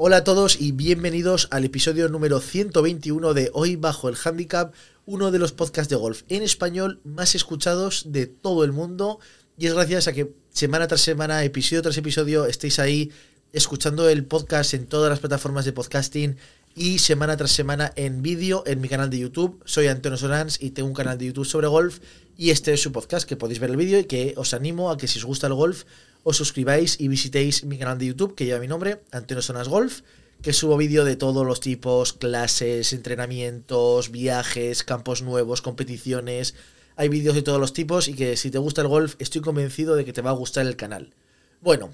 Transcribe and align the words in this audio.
Hola 0.00 0.18
a 0.18 0.22
todos 0.22 0.60
y 0.60 0.70
bienvenidos 0.70 1.48
al 1.50 1.64
episodio 1.64 2.08
número 2.08 2.38
121 2.38 3.34
de 3.34 3.50
Hoy 3.52 3.74
Bajo 3.74 4.08
el 4.08 4.14
Handicap, 4.14 4.72
uno 5.06 5.32
de 5.32 5.40
los 5.40 5.50
podcasts 5.50 5.90
de 5.90 5.96
golf 5.96 6.22
en 6.28 6.44
español 6.44 7.00
más 7.02 7.34
escuchados 7.34 8.04
de 8.12 8.28
todo 8.28 8.62
el 8.62 8.70
mundo. 8.70 9.18
Y 9.56 9.66
es 9.66 9.74
gracias 9.74 10.06
a 10.06 10.12
que 10.12 10.32
semana 10.50 10.86
tras 10.86 11.00
semana, 11.00 11.42
episodio 11.42 11.82
tras 11.82 11.96
episodio, 11.96 12.46
estéis 12.46 12.78
ahí 12.78 13.10
escuchando 13.52 14.08
el 14.08 14.24
podcast 14.24 14.72
en 14.74 14.86
todas 14.86 15.10
las 15.10 15.18
plataformas 15.18 15.64
de 15.64 15.72
podcasting 15.72 16.36
y 16.76 17.00
semana 17.00 17.36
tras 17.36 17.50
semana 17.50 17.92
en 17.96 18.22
vídeo 18.22 18.62
en 18.68 18.80
mi 18.80 18.88
canal 18.88 19.10
de 19.10 19.18
YouTube. 19.18 19.60
Soy 19.64 19.88
Antonio 19.88 20.16
Solans 20.16 20.62
y 20.62 20.70
tengo 20.70 20.86
un 20.86 20.94
canal 20.94 21.18
de 21.18 21.26
YouTube 21.26 21.44
sobre 21.44 21.66
golf 21.66 21.98
y 22.36 22.50
este 22.50 22.72
es 22.72 22.80
su 22.80 22.92
podcast 22.92 23.28
que 23.28 23.34
podéis 23.34 23.58
ver 23.58 23.70
el 23.70 23.76
vídeo 23.76 23.98
y 23.98 24.04
que 24.04 24.34
os 24.36 24.54
animo 24.54 24.92
a 24.92 24.96
que 24.96 25.08
si 25.08 25.18
os 25.18 25.24
gusta 25.24 25.48
el 25.48 25.54
golf 25.54 25.86
os 26.22 26.36
suscribáis 26.36 27.00
y 27.00 27.08
visitéis 27.08 27.64
mi 27.64 27.78
canal 27.78 27.98
de 27.98 28.06
YouTube 28.06 28.34
que 28.34 28.44
lleva 28.44 28.60
mi 28.60 28.68
nombre, 28.68 29.00
Antonio 29.10 29.42
Sonas 29.42 29.68
Golf, 29.68 30.02
que 30.42 30.52
subo 30.52 30.76
vídeo 30.76 31.04
de 31.04 31.16
todos 31.16 31.46
los 31.46 31.60
tipos, 31.60 32.12
clases, 32.12 32.92
entrenamientos, 32.92 34.10
viajes, 34.10 34.84
campos 34.84 35.22
nuevos, 35.22 35.62
competiciones. 35.62 36.54
Hay 36.96 37.08
vídeos 37.08 37.34
de 37.34 37.42
todos 37.42 37.60
los 37.60 37.72
tipos 37.72 38.08
y 38.08 38.14
que 38.14 38.36
si 38.36 38.50
te 38.50 38.58
gusta 38.58 38.82
el 38.82 38.88
golf 38.88 39.16
estoy 39.18 39.40
convencido 39.40 39.96
de 39.96 40.04
que 40.04 40.12
te 40.12 40.22
va 40.22 40.30
a 40.30 40.34
gustar 40.34 40.66
el 40.66 40.76
canal. 40.76 41.12
Bueno, 41.60 41.92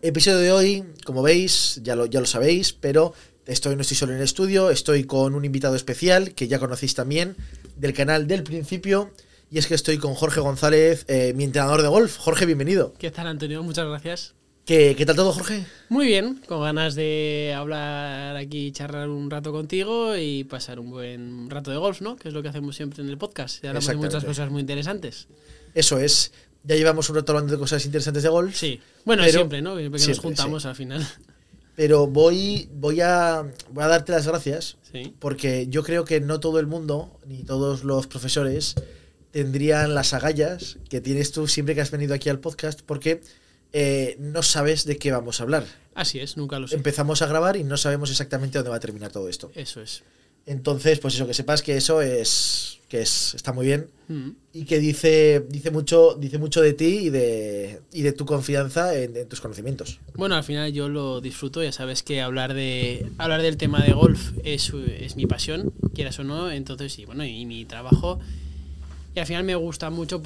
episodio 0.00 0.38
de 0.38 0.52
hoy, 0.52 0.84
como 1.04 1.22
veis, 1.22 1.80
ya 1.82 1.96
lo, 1.96 2.06
ya 2.06 2.20
lo 2.20 2.26
sabéis, 2.26 2.72
pero 2.72 3.14
estoy, 3.46 3.74
no 3.74 3.82
estoy 3.82 3.96
solo 3.96 4.12
en 4.12 4.18
el 4.18 4.24
estudio, 4.24 4.70
estoy 4.70 5.04
con 5.04 5.34
un 5.34 5.44
invitado 5.44 5.74
especial 5.74 6.34
que 6.34 6.48
ya 6.48 6.58
conocéis 6.58 6.94
también 6.94 7.36
del 7.76 7.94
canal 7.94 8.26
del 8.26 8.42
principio. 8.42 9.10
Y 9.52 9.58
es 9.58 9.66
que 9.66 9.74
estoy 9.74 9.98
con 9.98 10.14
Jorge 10.14 10.40
González, 10.40 11.04
eh, 11.08 11.34
mi 11.36 11.44
entrenador 11.44 11.82
de 11.82 11.88
golf. 11.88 12.16
Jorge, 12.16 12.46
bienvenido. 12.46 12.94
¿Qué 12.98 13.10
tal, 13.10 13.26
Antonio? 13.26 13.62
Muchas 13.62 13.86
gracias. 13.86 14.34
¿Qué, 14.64 14.94
¿Qué, 14.96 15.04
tal 15.04 15.14
todo, 15.14 15.30
Jorge? 15.30 15.66
Muy 15.90 16.06
bien, 16.06 16.40
con 16.48 16.62
ganas 16.62 16.94
de 16.94 17.52
hablar 17.54 18.34
aquí, 18.36 18.72
charlar 18.72 19.10
un 19.10 19.30
rato 19.30 19.52
contigo 19.52 20.16
y 20.16 20.44
pasar 20.44 20.80
un 20.80 20.90
buen 20.90 21.50
rato 21.50 21.70
de 21.70 21.76
golf, 21.76 22.00
¿no? 22.00 22.16
Que 22.16 22.28
es 22.28 22.34
lo 22.34 22.40
que 22.40 22.48
hacemos 22.48 22.76
siempre 22.76 23.02
en 23.02 23.10
el 23.10 23.18
podcast. 23.18 23.62
Y 23.62 23.66
hablamos 23.66 23.88
de 23.88 23.96
muchas 23.96 24.24
cosas 24.24 24.50
muy 24.50 24.62
interesantes. 24.62 25.28
Eso 25.74 25.98
es. 25.98 26.32
Ya 26.64 26.74
llevamos 26.74 27.10
un 27.10 27.16
rato 27.16 27.32
hablando 27.32 27.52
de 27.52 27.58
cosas 27.58 27.84
interesantes 27.84 28.22
de 28.22 28.30
golf. 28.30 28.56
Sí. 28.56 28.80
Bueno, 29.04 29.22
siempre, 29.28 29.60
¿no? 29.60 29.76
Siempre, 29.76 30.00
nos 30.00 30.18
juntamos 30.18 30.62
sí. 30.62 30.68
al 30.68 30.76
final. 30.76 31.06
Pero 31.76 32.06
voy, 32.06 32.70
voy, 32.72 33.02
a, 33.02 33.44
voy 33.70 33.84
a 33.84 33.88
darte 33.88 34.12
las 34.12 34.26
gracias. 34.26 34.78
Sí. 34.90 35.14
Porque 35.18 35.66
yo 35.68 35.82
creo 35.82 36.06
que 36.06 36.22
no 36.22 36.40
todo 36.40 36.58
el 36.58 36.66
mundo, 36.66 37.18
ni 37.26 37.42
todos 37.42 37.84
los 37.84 38.06
profesores, 38.06 38.76
tendrían 39.32 39.94
las 39.94 40.12
agallas 40.12 40.78
que 40.88 41.00
tienes 41.00 41.32
tú 41.32 41.48
siempre 41.48 41.74
que 41.74 41.80
has 41.80 41.90
venido 41.90 42.14
aquí 42.14 42.28
al 42.28 42.38
podcast, 42.38 42.82
porque 42.82 43.20
eh, 43.72 44.16
no 44.20 44.42
sabes 44.42 44.84
de 44.84 44.98
qué 44.98 45.10
vamos 45.10 45.40
a 45.40 45.42
hablar. 45.42 45.64
Así 45.94 46.20
es, 46.20 46.36
nunca 46.36 46.58
lo 46.58 46.68
sé. 46.68 46.76
Empezamos 46.76 47.22
a 47.22 47.26
grabar 47.26 47.56
y 47.56 47.64
no 47.64 47.76
sabemos 47.76 48.10
exactamente 48.10 48.58
dónde 48.58 48.70
va 48.70 48.76
a 48.76 48.80
terminar 48.80 49.10
todo 49.10 49.28
esto. 49.28 49.50
Eso 49.54 49.80
es. 49.80 50.04
Entonces, 50.44 50.98
pues 50.98 51.14
eso, 51.14 51.26
que 51.26 51.34
sepas 51.34 51.62
que 51.62 51.76
eso 51.76 52.02
es. 52.02 52.80
que 52.88 53.00
es, 53.00 53.34
está 53.34 53.52
muy 53.52 53.66
bien. 53.66 53.86
Mm. 54.08 54.30
Y 54.52 54.64
que 54.64 54.80
dice, 54.80 55.46
dice 55.48 55.70
mucho, 55.70 56.16
dice 56.18 56.38
mucho 56.38 56.60
de 56.60 56.72
ti 56.74 57.04
y 57.04 57.10
de, 57.10 57.80
y 57.92 58.02
de 58.02 58.12
tu 58.12 58.26
confianza 58.26 58.98
en, 58.98 59.16
en, 59.16 59.28
tus 59.28 59.40
conocimientos. 59.40 60.00
Bueno, 60.14 60.34
al 60.34 60.44
final 60.44 60.72
yo 60.72 60.88
lo 60.88 61.20
disfruto, 61.20 61.62
ya 61.62 61.72
sabes 61.72 62.02
que 62.02 62.20
hablar 62.20 62.54
de. 62.54 63.06
hablar 63.18 63.40
del 63.40 63.56
tema 63.56 63.82
de 63.82 63.92
golf 63.92 64.32
es, 64.44 64.72
es 64.98 65.16
mi 65.16 65.26
pasión, 65.26 65.72
quieras 65.94 66.18
o 66.18 66.24
no. 66.24 66.50
Entonces, 66.50 66.92
sí, 66.92 67.06
bueno, 67.06 67.24
y 67.24 67.46
mi 67.46 67.64
trabajo 67.64 68.18
y 69.14 69.20
al 69.20 69.26
final 69.26 69.44
me 69.44 69.54
gusta 69.54 69.90
mucho. 69.90 70.22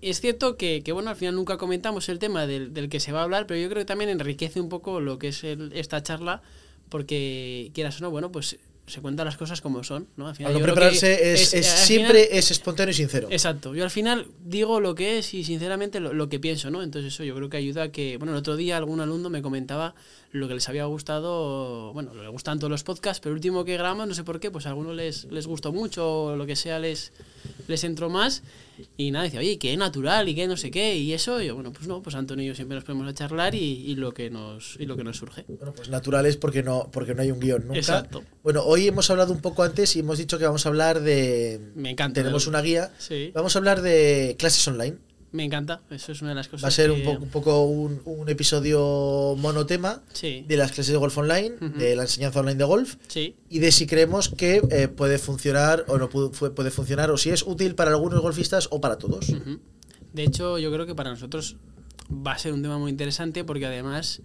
Es 0.00 0.20
cierto 0.20 0.56
que, 0.56 0.82
que 0.82 0.92
bueno, 0.92 1.10
al 1.10 1.16
final 1.16 1.34
nunca 1.34 1.56
comentamos 1.56 2.08
el 2.08 2.18
tema 2.18 2.46
del, 2.46 2.74
del, 2.74 2.88
que 2.88 3.00
se 3.00 3.12
va 3.12 3.20
a 3.20 3.22
hablar, 3.24 3.46
pero 3.46 3.60
yo 3.60 3.68
creo 3.68 3.82
que 3.82 3.86
también 3.86 4.10
enriquece 4.10 4.60
un 4.60 4.68
poco 4.68 5.00
lo 5.00 5.18
que 5.18 5.28
es 5.28 5.44
el, 5.44 5.72
esta 5.74 6.02
charla, 6.02 6.42
porque 6.88 7.70
quieras 7.74 8.00
o 8.00 8.04
no, 8.04 8.10
bueno, 8.10 8.32
pues 8.32 8.58
se 8.86 9.00
cuentan 9.00 9.24
las 9.24 9.36
cosas 9.38 9.60
como 9.62 9.82
son, 9.82 10.08
¿no? 10.16 10.28
Al 10.28 10.34
final, 10.34 10.54
Al 10.54 10.62
prepararse 10.62 11.32
es, 11.32 11.54
es, 11.54 11.54
es 11.54 11.66
siempre 11.66 12.24
final, 12.24 12.38
es 12.38 12.50
espontáneo 12.50 12.90
y 12.90 12.94
sincero. 12.94 13.28
Exacto. 13.30 13.74
Yo 13.74 13.82
al 13.82 13.90
final 13.90 14.26
digo 14.44 14.78
lo 14.78 14.94
que 14.94 15.18
es 15.18 15.32
y 15.32 15.42
sinceramente 15.42 16.00
lo, 16.00 16.12
lo, 16.12 16.28
que 16.28 16.38
pienso, 16.38 16.70
¿no? 16.70 16.82
Entonces 16.82 17.14
eso 17.14 17.24
yo 17.24 17.34
creo 17.34 17.48
que 17.48 17.56
ayuda 17.56 17.84
a 17.84 17.92
que, 17.92 18.18
bueno, 18.18 18.32
el 18.32 18.38
otro 18.38 18.56
día 18.56 18.76
algún 18.76 19.00
alumno 19.00 19.30
me 19.30 19.40
comentaba 19.40 19.94
lo 20.32 20.48
que 20.48 20.54
les 20.54 20.68
había 20.68 20.84
gustado, 20.84 21.92
bueno, 21.94 22.12
le 22.14 22.28
gustan 22.28 22.58
todos 22.58 22.70
los 22.70 22.84
podcasts, 22.84 23.20
pero 23.20 23.32
el 23.32 23.36
último 23.36 23.64
que 23.64 23.74
grabamos, 23.74 24.06
no 24.06 24.14
sé 24.14 24.24
por 24.24 24.38
qué, 24.38 24.50
pues 24.50 24.66
a 24.66 24.70
algunos 24.70 24.94
les, 24.94 25.24
les 25.26 25.46
gustó 25.46 25.72
mucho 25.72 26.24
o 26.24 26.36
lo 26.36 26.44
que 26.44 26.56
sea 26.56 26.78
les, 26.78 27.12
les 27.68 27.84
entró 27.84 28.10
más 28.10 28.42
y 28.96 29.10
nada, 29.10 29.24
decía, 29.24 29.40
oye, 29.40 29.58
qué 29.58 29.76
natural 29.76 30.28
y 30.28 30.34
qué 30.34 30.48
no 30.48 30.56
sé 30.56 30.70
qué, 30.70 30.96
y 30.96 31.12
eso, 31.12 31.40
y 31.40 31.46
yo, 31.46 31.54
bueno, 31.54 31.72
pues 31.72 31.86
no, 31.86 32.02
pues 32.02 32.16
Antonio 32.16 32.44
y 32.44 32.48
yo 32.48 32.54
siempre 32.54 32.74
nos 32.74 32.84
ponemos 32.84 33.08
a 33.08 33.14
charlar 33.14 33.54
y, 33.54 33.58
y, 33.58 33.94
lo, 33.94 34.12
que 34.12 34.30
nos, 34.30 34.76
y 34.80 34.86
lo 34.86 34.96
que 34.96 35.04
nos 35.04 35.16
surge. 35.16 35.44
Bueno, 35.48 35.72
pues 35.72 35.88
natural 35.88 36.26
es 36.26 36.36
porque 36.36 36.62
no, 36.62 36.88
porque 36.92 37.14
no 37.14 37.22
hay 37.22 37.30
un 37.30 37.40
guion 37.40 37.62
nunca. 37.66 37.78
Exacto. 37.78 38.24
Bueno, 38.42 38.64
hoy 38.64 38.88
hemos 38.88 39.10
hablado 39.10 39.32
un 39.32 39.40
poco 39.40 39.62
antes 39.62 39.94
y 39.96 40.00
hemos 40.00 40.18
dicho 40.18 40.38
que 40.38 40.44
vamos 40.44 40.66
a 40.66 40.68
hablar 40.68 41.00
de... 41.00 41.60
Me 41.74 41.90
encanta. 41.90 42.20
Tenemos 42.20 42.46
una 42.46 42.60
guía. 42.60 42.92
Sí. 42.98 43.30
Vamos 43.34 43.54
a 43.54 43.58
hablar 43.58 43.80
de 43.80 44.36
clases 44.38 44.66
online. 44.66 44.96
Me 45.34 45.42
encanta, 45.42 45.80
eso 45.90 46.12
es 46.12 46.22
una 46.22 46.30
de 46.30 46.36
las 46.36 46.46
cosas. 46.46 46.62
Va 46.62 46.68
a 46.68 46.70
ser 46.70 46.92
que... 46.92 46.96
un, 46.96 47.02
poco, 47.02 47.24
un, 47.24 47.28
poco 47.28 47.62
un, 47.64 48.00
un, 48.04 48.28
episodio 48.28 49.34
monotema 49.36 50.00
sí. 50.12 50.44
de 50.46 50.56
las 50.56 50.70
clases 50.70 50.92
de 50.92 50.96
golf 50.96 51.18
online, 51.18 51.56
uh 51.60 51.64
-huh. 51.64 51.72
de 51.72 51.96
la 51.96 52.02
enseñanza 52.02 52.38
online 52.38 52.54
de 52.54 52.64
golf 52.64 52.94
sí. 53.08 53.34
y 53.50 53.58
de 53.58 53.72
si 53.72 53.88
creemos 53.88 54.28
que 54.28 54.62
eh, 54.70 54.86
puede 54.86 55.18
funcionar 55.18 55.86
o 55.88 55.98
no 55.98 56.08
puede, 56.08 56.30
puede, 56.50 56.70
funcionar 56.70 57.10
o 57.10 57.18
si 57.18 57.30
es 57.30 57.42
útil 57.42 57.74
para 57.74 57.90
algunos 57.90 58.20
golfistas 58.20 58.68
o 58.70 58.80
para 58.80 58.96
todos. 58.96 59.30
Uh 59.30 59.40
-huh. 59.40 59.58
De 60.12 60.22
hecho, 60.22 60.56
yo 60.58 60.70
creo 60.72 60.86
que 60.86 60.94
para 60.94 61.10
nosotros 61.10 61.56
va 62.08 62.34
a 62.34 62.38
ser 62.38 62.52
un 62.52 62.62
tema 62.62 62.78
muy 62.78 62.92
interesante 62.92 63.42
porque 63.42 63.66
además 63.66 64.22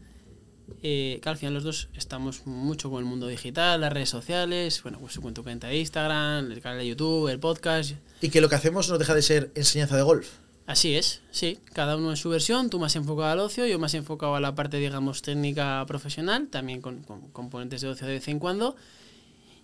eh, 0.84 1.20
que 1.24 1.30
al 1.30 1.38
final 1.38 1.56
los 1.56 1.64
dos 1.64 1.90
estamos 1.96 2.46
mucho 2.46 2.92
con 2.92 3.00
el 3.00 3.06
mundo 3.06 3.26
digital, 3.26 3.82
las 3.82 3.92
redes 3.92 4.10
sociales, 4.10 4.80
bueno, 4.84 5.00
pues 5.00 5.14
su 5.14 5.22
cuenta 5.24 5.68
de 5.68 5.76
Instagram, 5.76 6.52
el 6.52 6.62
canal 6.62 6.78
de 6.78 6.86
YouTube, 6.86 7.30
el 7.30 7.40
podcast. 7.40 7.94
Y 8.22 8.30
que 8.30 8.42
lo 8.42 8.48
que 8.48 8.54
hacemos 8.54 8.88
no 8.90 9.00
deja 9.00 9.16
de 9.16 9.24
ser 9.24 9.52
enseñanza 9.56 9.98
de 9.98 10.04
golf. 10.04 10.28
Así 10.70 10.96
es, 10.96 11.24
sí, 11.32 11.58
cada 11.74 11.98
uno 11.98 12.12
en 12.12 12.16
su 12.16 12.30
versión, 12.30 12.70
tú 12.70 12.78
más 12.78 12.96
enfocado 12.96 13.32
al 13.32 13.40
ocio, 13.40 13.66
yo 13.66 13.80
más 13.80 13.96
enfocado 13.96 14.36
a 14.36 14.40
la 14.40 14.54
parte, 14.54 14.78
digamos, 14.78 15.24
técnica 15.24 15.84
profesional, 15.88 16.48
también 16.50 16.80
con, 16.80 17.02
con 17.02 17.22
componentes 17.32 17.82
de 17.82 17.88
ocio 17.88 18.06
de 18.06 18.14
vez 18.14 18.28
en 18.28 18.38
cuando. 18.38 18.76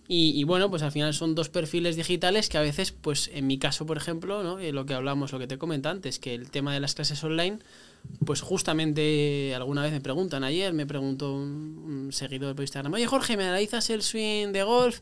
Y, 0.08 0.42
bueno, 0.42 0.68
pues 0.68 0.82
al 0.82 0.90
final 0.90 1.14
son 1.14 1.36
dos 1.36 1.48
perfiles 1.48 1.94
digitales 1.94 2.48
que 2.48 2.58
a 2.58 2.60
veces, 2.60 2.90
pues 2.90 3.30
en 3.32 3.46
mi 3.46 3.56
caso, 3.56 3.86
por 3.86 3.96
ejemplo, 3.96 4.42
¿no? 4.42 4.58
Eh, 4.58 4.72
lo 4.72 4.84
que 4.84 4.94
hablamos, 4.94 5.30
lo 5.30 5.38
que 5.38 5.46
te 5.46 5.58
comenté 5.58 5.88
antes, 5.88 6.18
que 6.18 6.34
el 6.34 6.50
tema 6.50 6.74
de 6.74 6.80
las 6.80 6.96
clases 6.96 7.22
online, 7.22 7.60
pues 8.24 8.40
justamente 8.40 9.54
alguna 9.54 9.82
vez 9.82 9.92
me 9.92 10.00
preguntan, 10.00 10.44
ayer 10.44 10.72
me 10.72 10.86
preguntó 10.86 11.34
un, 11.34 12.06
un 12.06 12.12
seguidor 12.12 12.54
por 12.54 12.62
Instagram, 12.62 12.92
oye 12.94 13.06
Jorge, 13.06 13.36
¿me 13.36 13.44
analizas 13.44 13.88
el 13.90 14.02
swing 14.02 14.52
de 14.52 14.62
golf? 14.62 15.00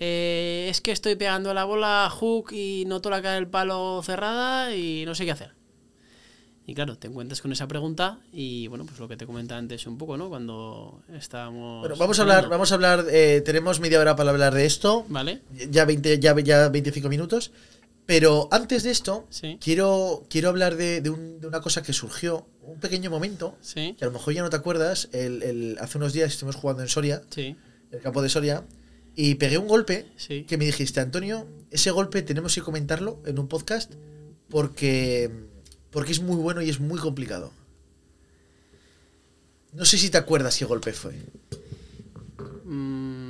Eh, 0.00 0.68
es 0.70 0.80
que 0.80 0.92
estoy 0.92 1.16
pegando 1.16 1.52
la 1.54 1.64
bola 1.64 2.08
hook 2.10 2.52
y 2.52 2.84
noto 2.86 3.10
la 3.10 3.20
cara 3.20 3.34
del 3.34 3.48
palo 3.48 4.00
cerrada 4.02 4.74
y 4.74 5.04
no 5.04 5.14
sé 5.14 5.24
qué 5.24 5.32
hacer. 5.32 5.58
Y 6.66 6.74
claro, 6.74 6.98
te 6.98 7.08
encuentras 7.08 7.40
con 7.40 7.50
esa 7.50 7.66
pregunta 7.66 8.18
y 8.30 8.66
bueno, 8.68 8.84
pues 8.84 9.00
lo 9.00 9.08
que 9.08 9.16
te 9.16 9.26
comentaba 9.26 9.58
antes 9.58 9.86
un 9.86 9.96
poco, 9.96 10.18
¿no? 10.18 10.28
Cuando 10.28 11.00
estábamos... 11.14 11.80
Bueno, 11.80 11.96
vamos 11.96 12.18
a 12.18 12.22
hablar, 12.22 12.48
vamos 12.48 12.70
a 12.70 12.74
hablar, 12.74 13.06
eh, 13.10 13.42
tenemos 13.44 13.80
media 13.80 13.98
hora 13.98 14.14
para 14.16 14.30
hablar 14.30 14.52
de 14.52 14.66
esto. 14.66 15.06
Vale. 15.08 15.40
Ya, 15.70 15.86
20, 15.86 16.18
ya, 16.18 16.38
ya 16.38 16.68
25 16.68 17.08
minutos. 17.08 17.52
Pero 18.08 18.48
antes 18.52 18.84
de 18.84 18.90
esto, 18.90 19.26
sí. 19.28 19.58
quiero, 19.60 20.24
quiero 20.30 20.48
hablar 20.48 20.76
de, 20.76 21.02
de, 21.02 21.10
un, 21.10 21.42
de, 21.42 21.46
una 21.46 21.60
cosa 21.60 21.82
que 21.82 21.92
surgió, 21.92 22.48
un 22.62 22.80
pequeño 22.80 23.10
momento, 23.10 23.54
sí. 23.60 23.96
que 23.98 24.04
a 24.06 24.08
lo 24.08 24.14
mejor 24.14 24.32
ya 24.32 24.40
no 24.40 24.48
te 24.48 24.56
acuerdas, 24.56 25.10
el, 25.12 25.42
el, 25.42 25.76
hace 25.78 25.98
unos 25.98 26.14
días 26.14 26.32
estuvimos 26.32 26.56
jugando 26.56 26.82
en 26.82 26.88
Soria, 26.88 27.20
sí. 27.28 27.54
el 27.90 28.00
campo 28.00 28.22
de 28.22 28.30
Soria, 28.30 28.64
y 29.14 29.34
pegué 29.34 29.58
un 29.58 29.68
golpe 29.68 30.06
que 30.26 30.56
me 30.56 30.64
dijiste, 30.64 31.00
Antonio, 31.00 31.46
ese 31.70 31.90
golpe 31.90 32.22
tenemos 32.22 32.54
que 32.54 32.62
comentarlo 32.62 33.20
en 33.26 33.38
un 33.38 33.46
podcast 33.46 33.92
porque, 34.48 35.30
porque 35.90 36.12
es 36.12 36.22
muy 36.22 36.36
bueno 36.36 36.62
y 36.62 36.70
es 36.70 36.80
muy 36.80 36.98
complicado. 36.98 37.52
No 39.74 39.84
sé 39.84 39.98
si 39.98 40.08
te 40.08 40.16
acuerdas 40.16 40.56
qué 40.56 40.64
golpe 40.64 40.94
fue. 40.94 41.12
Mm. 42.64 43.27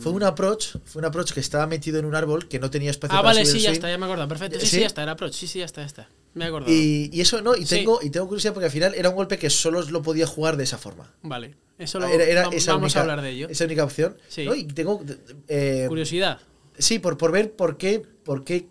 Fue 0.00 0.12
un 0.12 0.22
approach, 0.22 0.76
fue 0.84 1.00
un 1.00 1.06
approach 1.06 1.32
que 1.32 1.40
estaba 1.40 1.66
metido 1.66 1.98
en 1.98 2.04
un 2.04 2.14
árbol 2.14 2.48
que 2.48 2.58
no 2.58 2.70
tenía 2.70 2.90
espacio 2.90 3.14
ah, 3.16 3.22
para 3.22 3.34
vale, 3.34 3.44
subir 3.44 3.52
sí, 3.52 3.58
el 3.58 3.64
ya 3.64 3.72
está, 3.72 3.90
ya 3.90 3.98
me 3.98 4.04
acuerdo, 4.06 4.28
perfecto. 4.28 4.60
Sí, 4.60 4.66
sí, 4.66 4.76
¿Sí? 4.76 4.80
ya 4.82 4.86
está, 4.86 5.02
el 5.02 5.08
approach, 5.08 5.32
sí, 5.32 5.46
sí, 5.46 5.58
ya 5.60 5.64
está, 5.64 5.80
ya 5.82 5.86
está. 5.86 6.08
Me 6.34 6.44
he 6.44 6.48
acordado. 6.48 6.72
Y, 6.72 7.10
y 7.12 7.20
eso, 7.20 7.40
¿no? 7.42 7.56
Y 7.56 7.66
Sí. 7.66 7.76
tengo, 7.76 7.98
y 8.02 8.10
tengo 8.10 8.26
curiosidad 8.28 8.52
porque 8.54 8.66
al 8.66 8.72
final 8.72 8.94
era 8.94 9.08
un 9.10 9.16
golpe 9.16 9.38
que 9.38 9.50
solo 9.50 9.82
lo 9.82 10.02
podía 10.02 10.26
jugar 10.26 10.56
de 10.56 10.64
esa 10.64 10.78
forma. 10.78 11.12
Vale, 11.22 11.54
eso 11.78 11.98
lo 11.98 12.06
Era, 12.06 12.24
era 12.24 12.42
vamos, 12.42 12.56
esa 12.56 12.72
vamos 12.72 12.84
única, 12.92 12.98
a 13.00 13.02
hablar 13.02 13.22
de 13.22 13.30
ello. 13.30 13.48
Esa 13.48 13.64
única 13.64 13.84
opción. 13.84 14.16
Sí. 14.28 14.44
¿no? 14.44 14.54
Y 14.54 14.64
tengo. 14.64 15.02
eh, 15.48 15.86
Curiosidad. 15.88 16.38
sí, 16.78 16.98
por, 16.98 17.16
por 17.18 17.32
ver 17.32 17.52
por 17.52 17.76
qué, 17.76 18.02
por 18.24 18.44
qué 18.44 18.68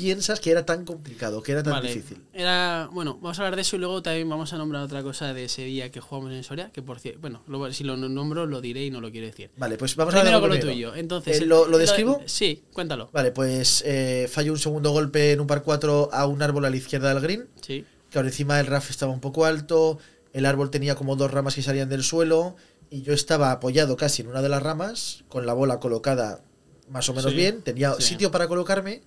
piensas 0.00 0.38
que 0.40 0.50
era 0.50 0.66
tan 0.66 0.84
complicado, 0.84 1.42
que 1.42 1.52
era 1.52 1.62
tan 1.62 1.72
Vale. 1.72 1.88
difícil. 1.88 2.22
Era, 2.34 2.88
bueno, 2.92 3.14
vamos 3.20 3.38
a 3.38 3.42
hablar 3.42 3.56
de 3.56 3.62
eso 3.62 3.76
y 3.76 3.78
luego 3.78 4.02
también 4.02 4.28
vamos 4.28 4.52
a 4.52 4.58
nombrar 4.58 4.82
otra 4.82 5.02
cosa 5.02 5.32
de 5.32 5.44
ese 5.44 5.62
día 5.62 5.90
que 5.90 6.00
jugamos 6.00 6.32
en 6.32 6.44
Soria, 6.44 6.70
que 6.70 6.82
por 6.82 7.00
cierto, 7.00 7.20
bueno, 7.20 7.42
lo- 7.48 7.72
si 7.72 7.82
lo 7.84 7.96
nombro 7.96 8.46
lo 8.46 8.60
diré 8.60 8.84
y 8.84 8.90
no 8.90 9.00
lo 9.00 9.10
quiero 9.10 9.26
decir. 9.26 9.50
Vale, 9.56 9.76
pues 9.78 9.96
vamos 9.96 10.14
a 10.14 10.18
hablar 10.20 10.40
de 10.40 10.48
lo 10.48 10.60
tuyo. 10.60 10.94
Entonces, 10.94 11.40
Eh, 11.40 11.46
¿lo- 11.46 11.66
lo 11.66 11.78
describo? 11.78 12.22
sí, 12.26 12.62
cuéntalo. 12.72 13.08
Vale, 13.12 13.32
pues 13.32 13.82
eh, 13.86 14.28
fallo 14.30 14.52
un 14.52 14.58
segundo 14.58 14.90
golpe 14.90 15.32
en 15.32 15.40
un 15.40 15.46
par 15.46 15.62
4 15.62 16.10
a 16.12 16.26
un 16.26 16.42
árbol 16.42 16.64
a 16.66 16.70
la 16.70 16.76
izquierda 16.76 17.08
del 17.14 17.22
green. 17.22 17.48
Sí, 17.62 17.84
que 18.10 18.18
ahora 18.18 18.28
encima 18.28 18.60
el 18.60 18.66
RAF 18.66 18.90
estaba 18.90 19.12
un 19.12 19.20
poco 19.20 19.46
alto, 19.46 19.98
el 20.32 20.46
árbol 20.46 20.70
tenía 20.70 20.94
como 20.94 21.16
dos 21.16 21.30
ramas 21.30 21.54
que 21.54 21.62
salían 21.62 21.88
del 21.88 22.02
suelo, 22.04 22.54
y 22.90 23.02
yo 23.02 23.12
estaba 23.12 23.50
apoyado 23.50 23.96
casi 23.96 24.22
en 24.22 24.28
una 24.28 24.42
de 24.42 24.48
las 24.48 24.62
ramas, 24.62 25.24
con 25.28 25.44
la 25.46 25.54
bola 25.54 25.80
colocada 25.80 26.42
más 26.88 27.08
o 27.08 27.14
menos 27.14 27.32
Sí, 27.32 27.36
bien, 27.36 27.62
tenía 27.62 27.94
sí. 27.94 28.02
sitio 28.02 28.30
para 28.30 28.46
colocarme, 28.46 29.02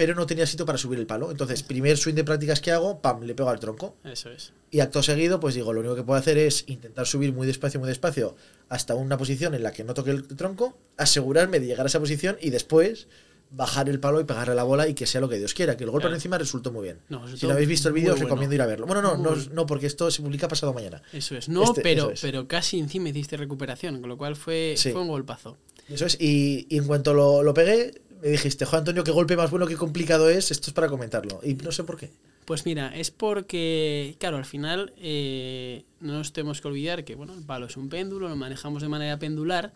pero 0.00 0.14
no 0.14 0.24
tenía 0.24 0.46
sitio 0.46 0.64
para 0.64 0.78
subir 0.78 0.98
el 0.98 1.06
palo. 1.06 1.30
Entonces, 1.30 1.62
primer 1.62 1.98
swing 1.98 2.14
de 2.14 2.24
prácticas 2.24 2.62
que 2.62 2.70
hago, 2.72 3.02
pam, 3.02 3.20
le 3.22 3.34
pego 3.34 3.50
al 3.50 3.60
tronco. 3.60 3.96
Eso 4.02 4.30
es. 4.30 4.54
Y 4.70 4.80
acto 4.80 5.02
seguido, 5.02 5.40
pues 5.40 5.54
digo, 5.54 5.74
lo 5.74 5.80
único 5.80 5.94
que 5.94 6.02
puedo 6.02 6.18
hacer 6.18 6.38
es 6.38 6.64
intentar 6.68 7.06
subir 7.06 7.34
muy 7.34 7.46
despacio, 7.46 7.78
muy 7.80 7.88
despacio, 7.90 8.34
hasta 8.70 8.94
una 8.94 9.18
posición 9.18 9.54
en 9.54 9.62
la 9.62 9.72
que 9.72 9.84
no 9.84 9.92
toque 9.92 10.12
el 10.12 10.26
tronco, 10.26 10.74
asegurarme 10.96 11.60
de 11.60 11.66
llegar 11.66 11.84
a 11.84 11.88
esa 11.90 12.00
posición 12.00 12.38
y 12.40 12.48
después 12.48 13.08
bajar 13.50 13.90
el 13.90 14.00
palo 14.00 14.20
y 14.20 14.24
pegarle 14.24 14.54
la 14.54 14.62
bola 14.62 14.88
y 14.88 14.94
que 14.94 15.04
sea 15.06 15.20
lo 15.20 15.28
que 15.28 15.36
Dios 15.36 15.52
quiera. 15.52 15.76
Que 15.76 15.84
el 15.84 15.90
golpe 15.90 16.04
Claro. 16.04 16.12
por 16.12 16.16
encima 16.16 16.38
resultó 16.38 16.72
muy 16.72 16.84
bien. 16.84 17.00
No, 17.10 17.28
si 17.36 17.46
no 17.46 17.52
habéis 17.52 17.68
visto 17.68 17.88
el 17.88 17.94
vídeo, 17.94 18.12
os 18.12 18.18
bueno. 18.20 18.28
recomiendo 18.28 18.54
ir 18.54 18.62
a 18.62 18.66
verlo. 18.66 18.86
Bueno, 18.86 19.02
no, 19.02 19.18
no, 19.18 19.36
no, 19.52 19.66
porque 19.66 19.84
esto 19.86 20.10
se 20.10 20.22
publica 20.22 20.48
pasado 20.48 20.72
mañana. 20.72 21.02
Eso 21.12 21.36
es. 21.36 21.46
No, 21.50 21.64
Este- 21.64 21.82
pero, 21.82 22.12
es. 22.12 22.22
pero 22.22 22.48
casi 22.48 22.78
encima 22.78 23.10
hiciste 23.10 23.36
recuperación, 23.36 24.00
con 24.00 24.08
lo 24.08 24.16
cual 24.16 24.34
fue, 24.34 24.76
Sí. 24.78 24.92
fue 24.92 25.02
un 25.02 25.08
golpazo. 25.08 25.58
Eso 25.90 26.06
es. 26.06 26.16
Y, 26.20 26.66
y 26.70 26.78
en 26.78 26.86
cuanto 26.86 27.12
lo, 27.12 27.42
lo 27.42 27.52
pegué, 27.52 28.00
me 28.22 28.28
dijiste, 28.28 28.64
Juan 28.64 28.80
Antonio, 28.80 29.04
qué 29.04 29.10
golpe 29.10 29.36
más 29.36 29.50
bueno, 29.50 29.66
qué 29.66 29.76
complicado 29.76 30.28
es. 30.28 30.50
Esto 30.50 30.70
es 30.70 30.74
para 30.74 30.88
comentarlo. 30.88 31.40
Y 31.42 31.54
no 31.54 31.72
sé 31.72 31.84
por 31.84 31.96
qué. 31.96 32.10
Pues 32.44 32.66
mira, 32.66 32.94
es 32.96 33.10
porque, 33.10 34.16
claro, 34.18 34.36
al 34.36 34.44
final 34.44 34.92
eh, 34.98 35.84
no 36.00 36.14
nos 36.14 36.32
tenemos 36.32 36.60
que 36.60 36.68
olvidar 36.68 37.04
que, 37.04 37.14
bueno, 37.14 37.34
el 37.34 37.44
palo 37.44 37.66
es 37.66 37.76
un 37.76 37.88
péndulo, 37.88 38.28
lo 38.28 38.36
manejamos 38.36 38.82
de 38.82 38.88
manera 38.88 39.18
pendular. 39.18 39.72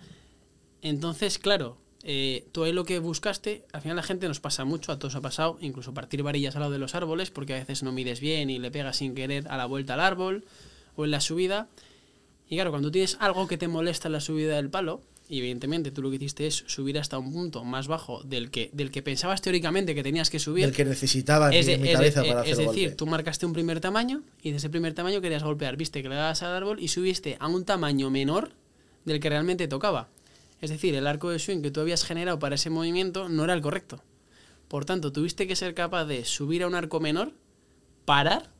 Entonces, 0.82 1.38
claro, 1.38 1.78
eh, 2.02 2.46
tú 2.52 2.64
ahí 2.64 2.72
lo 2.72 2.84
que 2.84 2.98
buscaste, 2.98 3.64
al 3.72 3.80
final 3.80 3.96
la 3.96 4.02
gente 4.02 4.28
nos 4.28 4.40
pasa 4.40 4.64
mucho, 4.64 4.92
a 4.92 4.98
todos 4.98 5.14
ha 5.14 5.20
pasado, 5.20 5.56
incluso 5.60 5.94
partir 5.94 6.22
varillas 6.22 6.56
al 6.56 6.60
lado 6.60 6.72
de 6.72 6.78
los 6.78 6.94
árboles, 6.94 7.30
porque 7.30 7.54
a 7.54 7.58
veces 7.58 7.82
no 7.82 7.92
mides 7.92 8.20
bien 8.20 8.50
y 8.50 8.58
le 8.58 8.70
pegas 8.70 8.96
sin 8.96 9.14
querer 9.14 9.48
a 9.48 9.56
la 9.56 9.66
vuelta 9.66 9.94
al 9.94 10.00
árbol 10.00 10.44
o 10.96 11.04
en 11.04 11.12
la 11.12 11.20
subida. 11.20 11.68
Y 12.48 12.56
claro, 12.56 12.70
cuando 12.70 12.90
tienes 12.90 13.16
algo 13.20 13.46
que 13.46 13.56
te 13.56 13.68
molesta 13.68 14.08
en 14.08 14.12
la 14.12 14.20
subida 14.20 14.56
del 14.56 14.68
palo, 14.68 15.00
y 15.28 15.38
evidentemente 15.38 15.90
tú 15.90 16.02
lo 16.02 16.10
que 16.10 16.16
hiciste 16.16 16.46
es 16.46 16.64
subir 16.66 16.98
hasta 16.98 17.18
un 17.18 17.32
punto 17.32 17.64
más 17.64 17.86
bajo 17.88 18.22
del 18.24 18.50
que, 18.50 18.70
del 18.74 18.90
que 18.90 19.02
pensabas 19.02 19.40
teóricamente 19.40 19.94
que 19.94 20.02
tenías 20.02 20.28
que 20.30 20.38
subir. 20.38 20.64
El 20.64 20.72
que 20.72 20.84
necesitaba 20.84 21.50
Es, 21.54 21.66
mi, 21.66 21.76
de- 21.78 21.90
es 21.90 21.96
cabeza 21.96 22.24
eh, 22.24 22.28
para 22.28 22.44
es 22.44 22.52
hacer 22.52 22.60
el 22.64 22.68
decir, 22.70 22.82
golpe. 22.88 22.96
tú 22.96 23.06
marcaste 23.06 23.46
un 23.46 23.52
primer 23.54 23.80
tamaño 23.80 24.22
y 24.42 24.50
de 24.50 24.58
ese 24.58 24.68
primer 24.68 24.92
tamaño 24.94 25.20
querías 25.20 25.42
golpear, 25.42 25.76
viste 25.76 26.02
que 26.02 26.08
le 26.08 26.14
dabas 26.16 26.42
al 26.42 26.52
árbol 26.54 26.78
y 26.80 26.88
subiste 26.88 27.36
a 27.40 27.48
un 27.48 27.64
tamaño 27.64 28.10
menor 28.10 28.52
del 29.06 29.20
que 29.20 29.28
realmente 29.30 29.66
tocaba. 29.68 30.08
Es 30.60 30.70
decir, 30.70 30.94
el 30.94 31.06
arco 31.06 31.30
de 31.30 31.38
swing 31.38 31.60
que 31.62 31.70
tú 31.70 31.80
habías 31.80 32.04
generado 32.04 32.38
para 32.38 32.54
ese 32.54 32.70
movimiento 32.70 33.28
no 33.28 33.44
era 33.44 33.52
el 33.54 33.60
correcto. 33.60 34.02
Por 34.68 34.84
tanto, 34.86 35.12
tuviste 35.12 35.46
que 35.46 35.56
ser 35.56 35.74
capaz 35.74 36.04
de 36.06 36.24
subir 36.24 36.62
a 36.62 36.66
un 36.66 36.74
arco 36.74 37.00
menor, 37.00 37.32
parar 38.06 38.50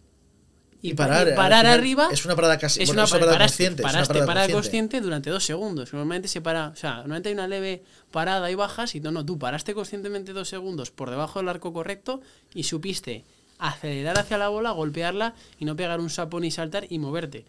Y 0.87 0.95
parar, 0.95 1.29
al 1.29 1.35
parar 1.35 1.61
final 1.65 1.79
arriba. 1.79 2.09
es 2.13 2.25
una 2.27 2.37
parada 2.37 2.59
casi- 2.59 2.83
es 2.83 2.89
bueno, 2.91 3.03
una, 3.03 3.11
parada 3.11 3.33
paraste, 3.33 3.65
consciente, 3.65 3.83
paraste 3.83 4.09
parada 4.13 4.27
parada 4.27 4.47
consciente. 4.53 4.69
consciente 4.69 5.01
durante 5.01 5.31
dos 5.31 5.45
segundos. 5.45 5.93
Normalmente 5.93 6.29
se 6.29 6.41
para, 6.43 6.69
o 6.69 6.77
sea, 6.77 6.97
normalmente 6.97 7.31
hay 7.31 7.35
una 7.35 7.49
leve 7.49 7.83
parada 8.11 8.51
y 8.51 8.55
bajas 8.55 8.95
y 8.95 9.01
no, 9.01 9.11
no, 9.11 9.25
tú 9.25 9.39
paraste 9.39 9.73
conscientemente 9.75 10.33
dos 10.35 10.49
segundos 10.49 10.91
por 10.91 11.09
debajo 11.11 11.39
del 11.39 11.49
arco 11.49 11.73
correcto 11.73 12.21
y 12.55 12.65
supiste 12.65 13.25
acelerar 13.59 14.19
hacia 14.19 14.37
la 14.37 14.49
bola, 14.49 14.73
golpearla 14.73 15.35
y 15.59 15.65
no 15.65 15.75
pegar 15.75 16.01
un 16.01 16.11
sapo 16.11 16.39
ni 16.41 16.51
saltar 16.51 16.87
y 16.91 16.99
moverte. 16.99 17.47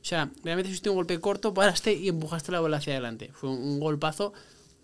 O 0.00 0.04
sea, 0.08 0.30
realmente 0.44 0.70
hiciste 0.70 0.88
un 0.88 0.94
golpe 0.96 1.18
corto, 1.18 1.52
paraste 1.52 1.92
y 1.92 2.08
empujaste 2.08 2.52
la 2.52 2.60
bola 2.60 2.76
hacia 2.76 2.92
adelante. 2.92 3.30
Fue 3.34 3.50
un, 3.50 3.56
un 3.58 3.80
golpazo 3.80 4.32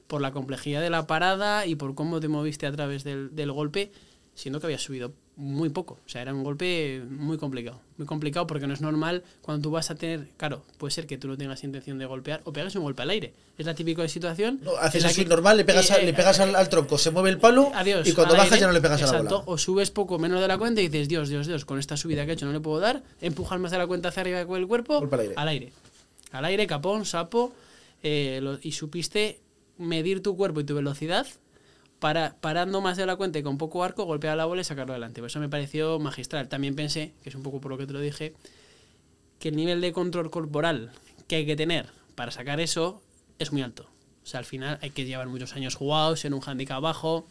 por 0.09 0.21
la 0.21 0.33
complejidad 0.33 0.81
de 0.81 0.91
la 0.91 1.07
parada 1.07 1.67
y 1.67 1.77
por 1.77 1.95
cómo 1.95 2.19
te 2.19 2.27
moviste 2.27 2.67
a 2.67 2.73
través 2.73 3.05
del, 3.05 3.35
del 3.37 3.53
golpe, 3.53 3.93
siendo 4.35 4.59
que 4.59 4.67
habías 4.67 4.83
subido 4.83 5.13
muy 5.37 5.71
poco. 5.71 5.95
O 6.05 6.09
sea, 6.09 6.21
era 6.23 6.35
un 6.35 6.45
golpe 6.45 7.03
muy 7.09 7.39
complicado. 7.39 7.81
Muy 7.97 8.07
complicado 8.07 8.47
porque 8.47 8.67
no 8.67 8.75
es 8.75 8.81
normal 8.83 9.23
cuando 9.41 9.63
tú 9.63 9.71
vas 9.71 9.91
a 9.91 9.95
tener. 9.95 10.29
Claro, 10.37 10.63
puede 10.79 10.91
ser 10.93 11.07
que 11.07 11.17
tú 11.17 11.27
no 11.29 11.37
tengas 11.39 11.65
intención 11.65 11.99
de 11.99 12.05
golpear 12.07 12.43
o 12.45 12.53
pegas 12.53 12.75
un 12.77 12.83
golpe 12.83 13.03
al 13.03 13.11
aire. 13.11 13.33
Es 13.57 13.65
la 13.67 13.75
típica 13.75 14.07
situación. 14.09 14.61
No, 14.63 14.73
haces 14.77 15.05
que- 15.17 15.25
normal, 15.25 15.57
le 15.57 15.65
pegas, 15.65 15.89
eh, 15.91 15.95
a- 15.95 15.97
eh, 16.01 16.05
le 16.07 16.13
pegas 16.13 16.39
al, 16.41 16.55
al 16.55 16.69
tronco, 16.69 16.99
se 16.99 17.11
mueve 17.11 17.31
el 17.31 17.39
palo 17.39 17.71
Adiós. 17.75 18.07
y 18.07 18.13
cuando 18.13 18.35
bajas 18.35 18.53
aire. 18.53 18.61
ya 18.61 18.67
no 18.67 18.73
le 18.75 18.81
pegas 18.83 19.01
a 19.03 19.07
la 19.07 19.11
Exacto, 19.13 19.41
bola. 19.41 19.53
O 19.53 19.59
subes 19.59 19.91
poco 19.91 20.19
menos 20.19 20.41
de 20.41 20.49
la 20.49 20.59
cuenta 20.59 20.81
y 20.83 20.89
dices, 20.89 21.09
Dios, 21.09 21.29
Dios, 21.29 21.47
Dios, 21.47 21.65
con 21.65 21.79
esta 21.79 21.97
subida 21.97 22.25
que 22.27 22.33
he 22.33 22.35
hecho 22.35 22.47
no 22.47 22.53
le 22.53 22.61
puedo 22.61 22.79
dar. 22.81 23.03
Empujas 23.21 23.59
más 23.59 23.71
de 23.71 23.79
la 23.79 23.87
cuenta 23.87 24.11
hacia 24.11 24.21
arriba 24.21 24.45
con 24.47 24.61
el 24.61 24.67
cuerpo. 24.67 24.99
Golpe 25.01 25.15
al 25.15 25.21
aire. 25.23 25.35
Al 25.37 25.49
aire. 25.49 25.73
Al 26.33 26.45
aire, 26.45 26.67
capón, 26.67 27.05
sapo. 27.07 27.53
eh, 28.03 28.41
lo- 28.43 28.59
y 28.61 28.73
supiste 28.73 29.41
medir 29.79 30.23
tu 30.23 30.37
cuerpo 30.37 30.61
y 30.61 30.65
tu 30.65 30.75
velocidad 30.75 31.27
para, 32.03 32.35
parando 32.41 32.81
más 32.81 32.97
de 32.97 33.07
la 33.07 33.15
cuenta 33.15 33.39
y 33.39 33.45
con 33.45 33.59
poco 33.59 33.85
arco, 33.85 34.03
golpear 34.03 34.37
la 34.37 34.45
bola 34.45 34.63
y 34.63 34.65
sacarlo 34.65 34.93
adelante. 34.93 35.21
Por 35.21 35.31
eso 35.31 35.39
me 35.39 35.49
pareció 35.49 36.01
magistral. 36.01 36.49
También 36.49 36.75
pensé, 36.75 37.13
que 37.23 37.29
es 37.29 37.35
un 37.37 37.45
poco 37.45 37.61
por 37.61 37.71
lo 37.71 37.79
que 37.79 37.87
te 37.87 37.93
lo 37.93 38.01
dije, 38.01 38.35
que 39.39 39.51
el 39.51 39.57
nivel 39.57 39.81
de 39.81 39.93
control 39.93 40.29
corporal 40.29 40.91
que 41.29 41.37
hay 41.37 41.47
que 41.47 41.55
tener 41.55 41.87
para 42.17 42.33
sacar 42.33 42.59
eso 42.59 43.01
es 43.39 43.53
muy 43.53 43.63
alto. 43.63 43.87
O 44.25 44.27
sea, 44.27 44.39
al 44.39 44.45
final 44.45 44.81
hay 44.83 44.91
que 44.91 45.05
llevar 45.05 45.29
muchos 45.29 45.55
años 45.55 45.77
jugados 45.77 46.25
en 46.25 46.35
un 46.35 46.43
handicap 46.45 46.83
bajo. 46.83 47.25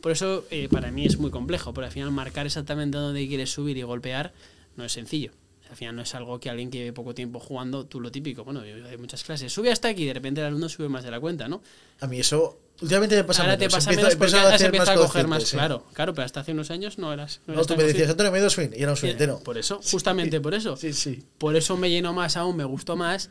Por 0.00 0.12
eso 0.12 0.46
eh, 0.50 0.70
para 0.70 0.90
mí 0.90 1.04
es 1.04 1.18
muy 1.18 1.30
complejo, 1.30 1.74
porque 1.74 1.88
al 1.88 1.92
final 1.92 2.10
marcar 2.10 2.46
exactamente 2.46 2.96
dónde 2.96 3.28
quieres 3.28 3.52
subir 3.52 3.76
y 3.76 3.82
golpear 3.82 4.32
no 4.76 4.84
es 4.86 4.92
sencillo. 4.92 5.32
Al 5.68 5.76
final 5.76 5.96
no 5.96 6.02
es 6.02 6.14
algo 6.14 6.38
que 6.38 6.48
alguien 6.48 6.70
que 6.70 6.78
lleve 6.78 6.92
poco 6.92 7.14
tiempo 7.14 7.40
jugando, 7.40 7.86
tú 7.86 8.00
lo 8.00 8.10
típico. 8.12 8.44
Bueno, 8.44 8.64
yo 8.64 8.86
hay 8.86 8.96
muchas 8.98 9.24
clases. 9.24 9.52
Sube 9.52 9.70
hasta 9.72 9.88
aquí 9.88 10.04
y 10.04 10.06
de 10.06 10.14
repente 10.14 10.40
el 10.40 10.46
alumno 10.46 10.68
sube 10.68 10.88
más 10.88 11.02
de 11.04 11.10
la 11.10 11.18
cuenta, 11.20 11.48
¿no? 11.48 11.62
A 12.00 12.06
mí 12.06 12.20
eso 12.20 12.58
últimamente 12.80 13.16
me 13.16 13.24
pasa 13.24 13.42
ahora 13.42 13.56
menos. 13.56 13.72
te 13.72 13.76
pasa 13.76 13.90
Empiezo- 13.90 14.02
menos 14.02 14.16
porque 14.16 14.36
ahora 14.36 14.48
se 14.50 14.54
hacer 14.54 14.66
empieza 14.66 14.92
a 14.92 14.94
coger 14.96 15.26
más. 15.26 15.42
sí. 15.44 15.56
Claro, 15.56 15.84
claro, 15.92 16.14
pero 16.14 16.24
hasta 16.24 16.40
hace 16.40 16.52
unos 16.52 16.70
años 16.70 16.98
no 16.98 17.12
eras. 17.12 17.40
No, 17.46 17.54
No, 17.54 17.60
eras 17.60 17.66
tú 17.66 17.76
me 17.76 17.82
decías. 17.84 18.08
Antonio, 18.10 18.30
medio 18.32 18.48
swing, 18.50 18.68
y 18.76 18.82
era 18.82 18.92
un 18.92 18.96
swing 18.96 19.10
entero. 19.12 19.40
Por 19.44 19.58
eso, 19.58 19.80
justamente 19.90 20.40
por 20.40 20.54
eso. 20.54 20.76
Sí, 20.76 20.92
sí. 20.92 21.24
Por 21.38 21.56
eso 21.56 21.76
me 21.76 21.90
llenó 21.90 22.12
más 22.12 22.36
aún, 22.36 22.56
me 22.56 22.64
gustó 22.64 22.94
más 22.96 23.28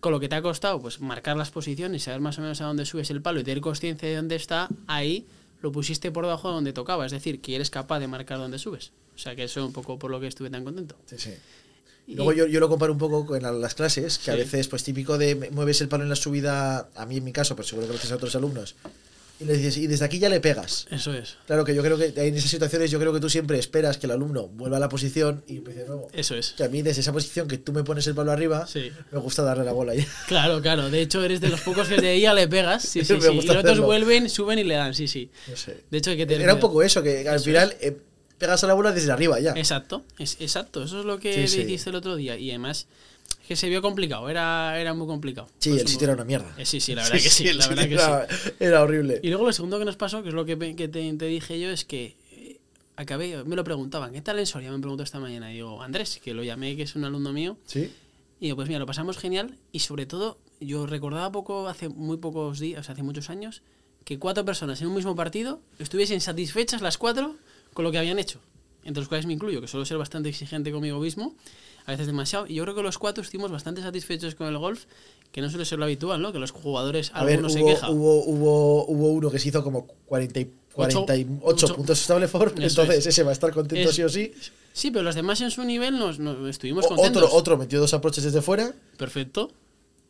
con 0.00 0.12
lo 0.12 0.20
que 0.20 0.28
te 0.28 0.34
ha 0.34 0.42
costado, 0.42 0.80
pues 0.82 1.00
marcar 1.00 1.34
las 1.36 1.50
posiciones, 1.50 2.02
saber 2.02 2.20
más 2.20 2.36
o 2.38 2.42
menos 2.42 2.60
a 2.60 2.64
dónde 2.66 2.84
subes 2.84 3.08
el 3.10 3.22
palo 3.22 3.40
y 3.40 3.44
tener 3.44 3.62
conciencia 3.62 4.06
de 4.06 4.16
dónde 4.16 4.36
está, 4.36 4.68
ahí 4.86 5.26
lo 5.64 5.72
pusiste 5.72 6.12
por 6.12 6.24
debajo 6.24 6.48
de 6.48 6.54
donde 6.54 6.72
tocaba, 6.72 7.04
es 7.06 7.10
decir, 7.12 7.40
que 7.40 7.56
eres 7.56 7.70
capaz 7.70 7.98
de 7.98 8.06
marcar 8.06 8.38
dónde 8.38 8.58
subes. 8.60 8.92
O 9.16 9.18
sea 9.18 9.34
que 9.34 9.44
eso 9.44 9.60
es 9.60 9.66
un 9.66 9.72
poco 9.72 9.98
por 9.98 10.10
lo 10.10 10.20
que 10.20 10.26
estuve 10.28 10.50
tan 10.50 10.62
contento. 10.64 10.94
Sí, 11.06 11.16
sí. 11.18 11.30
Y- 12.06 12.14
Luego 12.16 12.32
yo, 12.32 12.46
yo 12.46 12.60
lo 12.60 12.68
comparo 12.68 12.92
un 12.92 12.98
poco 12.98 13.24
con 13.26 13.42
la- 13.42 13.50
las 13.52 13.74
clases, 13.74 14.18
que 14.18 14.30
a 14.30 14.34
veces, 14.36 14.68
pues 14.68 14.84
típico 14.84 15.16
de 15.18 15.50
mueves 15.52 15.80
el 15.80 15.88
palo 15.88 16.02
en 16.04 16.10
la 16.10 16.16
subida, 16.16 16.88
a 16.94 17.06
mí 17.06 17.16
en 17.16 17.24
mi 17.24 17.32
caso, 17.32 17.56
pero 17.56 17.66
seguro 17.66 17.86
que 17.86 17.94
lo 17.94 17.98
haces 17.98 18.12
a 18.12 18.16
otros 18.16 18.36
alumnos, 18.36 18.74
y 19.44 19.46
le 19.46 19.56
dices, 19.56 19.76
y 19.76 19.86
desde 19.86 20.04
aquí 20.04 20.18
ya 20.18 20.28
le 20.28 20.40
pegas. 20.40 20.86
Eso 20.90 21.12
es, 21.12 21.36
Claro 21.46 21.64
que 21.64 21.74
yo 21.74 21.82
creo 21.82 21.96
que 21.98 22.12
en 22.16 22.34
esas 22.34 22.50
situaciones 22.50 22.90
yo 22.90 22.98
creo 22.98 23.12
que 23.12 23.20
tú 23.20 23.28
siempre 23.30 23.58
esperas 23.58 23.98
que 23.98 24.06
el 24.06 24.12
alumno 24.12 24.48
vuelva 24.48 24.78
a 24.78 24.80
la 24.80 24.88
posición 24.88 25.44
y 25.46 25.58
empiece 25.58 25.80
de 25.80 25.86
nuevo. 25.86 26.08
eso 26.12 26.34
es. 26.34 26.52
Que 26.56 26.64
a 26.64 26.68
mí 26.68 26.82
desde 26.82 27.00
esa 27.02 27.12
posición 27.12 27.46
que 27.46 27.58
tú 27.58 27.72
me 27.72 27.84
pones 27.84 28.06
el 28.06 28.14
palo 28.14 28.32
arriba, 28.32 28.66
Sí. 28.66 28.90
me 29.12 29.18
gusta 29.18 29.42
darle 29.42 29.64
la 29.64 29.72
bola 29.72 29.94
ya. 29.94 30.06
Claro, 30.26 30.60
claro. 30.62 30.90
De 30.90 31.00
hecho, 31.02 31.22
eres 31.24 31.40
de 31.40 31.48
los 31.48 31.60
pocos 31.60 31.86
que 31.88 32.00
de 32.00 32.08
ahí 32.08 32.20
ya 32.22 32.34
le 32.34 32.48
pegas. 32.48 32.82
Sí, 32.82 33.00
sí, 33.04 33.16
sí. 33.20 33.28
Y 33.30 33.46
los 33.46 33.56
otros 33.56 33.80
vuelven, 33.80 34.28
suben 34.28 34.58
y 34.58 34.64
le 34.64 34.74
dan, 34.74 34.94
sí, 34.94 35.06
sí. 35.08 35.30
No 35.48 35.56
sé. 35.56 35.84
De 35.90 35.98
hecho, 35.98 36.10
hay 36.10 36.16
que 36.16 36.26
tener 36.26 36.42
Era 36.42 36.54
un 36.54 36.60
poco 36.60 36.82
eso, 36.82 37.02
que 37.02 37.28
al 37.28 37.36
Eso 37.36 37.44
final 37.44 37.74
eh, 37.80 37.96
pegas 38.38 38.64
a 38.64 38.66
la 38.66 38.74
bola 38.74 38.92
desde 38.92 39.12
arriba 39.12 39.38
ya. 39.40 39.52
Exacto, 39.52 40.04
es, 40.18 40.36
exacto. 40.40 40.82
Eso 40.84 41.00
es 41.00 41.04
lo 41.04 41.18
que 41.18 41.46
Sí, 41.46 41.64
dijiste 41.64 41.90
el 41.90 41.96
otro 41.96 42.16
día. 42.16 42.36
Y 42.36 42.50
además, 42.50 42.86
que 43.46 43.56
se 43.56 43.68
vio 43.68 43.82
complicado, 43.82 44.28
era, 44.28 44.78
era 44.80 44.94
muy 44.94 45.06
complicado. 45.06 45.48
Sí, 45.58 45.70
Pues 45.70 45.82
el 45.82 45.88
sitio 45.88 46.06
era 46.06 46.14
una 46.14 46.24
mierda. 46.24 46.54
Eh, 46.58 46.64
sí, 46.64 46.80
sí, 46.80 46.94
la 46.94 47.02
verdad 47.04 47.18
que 47.18 47.30
sí, 47.30 47.52
la 47.52 47.68
verdad 47.68 47.82
que 47.84 47.98
sí. 47.98 48.04
era, 48.04 48.26
era 48.60 48.82
horrible. 48.82 49.20
Y 49.22 49.28
luego 49.28 49.44
lo 49.44 49.52
segundo 49.52 49.78
que 49.78 49.84
nos 49.84 49.96
pasó, 49.96 50.22
que 50.22 50.28
es 50.30 50.34
lo 50.34 50.44
que, 50.44 50.56
que 50.76 50.88
te, 50.88 51.12
te 51.12 51.26
dije 51.26 51.60
yo, 51.60 51.70
es 51.70 51.84
que 51.84 52.16
eh, 52.32 52.58
acabé, 52.96 53.44
me 53.44 53.56
lo 53.56 53.64
preguntaban, 53.64 54.12
¿qué 54.12 54.20
tal 54.20 54.38
en 54.38 54.46
Soria? 54.46 54.70
Me 54.70 54.78
preguntó 54.78 55.02
esta 55.02 55.20
mañana. 55.20 55.50
Y 55.52 55.56
digo, 55.56 55.82
Andrés, 55.82 56.20
que 56.22 56.34
lo 56.34 56.42
llamé, 56.42 56.76
que 56.76 56.82
es 56.82 56.96
un 56.96 57.04
alumno 57.04 57.32
mío. 57.32 57.56
Sí. 57.66 57.92
Y 58.40 58.46
digo, 58.46 58.56
pues 58.56 58.68
mira, 58.68 58.78
lo 58.80 58.86
pasamos 58.86 59.18
genial. 59.18 59.56
Y 59.72 59.80
sobre 59.80 60.06
todo, 60.06 60.38
yo 60.60 60.86
recordaba 60.86 61.30
poco, 61.30 61.68
hace 61.68 61.88
muy 61.88 62.16
pocos 62.16 62.58
días, 62.58 62.80
o 62.80 62.82
sea, 62.82 62.92
hace 62.94 63.02
muchos 63.02 63.30
años, 63.30 63.62
que 64.04 64.18
cuatro 64.18 64.44
personas 64.44 64.80
en 64.80 64.88
un 64.88 64.94
mismo 64.94 65.16
partido 65.16 65.60
estuviesen 65.78 66.20
satisfechas 66.20 66.82
las 66.82 66.98
cuatro 66.98 67.36
con 67.72 67.84
lo 67.84 67.92
que 67.92 67.98
habían 67.98 68.18
hecho. 68.18 68.40
Entre 68.84 69.00
los 69.00 69.08
cuales 69.08 69.24
me 69.26 69.32
incluyo, 69.32 69.62
que 69.62 69.66
suelo 69.66 69.86
ser 69.86 69.96
bastante 69.96 70.28
exigente 70.28 70.70
conmigo 70.70 71.00
mismo, 71.00 71.34
a 71.86 71.90
veces 71.92 72.06
demasiado. 72.06 72.46
Y 72.46 72.54
yo 72.54 72.62
creo 72.64 72.74
que 72.74 72.82
los 72.82 72.98
cuatro 72.98 73.22
estuvimos 73.22 73.50
bastante 73.50 73.82
satisfechos 73.82 74.34
con 74.34 74.46
el 74.46 74.58
golf, 74.58 74.84
que 75.32 75.40
no 75.40 75.50
suele 75.50 75.64
ser 75.64 75.78
lo 75.78 75.84
habitual, 75.84 76.22
¿no? 76.22 76.32
Que 76.32 76.38
los 76.38 76.50
jugadores, 76.52 77.10
A 77.14 77.24
ver, 77.24 77.34
algunos 77.34 77.52
se 77.52 77.60
hubo, 77.60 77.68
quejan. 77.68 77.90
hubo, 77.92 78.24
hubo, 78.24 78.86
hubo 78.86 79.08
uno 79.12 79.30
que 79.30 79.38
se 79.38 79.48
hizo 79.48 79.62
como 79.62 79.86
40 80.06 80.40
y- 80.40 80.50
48 80.72 81.38
ocho. 81.42 81.76
puntos 81.76 82.00
estable 82.00 82.26
for, 82.26 82.48
Eso 82.56 82.62
entonces 82.82 82.98
es. 82.98 83.06
ese 83.06 83.22
va 83.22 83.30
a 83.30 83.32
estar 83.32 83.52
contento 83.52 83.90
Es- 83.90 83.94
sí 83.96 84.02
o 84.02 84.08
sí. 84.08 84.32
Sí, 84.72 84.90
pero 84.90 85.04
los 85.04 85.14
demás 85.14 85.40
en 85.40 85.52
su 85.52 85.62
nivel 85.62 85.96
nos, 85.98 86.18
nos 86.18 86.48
estuvimos 86.50 86.84
O- 86.86 86.88
contentos. 86.88 87.22
otro, 87.22 87.36
otro 87.36 87.56
metió 87.58 87.78
dos 87.78 87.94
aproches 87.94 88.24
desde 88.24 88.42
fuera. 88.42 88.72
Perfecto. 88.96 89.52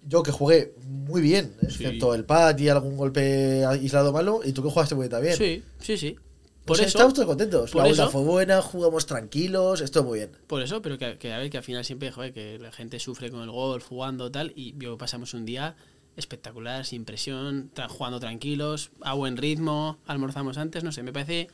Yo 0.07 0.23
que 0.23 0.33
jugué 0.33 0.75
muy 0.87 1.21
bien, 1.23 1.55
excepto 1.63 2.15
el 2.15 2.25
pad 2.25 2.59
y 2.59 2.69
algún 2.69 2.97
golpe 2.97 3.65
aislado 3.67 4.13
malo, 4.13 4.41
y 4.45 4.53
tú 4.53 4.63
que 4.63 4.71
jugaste 4.71 4.95
muy 4.95 5.05
bien 5.05 5.11
también. 5.11 5.37
Sí, 5.37 5.63
sí, 5.81 5.97
sí. 5.99 6.17
Por 6.65 6.77
Por 6.79 6.87
eso, 6.87 6.87
estamos 6.87 7.13
todos 7.15 7.27
contentos. 7.27 7.71
por 7.73 7.83
La 7.85 7.89
eso- 7.91 8.09
fue 8.11 8.23
buena, 8.23 8.63
jugamos 8.63 9.05
tranquilos, 9.07 9.81
esto 9.83 10.03
muy 10.03 10.21
bien. 10.21 10.31
Por 10.47 10.63
eso, 10.63 10.81
pero 10.81 10.97
que, 10.99 11.19
que 11.19 11.33
a 11.33 11.39
ver, 11.39 11.51
que 11.51 11.59
al 11.59 11.63
final 11.63 11.85
siempre, 11.85 12.11
joder, 12.11 12.33
que 12.33 12.59
la 12.59 12.73
gente 12.73 12.99
sufre 13.01 13.31
con 13.31 13.43
el 13.43 13.51
golf, 13.51 13.87
jugando 13.87 14.31
tal, 14.31 14.53
y 14.57 14.75
yo 14.79 14.97
pasamos 14.97 15.35
un 15.35 15.45
día 15.45 15.77
espectacular, 16.17 16.87
sin 16.87 17.05
presión, 17.05 17.71
tra- 17.75 17.89
jugando 17.89 18.19
tranquilos, 18.21 18.91
a 19.03 19.13
buen 19.15 19.37
ritmo, 19.37 19.99
almorzamos 20.07 20.57
antes, 20.57 20.85
no 20.85 20.93
sé, 20.93 21.03
me 21.03 21.13
parece 21.13 21.49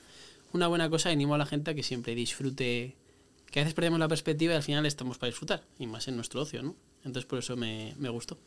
una 0.53 0.69
buena 0.69 0.89
cosa 0.91 1.11
y 1.11 1.15
animo 1.15 1.35
a 1.35 1.39
la 1.39 1.47
gente 1.47 1.71
a 1.73 1.75
que 1.75 1.83
siempre 1.83 2.15
disfrute 2.15 2.95
que 3.51 3.59
a 3.61 3.63
veces 3.63 3.75
perdemos 3.75 3.99
la 3.99 4.07
perspectiva 4.07 4.53
y 4.53 4.57
al 4.57 4.63
final 4.63 4.87
estamos 4.87 5.19
para 5.19 5.31
disfrutar, 5.31 5.63
y 5.79 5.87
más 5.89 6.07
en 6.07 6.15
nuestro 6.17 6.43
ocio, 6.43 6.63
¿no? 6.63 6.77
Entonces 7.05 7.25
por 7.25 7.39
eso 7.41 7.57
me, 7.57 7.95
me 7.99 8.11
gustó. 8.11 8.39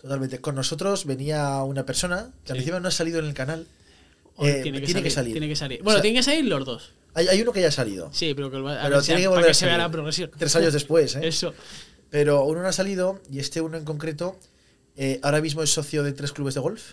Totalmente. 0.00 0.40
Con 0.40 0.54
nosotros 0.56 1.04
venía 1.04 1.62
una 1.62 1.84
persona 1.86 2.32
que 2.44 2.52
al 2.52 2.58
encima 2.58 2.80
no 2.80 2.88
ha 2.88 2.90
salido 2.90 3.18
en 3.20 3.26
el 3.26 3.34
canal. 3.34 3.66
Eh, 4.38 4.60
tiene 4.62 4.80
que 5.02 5.10
salir. 5.10 5.32
Tiene 5.32 5.48
que 5.48 5.56
salir. 5.56 5.80
O 5.80 5.84
Bueno, 5.84 5.98
sea- 5.98 6.02
tienen 6.02 6.20
que 6.20 6.24
salir 6.24 6.44
los 6.46 6.64
dos. 6.64 6.92
Hay, 7.14 7.26
hay 7.28 7.42
uno 7.42 7.52
que 7.52 7.60
ya 7.60 7.68
ha 7.68 7.72
salido. 7.72 8.08
Sí, 8.12 8.34
pero 8.34 8.50
que, 8.50 8.58
va- 8.60 8.80
Pero 8.82 9.02
tiene 9.02 9.20
que 9.20 9.26
para 9.26 9.30
volver 9.36 9.44
que 9.46 9.50
a 9.50 9.54
se 9.54 9.64
vea 9.66 9.74
salir. 9.74 9.86
la 9.86 9.90
progresión. 9.92 10.30
Tres 10.38 10.56
años 10.56 10.72
después, 10.72 11.16
¿eh? 11.16 11.20
Eso. 11.26 11.52
Pero 12.08 12.44
uno 12.44 12.62
no 12.62 12.68
ha 12.68 12.72
salido 12.72 13.20
y 13.30 13.38
este 13.40 13.60
uno 13.60 13.76
en 13.76 13.84
concreto 13.84 14.38
eh, 14.96 15.18
ahora 15.22 15.40
mismo 15.40 15.62
es 15.62 15.70
socio 15.70 16.02
de 16.02 16.12
tres 16.12 16.32
clubes 16.32 16.54
de 16.54 16.60
golf. 16.60 16.92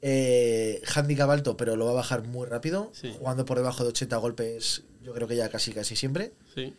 Eh, 0.00 0.80
handicap 0.94 1.28
alto, 1.30 1.56
pero 1.56 1.74
lo 1.76 1.86
va 1.86 1.90
a 1.90 1.94
bajar 1.94 2.22
muy 2.24 2.46
rápido. 2.46 2.90
Sí. 2.94 3.12
Jugando 3.18 3.44
por 3.44 3.56
debajo 3.58 3.82
de 3.82 3.90
80 3.90 4.16
golpes, 4.18 4.82
yo 5.02 5.12
creo 5.12 5.26
que 5.26 5.36
ya 5.36 5.48
casi 5.48 5.72
casi 5.72 5.96
siempre. 5.96 6.32
Sí. 6.54 6.72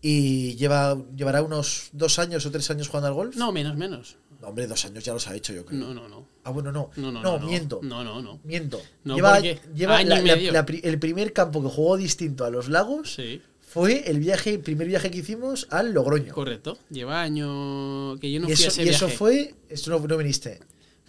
Y 0.00 0.56
lleva 0.56 0.96
llevará 1.14 1.42
unos 1.42 1.90
dos 1.92 2.18
años 2.18 2.44
o 2.46 2.50
tres 2.50 2.70
años 2.70 2.88
jugando 2.88 3.08
al 3.08 3.14
golf. 3.14 3.36
No, 3.36 3.52
menos, 3.52 3.76
menos. 3.76 4.16
No, 4.42 4.48
hombre, 4.48 4.66
dos 4.66 4.84
años 4.84 5.02
ya 5.04 5.12
los 5.14 5.26
ha 5.28 5.34
hecho, 5.36 5.52
yo 5.54 5.64
creo. 5.64 5.78
No, 5.80 5.94
no, 5.94 6.08
no. 6.08 6.26
Ah, 6.44 6.50
bueno, 6.50 6.70
no. 6.72 6.90
No, 6.96 7.10
no, 7.12 7.22
no, 7.22 7.38
no. 7.38 7.46
miento. 7.46 7.80
No, 7.82 8.02
no, 8.04 8.20
no. 8.20 8.40
Miento. 8.44 8.82
No, 9.04 9.14
lleva 9.16 9.38
lleva 9.40 10.02
la- 10.02 10.20
la- 10.20 10.36
la 10.36 10.66
el 10.82 10.98
primer 10.98 11.32
campo 11.32 11.62
que 11.62 11.68
jugó 11.68 11.96
distinto 11.96 12.44
a 12.44 12.50
los 12.50 12.68
lagos 12.68 13.14
Sí, 13.14 13.40
fue 13.60 14.10
el 14.10 14.18
viaje, 14.18 14.50
el 14.54 14.60
primer 14.60 14.88
viaje 14.88 15.10
que 15.12 15.18
hicimos 15.18 15.68
al 15.70 15.92
Logroño. 15.92 16.34
correcto. 16.34 16.76
Lleva 16.90 17.22
año 17.22 18.18
que 18.18 18.30
yo 18.32 18.40
no 18.40 18.50
y 18.50 18.56
fui 18.56 18.64
a 18.64 18.68
eso, 18.68 18.80
ese 18.80 18.84
y 18.84 18.88
eso 18.92 19.08
fue. 19.08 19.54
Esto 19.68 19.90
no, 19.90 20.06
no 20.06 20.16
viniste. 20.18 20.58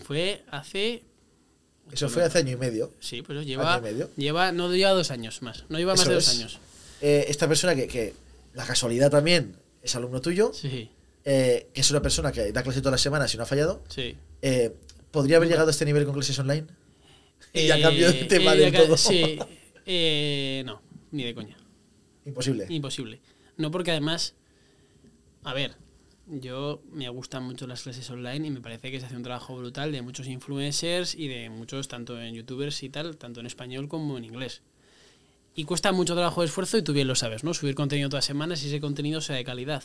Fue 0.04 0.44
hace. 0.52 1.04
Eso 1.92 2.10
fue 2.10 2.24
hace 2.24 2.38
año 2.40 2.52
y 2.52 2.56
medio. 2.58 2.92
Sí, 3.00 3.22
pues 3.24 3.46
lleva. 3.46 3.74
Año 3.76 3.88
y 3.88 3.92
medio. 3.92 4.10
Lleva, 4.16 4.52
no 4.52 4.72
lleva 4.74 4.92
dos 4.92 5.12
años 5.12 5.42
más. 5.42 5.66
No 5.70 5.78
lleva 5.80 5.94
más 5.94 6.02
Eso 6.02 6.10
de 6.10 6.16
dos 6.16 6.28
es. 6.28 6.36
años. 6.40 6.60
Eh, 7.02 7.26
esta 7.28 7.48
persona 7.48 7.76
que, 7.76 7.88
que 7.88 8.14
la 8.54 8.66
casualidad 8.66 9.10
también 9.12 9.56
es 9.82 9.96
alumno 9.96 10.22
tuyo, 10.22 10.52
Sí, 10.54 10.90
eh, 11.26 11.70
que 11.74 11.82
es 11.82 11.92
una 11.92 12.02
persona 12.02 12.32
que 12.32 12.52
da 12.52 12.64
clase 12.64 12.80
todas 12.80 12.94
las 12.94 13.02
semanas 13.02 13.34
y 13.34 13.38
no 13.38 13.44
ha 13.44 13.46
fallado, 13.46 13.84
sí. 13.88 14.16
eh, 14.42 14.74
¿podría 15.12 15.38
haber 15.38 15.50
llegado 15.50 15.68
a 15.68 15.72
este 15.72 15.86
nivel 15.86 16.06
con 16.06 16.14
clases 16.14 16.38
online? 16.40 16.66
Y 17.54 17.68
ya 17.68 17.78
Eh, 17.78 17.82
cambio 17.82 18.12
de 18.12 18.24
tema 18.24 18.54
eh, 18.54 18.58
del 18.58 18.74
todo. 18.74 18.98
Sí. 18.98 19.40
Eh, 19.86 20.64
no, 20.66 20.82
ni 21.12 21.24
de 21.24 21.36
coña. 21.36 21.58
Imposible. 22.26 22.66
Imposible. 22.70 23.20
No 23.58 23.70
porque 23.70 23.92
además, 23.92 24.34
a 25.44 25.54
ver, 25.54 25.76
yo 26.26 26.82
me 26.90 27.10
gustan 27.10 27.44
mucho 27.44 27.68
las 27.68 27.84
clases 27.84 28.10
online 28.10 28.48
y 28.48 28.50
me 28.50 28.62
parece 28.62 28.92
que 28.92 29.02
se 29.02 29.08
hace 29.08 29.18
un 29.18 29.24
trabajo 29.24 29.58
brutal 29.58 29.92
de 29.92 30.02
muchos 30.02 30.28
influencers 30.28 31.16
y 31.16 31.28
de 31.28 31.50
muchos, 31.50 31.90
tanto 31.90 32.18
en 32.22 32.34
youtubers 32.34 32.82
y 32.84 32.90
tal, 32.90 33.18
tanto 33.18 33.42
en 33.42 33.46
español 33.46 33.90
como 33.90 34.18
en 34.18 34.24
inglés. 34.24 34.62
Y 35.54 35.66
cuesta 35.66 35.92
mucho 35.92 36.16
trabajo 36.16 36.40
de 36.42 36.48
esfuerzo 36.48 36.78
y 36.78 36.82
tú 36.82 36.94
bien 36.94 37.08
lo 37.10 37.16
sabes, 37.16 37.44
¿no? 37.44 37.54
Subir 37.54 37.76
contenido 37.76 38.08
todas 38.08 38.24
las 38.24 38.28
semanas 38.28 38.64
y 38.64 38.68
ese 38.68 38.80
contenido 38.80 39.20
sea 39.20 39.36
de 39.36 39.44
calidad. 39.44 39.84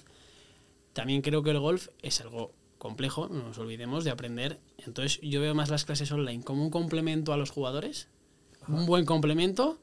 También 0.98 1.22
creo 1.22 1.44
que 1.44 1.50
el 1.50 1.60
golf 1.60 1.90
es 2.02 2.20
algo 2.22 2.52
complejo, 2.76 3.28
no 3.28 3.44
nos 3.44 3.58
olvidemos 3.58 4.02
de 4.02 4.10
aprender. 4.10 4.58
Entonces 4.78 5.20
yo 5.22 5.40
veo 5.40 5.54
más 5.54 5.70
las 5.70 5.84
clases 5.84 6.10
online 6.10 6.42
como 6.42 6.64
un 6.64 6.70
complemento 6.70 7.32
a 7.32 7.36
los 7.36 7.50
jugadores, 7.50 8.08
un 8.66 8.84
buen 8.84 9.04
complemento, 9.04 9.78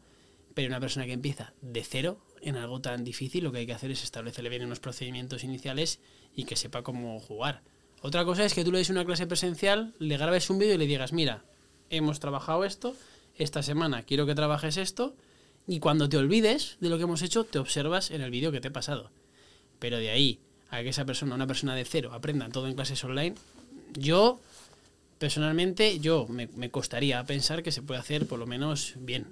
pero 0.53 0.67
una 0.67 0.81
persona 0.81 1.05
que 1.05 1.13
empieza 1.13 1.53
de 1.61 1.85
cero 1.85 2.19
en 2.41 2.57
algo 2.57 2.81
tan 2.81 3.05
difícil, 3.05 3.45
lo 3.45 3.53
que 3.53 3.59
hay 3.59 3.65
que 3.65 3.71
hacer 3.71 3.91
es 3.91 4.03
establecerle 4.03 4.49
bien 4.49 4.65
unos 4.65 4.81
procedimientos 4.81 5.45
iniciales 5.45 6.01
y 6.35 6.43
que 6.43 6.57
sepa 6.57 6.83
cómo 6.83 7.17
jugar. 7.21 7.61
Otra 8.01 8.25
cosa 8.25 8.43
es 8.43 8.53
que 8.53 8.65
tú 8.65 8.73
le 8.73 8.79
des 8.79 8.89
una 8.89 9.05
clase 9.05 9.25
presencial, 9.25 9.95
le 9.99 10.17
grabes 10.17 10.49
un 10.49 10.59
vídeo 10.59 10.75
y 10.75 10.79
le 10.79 10.85
digas, 10.85 11.13
mira, 11.13 11.45
hemos 11.89 12.19
trabajado 12.19 12.65
esto, 12.65 12.93
esta 13.37 13.63
semana 13.63 14.03
quiero 14.03 14.25
que 14.25 14.35
trabajes 14.35 14.75
esto, 14.75 15.15
y 15.65 15.79
cuando 15.79 16.09
te 16.09 16.17
olvides 16.17 16.75
de 16.81 16.89
lo 16.89 16.97
que 16.97 17.03
hemos 17.03 17.21
hecho, 17.21 17.45
te 17.45 17.57
observas 17.57 18.11
en 18.11 18.19
el 18.19 18.31
vídeo 18.31 18.51
que 18.51 18.59
te 18.59 18.67
he 18.67 18.71
pasado. 18.71 19.11
Pero 19.79 19.97
de 19.97 20.09
ahí 20.09 20.41
a 20.75 20.83
que 20.83 20.89
esa 20.89 21.05
persona, 21.05 21.35
una 21.35 21.47
persona 21.47 21.75
de 21.75 21.85
cero, 21.85 22.11
aprenda 22.13 22.49
todo 22.49 22.67
en 22.67 22.75
clases 22.75 23.03
online, 23.03 23.35
yo, 23.97 24.39
personalmente, 25.17 25.99
yo 25.99 26.27
me, 26.27 26.69
costaría 26.69 27.23
pensar 27.23 27.63
que 27.63 27.71
se 27.71 27.81
puede 27.81 27.99
hacer 27.99 28.27
por 28.27 28.39
lo 28.39 28.47
menos 28.47 28.93
bien. 28.97 29.27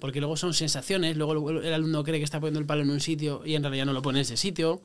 Porque 0.00 0.20
luego 0.20 0.36
son 0.36 0.54
sensaciones, 0.54 1.16
luego 1.16 1.50
el 1.50 1.72
alumno 1.72 2.04
cree 2.04 2.18
que 2.18 2.24
está 2.24 2.38
poniendo 2.38 2.60
el 2.60 2.66
palo 2.66 2.82
en 2.82 2.90
un 2.90 3.00
sitio 3.00 3.42
y 3.44 3.54
en 3.54 3.62
realidad 3.62 3.86
no 3.86 3.92
lo 3.92 4.02
pone 4.02 4.20
en 4.20 4.22
ese 4.22 4.36
sitio. 4.36 4.80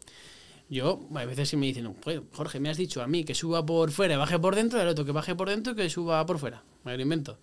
Yo, 0.70 1.02
a 1.14 1.26
veces 1.26 1.50
sí 1.50 1.58
me 1.58 1.68
dicen, 1.68 1.94
"Joder, 2.04 2.24
Jorge, 2.34 2.60
me 2.60 2.70
has 2.70 2.78
dicho 2.78 3.04
a 3.04 3.08
mí 3.08 3.24
que 3.24 3.36
suba 3.36 3.64
por 3.64 3.92
fuera 3.92 4.18
baje 4.18 4.40
por 4.40 4.56
dentro, 4.56 4.80
y 4.80 4.82
al 4.82 4.88
otro 4.88 5.06
que 5.06 5.12
baje 5.12 5.36
por 5.36 5.50
dentro 5.50 5.74
y 5.74 5.76
que 5.76 5.90
suba 5.90 6.26
por 6.26 6.40
fuera. 6.40 6.64
Me 6.84 6.96
lo 6.98 7.04
invento. 7.04 7.38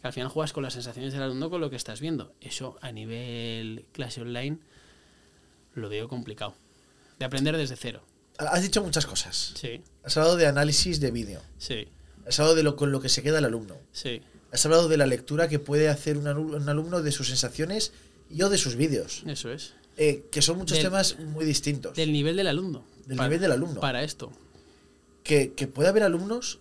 Que 0.00 0.06
al 0.06 0.12
final 0.12 0.28
juegas 0.28 0.52
con 0.52 0.62
las 0.62 0.74
sensaciones 0.74 1.12
del 1.12 1.22
alumno 1.22 1.50
con 1.50 1.60
lo 1.60 1.70
que 1.70 1.76
estás 1.76 2.00
viendo. 2.00 2.32
Eso 2.40 2.78
a 2.80 2.92
nivel 2.92 3.84
clase 3.92 4.20
online 4.20 4.58
lo 5.74 5.88
veo 5.88 6.08
complicado. 6.08 6.54
De 7.22 7.26
aprender 7.26 7.56
desde 7.56 7.76
cero. 7.76 8.02
Has 8.38 8.62
dicho 8.62 8.82
muchas 8.82 9.06
cosas. 9.06 9.52
Sí, 9.54 9.80
Has 10.02 10.16
hablado 10.16 10.36
de 10.36 10.46
análisis 10.46 10.98
de 10.98 11.12
vídeo. 11.12 11.40
sí, 11.58 11.86
Has 12.26 12.38
hablado 12.40 12.56
de 12.56 12.62
lo 12.64 12.74
con 12.74 12.90
lo 12.90 13.00
que 13.00 13.08
se 13.08 13.22
queda 13.22 13.38
el 13.38 13.44
alumno. 13.44 13.76
sí. 13.92 14.20
Has 14.52 14.66
hablado 14.66 14.88
de 14.88 14.96
la 14.98 15.06
lectura 15.06 15.48
que 15.48 15.58
puede 15.58 15.88
hacer 15.88 16.18
un, 16.18 16.24
alu- 16.26 16.56
un 16.56 16.68
alumno 16.68 17.00
de 17.00 17.10
sus 17.12 17.28
sensaciones 17.28 17.92
y 18.28 18.42
o 18.42 18.50
de 18.50 18.58
sus 18.58 18.74
vídeos. 18.76 19.22
Eso 19.26 19.50
es. 19.50 19.72
Eh, 19.96 20.24
que 20.30 20.42
son 20.42 20.58
muchos 20.58 20.76
Del- 20.78 20.86
temas 20.88 21.18
muy 21.20 21.44
distintos. 21.46 21.94
Del 21.96 22.12
nivel 22.12 22.36
del 22.36 22.48
alumno. 22.48 22.84
Del 23.06 23.16
nivel 23.18 23.40
del 23.40 23.52
alumno. 23.52 23.80
Para 23.80 24.02
esto. 24.02 24.30
Que, 25.24 25.52
que 25.54 25.68
puede 25.68 25.88
haber 25.88 26.02
alumnos 26.02 26.58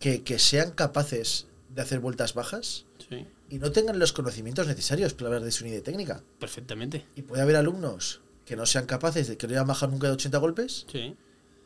que, 0.00 0.22
que 0.24 0.38
sean 0.38 0.72
capaces 0.72 1.46
de 1.74 1.80
hacer 1.82 2.00
vueltas 2.00 2.34
bajas 2.34 2.84
Sí, 3.08 3.24
y 3.48 3.58
no 3.60 3.70
tengan 3.72 3.98
los 3.98 4.12
conocimientos 4.12 4.66
necesarios 4.66 5.14
para 5.14 5.28
hablar 5.28 5.44
de 5.44 5.52
su 5.52 5.64
unidad 5.64 5.82
técnica. 5.82 6.22
perfectamente. 6.40 7.06
Y 7.14 7.22
puede 7.22 7.40
haber 7.42 7.56
alumnos 7.56 8.20
que 8.46 8.56
no 8.56 8.64
sean 8.64 8.86
capaces 8.86 9.28
de 9.28 9.36
que 9.36 9.46
no 9.46 9.52
hayan 9.52 9.66
bajado 9.66 9.92
nunca 9.92 10.06
de 10.06 10.14
80 10.14 10.38
golpes 10.38 10.86
Sí. 10.90 11.14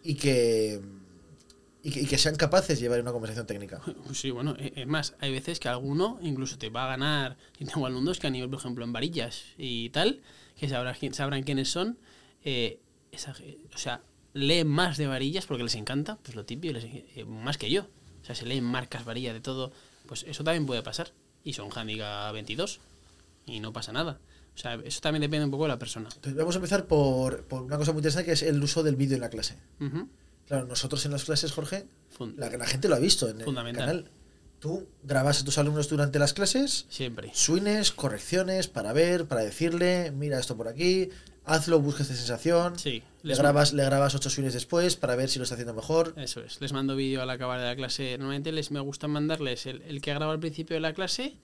y 0.03 0.15
que, 0.17 0.81
y 1.85 1.91
que, 1.93 2.01
y 2.01 2.07
que 2.07 2.19
sean 2.19 2.35
capaces 2.37 2.79
de 2.79 2.83
llevar 2.83 3.01
una 3.01 3.13
conversación 3.13 3.47
técnica. 3.47 3.81
Sí, 4.13 4.31
bueno, 4.33 4.57
e- 4.59 4.73
es 4.75 4.87
más, 4.87 5.15
hay 5.21 5.31
veces 5.31 5.61
que 5.61 5.69
alguno 5.69 6.19
incluso 6.23 6.59
te 6.59 6.71
va 6.71 6.85
a 6.85 6.89
ganar, 6.89 7.37
y 7.61 7.65
tengo 7.67 7.87
alumnos 7.87 8.19
que 8.19 8.27
a 8.27 8.31
nivel, 8.31 8.51
por 8.51 8.59
ejemplo, 8.59 8.85
en 8.85 8.93
varillas 8.93 9.45
y 9.59 9.91
tal, 9.91 10.21
que 10.59 10.69
sabrán, 10.69 10.97
sabrán 11.15 11.43
quiénes 11.45 11.71
son, 11.71 11.99
eh, 12.45 12.81
esa 13.13 13.35
o 13.75 13.79
sea, 13.79 14.03
leen 14.33 14.69
más 14.69 14.97
de 14.97 15.07
varillas 15.07 15.47
porque 15.47 15.63
les 15.65 15.75
encanta, 15.75 16.19
pues 16.23 16.35
lo 16.35 16.45
típico, 16.45 16.75
les- 16.75 16.85
eh, 16.85 17.25
más 17.27 17.59
que 17.59 17.71
yo. 17.71 17.87
O 18.23 18.25
sea, 18.25 18.35
se 18.35 18.47
leen 18.47 18.65
marcas, 18.65 19.05
varillas, 19.05 19.33
de 19.35 19.41
todo, 19.41 19.73
pues 20.07 20.25
eso 20.29 20.45
también 20.45 20.67
puede 20.67 20.83
pasar. 20.83 21.13
Y 21.43 21.55
son 21.55 21.71
handicap 21.75 22.33
22 22.35 22.81
y 23.47 23.61
no 23.61 23.73
pasa 23.73 23.93
nada. 23.93 24.21
O 24.61 24.63
sea, 24.63 24.75
eso 24.85 25.01
también 25.01 25.23
depende 25.23 25.47
un 25.47 25.51
poco 25.51 25.65
de 25.65 25.69
la 25.71 25.79
persona. 25.79 26.09
Entonces, 26.15 26.35
vamos 26.35 26.55
a 26.55 26.59
empezar 26.59 26.85
por, 26.87 27.45
por 27.45 27.63
una 27.63 27.79
cosa 27.79 27.93
muy 27.93 28.01
interesante 28.01 28.27
que 28.27 28.33
es 28.33 28.43
el 28.43 28.63
uso 28.63 28.83
del 28.83 28.95
vídeo 28.95 29.15
en 29.15 29.23
la 29.23 29.31
clase. 29.31 29.57
Claro, 30.47 30.67
nosotros 30.67 31.03
en 31.07 31.13
las 31.13 31.25
clases, 31.25 31.53
Jorge, 31.53 31.87
la, 32.37 32.51
la 32.51 32.67
gente 32.67 32.89
lo 32.89 32.97
ha 32.97 32.99
visto 32.99 33.29
en 33.31 33.39
el 33.39 33.45
Fundamental. 33.45 33.87
canal. 33.87 34.11
Tú 34.59 34.87
grabas 35.03 35.41
a 35.41 35.45
tus 35.47 35.57
alumnos 35.57 35.89
durante 35.89 36.19
las 36.19 36.35
clases, 36.35 36.85
Siempre. 36.91 37.31
swings, 37.33 37.93
correcciones, 37.93 38.69
para 38.69 38.93
ver, 38.93 39.25
para 39.27 39.41
decirle, 39.43 40.11
mira 40.11 40.39
esto 40.39 40.55
por 40.59 40.69
aquí, 40.69 41.09
hazlo, 41.47 41.81
busca 41.81 42.03
esta 42.03 42.15
sensación. 42.15 42.79
Sí. 42.79 43.03
Le 43.23 43.35
grabas, 43.37 43.73
le 43.73 43.83
grabas 43.85 44.15
ocho 44.15 44.29
swings 44.29 44.53
después 44.53 44.97
para 44.97 45.17
ver 45.17 45.31
si 45.31 45.39
lo 45.39 45.45
está 45.45 45.55
haciendo 45.55 45.73
mejor. 45.73 46.13
Eso 46.19 46.43
es, 46.43 46.61
les 46.61 46.75
mando 46.75 46.95
vídeo 46.97 47.23
al 47.23 47.31
acabar 47.31 47.59
de 47.59 47.65
la 47.65 47.77
clase. 47.77 48.19
Normalmente 48.19 48.53
les 48.53 48.71
me 48.71 48.81
gusta 48.81 49.09
mandarles 49.09 49.65
el, 49.65 49.81
el 49.83 50.03
que 50.03 50.13
graba 50.13 50.33
al 50.33 50.41
principio 50.41 50.75
de 50.75 50.81
la 50.81 50.93
clase 50.93 51.37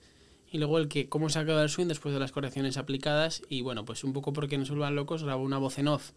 y 0.51 0.57
luego 0.57 0.77
el 0.77 0.87
que 0.87 1.09
cómo 1.09 1.29
se 1.29 1.39
acaba 1.39 1.61
el 1.63 1.69
swing 1.69 1.87
después 1.87 2.13
de 2.13 2.19
las 2.19 2.31
correcciones 2.31 2.77
aplicadas. 2.77 3.41
Y 3.49 3.61
bueno, 3.61 3.85
pues 3.85 4.03
un 4.03 4.13
poco 4.13 4.33
porque 4.33 4.57
no 4.57 4.65
se 4.65 4.71
vuelvan 4.71 4.95
locos, 4.95 5.23
grabo 5.23 5.43
una 5.43 5.57
voz 5.57 5.77
en 5.77 5.87
off. 5.87 6.11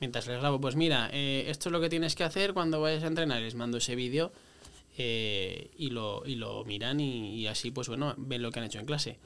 Mientras 0.00 0.26
les 0.26 0.38
grabo, 0.38 0.60
pues 0.60 0.76
mira, 0.76 1.10
eh, 1.12 1.46
esto 1.48 1.68
es 1.68 1.72
lo 1.72 1.80
que 1.80 1.88
tienes 1.88 2.14
que 2.14 2.24
hacer 2.24 2.54
cuando 2.54 2.80
vayas 2.80 3.02
a 3.04 3.08
entrenar. 3.08 3.42
Les 3.42 3.54
mando 3.54 3.78
ese 3.78 3.96
vídeo 3.96 4.32
eh, 4.96 5.70
y, 5.76 5.90
lo, 5.90 6.22
y 6.26 6.36
lo 6.36 6.64
miran 6.64 7.00
y, 7.00 7.34
y 7.34 7.46
así, 7.46 7.70
pues 7.70 7.88
bueno, 7.88 8.14
ven 8.16 8.42
lo 8.42 8.50
que 8.50 8.60
han 8.60 8.66
hecho 8.66 8.78
en 8.78 8.86
clase. 8.86 9.18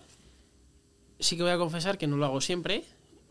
Sí 1.19 1.37
que 1.37 1.43
voy 1.43 1.53
a 1.53 1.59
confesar 1.59 1.99
que 1.99 2.07
no 2.07 2.17
lo 2.17 2.25
hago 2.25 2.41
siempre 2.41 2.85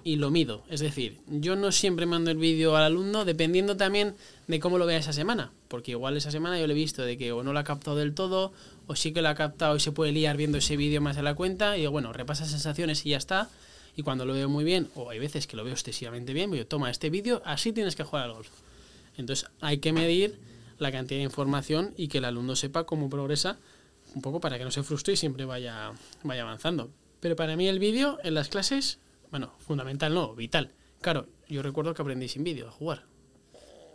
y 0.03 0.15
lo 0.15 0.31
mido. 0.31 0.63
Es 0.69 0.79
decir, 0.79 1.19
yo 1.27 1.55
no 1.55 1.71
siempre 1.71 2.05
mando 2.05 2.31
el 2.31 2.37
vídeo 2.37 2.75
al 2.75 2.83
alumno 2.83 3.25
dependiendo 3.25 3.77
también 3.77 4.15
de 4.47 4.59
cómo 4.59 4.77
lo 4.77 4.85
vea 4.85 4.97
esa 4.97 5.13
semana. 5.13 5.51
Porque 5.67 5.91
igual 5.91 6.17
esa 6.17 6.31
semana 6.31 6.59
yo 6.59 6.67
le 6.67 6.73
he 6.73 6.75
visto 6.75 7.03
de 7.03 7.17
que 7.17 7.31
o 7.31 7.43
no 7.43 7.53
lo 7.53 7.59
ha 7.59 7.63
captado 7.63 7.97
del 7.97 8.13
todo 8.13 8.53
o 8.91 8.95
sí 8.95 9.13
que 9.13 9.21
lo 9.21 9.29
ha 9.29 9.35
captado 9.35 9.75
y 9.75 9.79
se 9.79 9.91
puede 9.91 10.11
liar 10.11 10.35
viendo 10.37 10.57
ese 10.57 10.75
vídeo 10.75 10.99
más 11.01 11.15
de 11.15 11.23
la 11.23 11.33
cuenta. 11.33 11.77
Y 11.77 11.87
bueno, 11.87 12.11
repasa 12.13 12.45
sensaciones 12.45 13.05
y 13.05 13.11
ya 13.11 13.17
está. 13.17 13.49
Y 13.95 14.03
cuando 14.03 14.25
lo 14.25 14.33
veo 14.33 14.49
muy 14.49 14.63
bien, 14.63 14.89
o 14.95 15.09
hay 15.09 15.19
veces 15.19 15.47
que 15.47 15.55
lo 15.57 15.63
veo 15.63 15.73
excesivamente 15.73 16.33
bien, 16.33 16.51
yo 16.53 16.65
toma 16.67 16.89
este 16.89 17.09
vídeo, 17.09 17.41
así 17.45 17.73
tienes 17.73 17.95
que 17.95 18.03
jugar 18.03 18.25
al 18.25 18.33
golf. 18.33 18.49
Entonces 19.17 19.49
hay 19.61 19.77
que 19.79 19.91
medir 19.93 20.39
la 20.77 20.91
cantidad 20.91 21.19
de 21.19 21.23
información 21.25 21.93
y 21.97 22.07
que 22.07 22.17
el 22.19 22.25
alumno 22.25 22.55
sepa 22.55 22.85
cómo 22.85 23.09
progresa 23.09 23.57
un 24.15 24.21
poco 24.21 24.39
para 24.41 24.57
que 24.57 24.63
no 24.65 24.71
se 24.71 24.83
frustre 24.83 25.13
y 25.13 25.17
siempre 25.17 25.45
vaya, 25.45 25.91
vaya 26.23 26.41
avanzando. 26.43 26.89
Pero 27.19 27.35
para 27.35 27.55
mí 27.55 27.67
el 27.67 27.79
vídeo 27.79 28.17
en 28.23 28.33
las 28.33 28.49
clases, 28.49 28.97
bueno, 29.29 29.53
fundamental 29.59 30.13
no, 30.13 30.33
vital. 30.35 30.71
Claro, 31.01 31.27
yo 31.47 31.61
recuerdo 31.61 31.93
que 31.93 32.01
aprendí 32.01 32.27
sin 32.27 32.43
vídeo 32.43 32.67
a 32.67 32.71
jugar. 32.71 33.03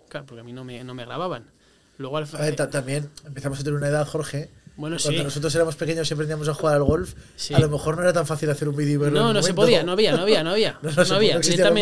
Claro, 0.08 0.26
porque 0.26 0.40
a 0.40 0.44
mí 0.44 0.52
no 0.52 0.64
me, 0.64 0.82
no 0.84 0.94
me 0.94 1.04
grababan. 1.04 1.50
Luego 1.98 2.18
al 2.18 2.24
A 2.32 2.38
ver, 2.38 2.54
ta- 2.56 2.70
también 2.70 3.10
empezamos 3.24 3.58
a 3.60 3.64
tener 3.64 3.78
una 3.78 3.88
edad, 3.88 4.06
Jorge, 4.06 4.50
Bueno, 4.76 4.96
Cuando 5.00 5.20
sí. 5.20 5.24
nosotros 5.24 5.54
éramos 5.54 5.74
pequeños 5.76 6.10
y 6.10 6.12
aprendíamos 6.14 6.48
a 6.48 6.54
jugar 6.54 6.74
al 6.76 6.82
golf, 6.84 7.14
Sí. 7.34 7.54
a 7.54 7.58
lo 7.58 7.70
mejor 7.70 7.96
no 7.96 8.02
era 8.02 8.12
tan 8.12 8.26
fácil 8.26 8.50
hacer 8.50 8.68
un 8.68 8.76
vídeo 8.76 8.94
y 8.94 8.96
verlo 8.98 9.18
No, 9.20 9.32
no 9.32 9.42
se 9.42 9.54
podía, 9.54 9.82
no 9.82 9.92
había, 9.92 10.14
no 10.14 10.22
había, 10.22 10.44
no 10.44 10.50
había. 10.50 10.78
No, 10.82 10.90
No, 10.90 11.04
no 11.04 11.14
había, 11.14 11.34
no 11.34 11.40
existían 11.40 11.74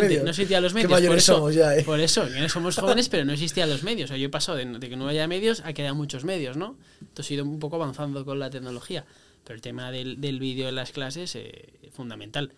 los 0.62 0.72
medios. 0.74 0.86
Qué 0.86 0.88
por 0.88 0.90
mayores 0.90 1.22
eso, 1.24 1.34
somos 1.34 1.54
ya, 1.54 1.76
¿eh? 1.76 1.82
por 1.82 1.98
eso, 1.98 2.24
que 2.28 2.48
somos 2.48 2.76
jóvenes, 2.78 3.08
pero 3.08 3.24
no 3.24 3.32
existían 3.32 3.68
los 3.68 3.82
medios. 3.82 4.06
O 4.06 4.12
sea, 4.12 4.16
yo 4.16 4.26
he 4.26 4.30
pasado 4.30 4.58
de, 4.58 4.64
de 4.64 4.88
que 4.88 4.96
no 4.96 5.08
haya 5.08 5.26
medios 5.26 5.60
a 5.64 5.72
que 5.72 5.82
haya 5.82 5.92
muchos 5.92 6.24
medios, 6.24 6.56
¿no? 6.56 6.76
Entonces 7.00 7.32
he 7.32 7.34
ido 7.34 7.44
un 7.44 7.58
poco 7.58 7.76
avanzando 7.76 8.24
con 8.24 8.38
la 8.38 8.48
tecnología. 8.50 9.04
Pero 9.42 9.56
el 9.56 9.60
tema 9.60 9.90
del, 9.90 10.20
del 10.20 10.38
vídeo 10.38 10.68
en 10.68 10.76
las 10.76 10.92
clases 10.92 11.34
eh, 11.34 11.70
es 11.82 11.92
fundamental. 11.92 12.52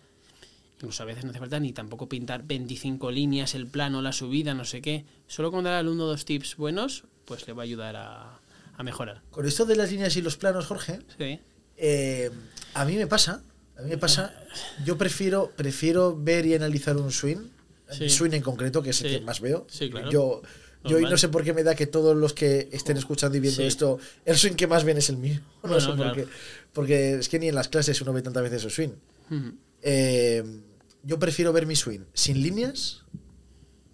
Incluso 0.77 1.01
a 1.01 1.07
veces 1.07 1.23
no 1.23 1.31
hace 1.31 1.39
falta 1.39 1.59
ni 1.59 1.73
tampoco 1.73 2.07
pintar 2.07 2.43
25 2.43 3.09
líneas, 3.09 3.55
el 3.55 3.65
plano, 3.65 4.03
la 4.03 4.11
subida, 4.11 4.53
no 4.53 4.63
sé 4.65 4.81
qué. 4.83 5.03
Solo 5.27 5.51
con 5.51 5.63
dar 5.63 5.73
al 5.73 5.79
alumno 5.79 6.05
dos 6.05 6.23
tips 6.25 6.55
buenos, 6.57 7.05
pues 7.25 7.47
le 7.47 7.53
va 7.53 7.63
a 7.63 7.65
ayudar 7.65 7.95
a, 7.95 8.39
a 8.77 8.83
mejorar. 8.83 9.21
Con 9.31 9.45
esto 9.45 9.65
de 9.65 9.75
las 9.75 9.91
líneas 9.91 10.15
y 10.15 10.21
los 10.21 10.37
planos, 10.37 10.65
Jorge, 10.67 10.99
Sí. 11.17 11.39
eh, 11.77 12.29
a 12.73 12.85
mí 12.85 12.95
me 12.95 13.07
pasa, 13.07 13.41
a 13.77 13.81
mí 13.81 13.89
me 13.89 13.97
pasa, 13.97 14.33
yo 14.85 14.97
prefiero, 14.97 15.51
prefiero 15.55 16.15
ver 16.17 16.45
y 16.45 16.53
analizar 16.55 16.95
un 16.97 17.11
swing, 17.11 17.37
Sí. 17.91 18.03
un 18.03 18.09
swing 18.09 18.31
en 18.33 18.41
concreto, 18.41 18.81
que 18.83 18.91
es 18.91 19.01
el 19.01 19.19
que 19.19 19.21
más 19.25 19.39
veo. 19.41 19.65
Sí, 19.69 19.89
claro. 19.89 20.11
Yo, 20.11 20.41
yo 20.83 20.91
Normal. 20.91 21.11
no 21.11 21.17
sé 21.17 21.29
por 21.29 21.43
qué 21.43 21.53
me 21.53 21.63
da 21.63 21.73
que 21.75 21.87
todos 21.87 22.15
los 22.15 22.33
que 22.33 22.69
estén 22.71 22.97
escuchando 22.97 23.35
y 23.37 23.39
viendo 23.39 23.61
Sí. 23.61 23.67
esto, 23.67 23.97
el 24.25 24.37
swing 24.37 24.53
que 24.53 24.67
más 24.67 24.83
ven 24.83 24.97
es 24.97 25.09
el 25.09 25.17
mío. 25.17 25.39
No 25.63 25.69
Bueno, 25.69 25.79
sé 25.81 25.87
por 25.87 25.95
claro. 25.97 26.15
qué. 26.15 26.27
Porque 26.73 27.13
es 27.15 27.29
que 27.29 27.39
ni 27.39 27.47
en 27.49 27.55
las 27.55 27.67
clases 27.69 27.99
uno 28.01 28.13
ve 28.13 28.21
tantas 28.21 28.43
veces 28.43 28.63
el 28.65 28.71
swing. 28.71 28.89
Eh, 29.81 30.43
yo 31.03 31.19
prefiero 31.19 31.53
ver 31.53 31.65
mi 31.65 31.75
swing 31.75 32.01
sin 32.13 32.41
líneas 32.41 33.03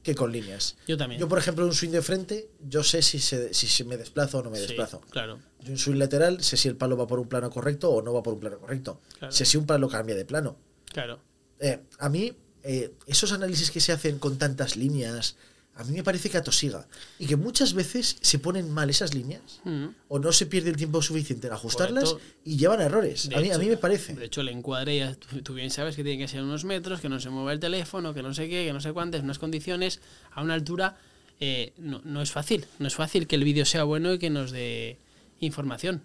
que 0.03 0.13
con 0.13 0.31
líneas. 0.31 0.75
Yo 0.87 0.97
también. 0.97 1.19
Yo, 1.19 1.27
por 1.27 1.39
ejemplo, 1.39 1.65
un 1.65 1.73
swing 1.73 1.89
de 1.91 2.01
frente, 2.01 2.49
yo 2.67 2.83
sé 2.83 3.01
si 3.01 3.19
se, 3.19 3.53
si 3.53 3.83
me 3.85 3.97
desplazo 3.97 4.39
o 4.39 4.43
no 4.43 4.49
me 4.51 4.57
Sí, 4.57 4.67
desplazo. 4.67 5.01
Claro. 5.09 5.39
Yo 5.61 5.71
un 5.71 5.77
swing 5.77 5.95
lateral 5.95 6.43
sé 6.43 6.57
si 6.57 6.67
el 6.67 6.75
palo 6.75 6.97
va 6.97 7.07
por 7.07 7.19
un 7.19 7.27
plano 7.27 7.49
correcto 7.49 7.89
o 7.89 8.01
no 8.01 8.13
va 8.13 8.21
por 8.21 8.33
un 8.33 8.41
plano 8.41 8.59
correcto. 8.59 8.99
Claro. 9.17 9.33
Sé 9.33 9.45
si 9.45 9.57
un 9.57 9.65
palo 9.65 9.87
cambia 9.87 10.15
de 10.15 10.25
plano. 10.25 10.57
Claro. 10.91 11.19
Eh, 11.59 11.79
a 11.99 12.09
mí, 12.09 12.33
eh, 12.63 12.93
esos 13.07 13.31
análisis 13.31 13.71
que 13.71 13.79
se 13.79 13.93
hacen 13.93 14.19
con 14.19 14.37
tantas 14.37 14.75
líneas, 14.75 15.37
a 15.75 15.83
mí 15.85 15.93
me 15.93 16.03
parece 16.03 16.29
que 16.29 16.37
atosiga. 16.37 16.87
Y 17.17 17.25
que 17.25 17.35
muchas 17.35 17.73
veces 17.73 18.17
se 18.21 18.37
ponen 18.39 18.69
mal 18.69 18.89
esas 18.89 19.13
líneas 19.13 19.41
Ujú. 19.65 19.93
o 20.07 20.19
no 20.19 20.31
se 20.31 20.45
pierde 20.45 20.69
el 20.69 20.75
tiempo 20.77 21.01
suficiente 21.01 21.47
en 21.47 21.53
ajustarlas 21.53 22.11
Correcto. 22.13 22.33
y 22.45 22.57
llevan 22.57 22.79
a 22.81 22.83
errores. 22.85 23.29
A 23.35 23.39
mí, 23.39 23.49
a 23.51 23.57
mí 23.57 23.67
me 23.67 23.77
parece. 23.77 24.13
De 24.13 24.25
hecho, 24.25 24.41
el 24.41 24.49
encuadre, 24.49 24.97
ya 24.99 25.15
tú, 25.15 25.41
tú 25.41 25.53
bien 25.55 25.71
sabes 25.71 25.95
que 25.95 26.03
tiene 26.03 26.19
que 26.23 26.27
ser 26.27 26.43
unos 26.43 26.63
metros, 26.63 27.01
que 27.01 27.09
no 27.09 27.19
se 27.19 27.29
mueva 27.31 27.53
el 27.53 27.59
teléfono, 27.59 28.13
que 28.13 28.21
no 28.21 28.33
sé 28.33 28.47
qué, 28.49 28.65
que 28.65 28.73
no 28.73 28.81
sé 28.81 28.93
cuántas, 28.93 29.23
unas 29.23 29.39
condiciones, 29.39 29.99
a 30.31 30.41
una 30.43 30.53
altura. 30.53 30.97
eh, 31.39 31.73
no, 31.77 32.01
no 32.05 32.21
es 32.21 32.31
fácil. 32.31 32.65
No 32.79 32.87
es 32.87 32.95
fácil 32.95 33.25
que 33.27 33.35
el 33.35 33.43
vídeo 33.43 33.65
sea 33.65 33.83
bueno 33.83 34.13
y 34.13 34.19
que 34.19 34.29
nos 34.29 34.51
dé 34.51 34.99
información. 35.39 36.03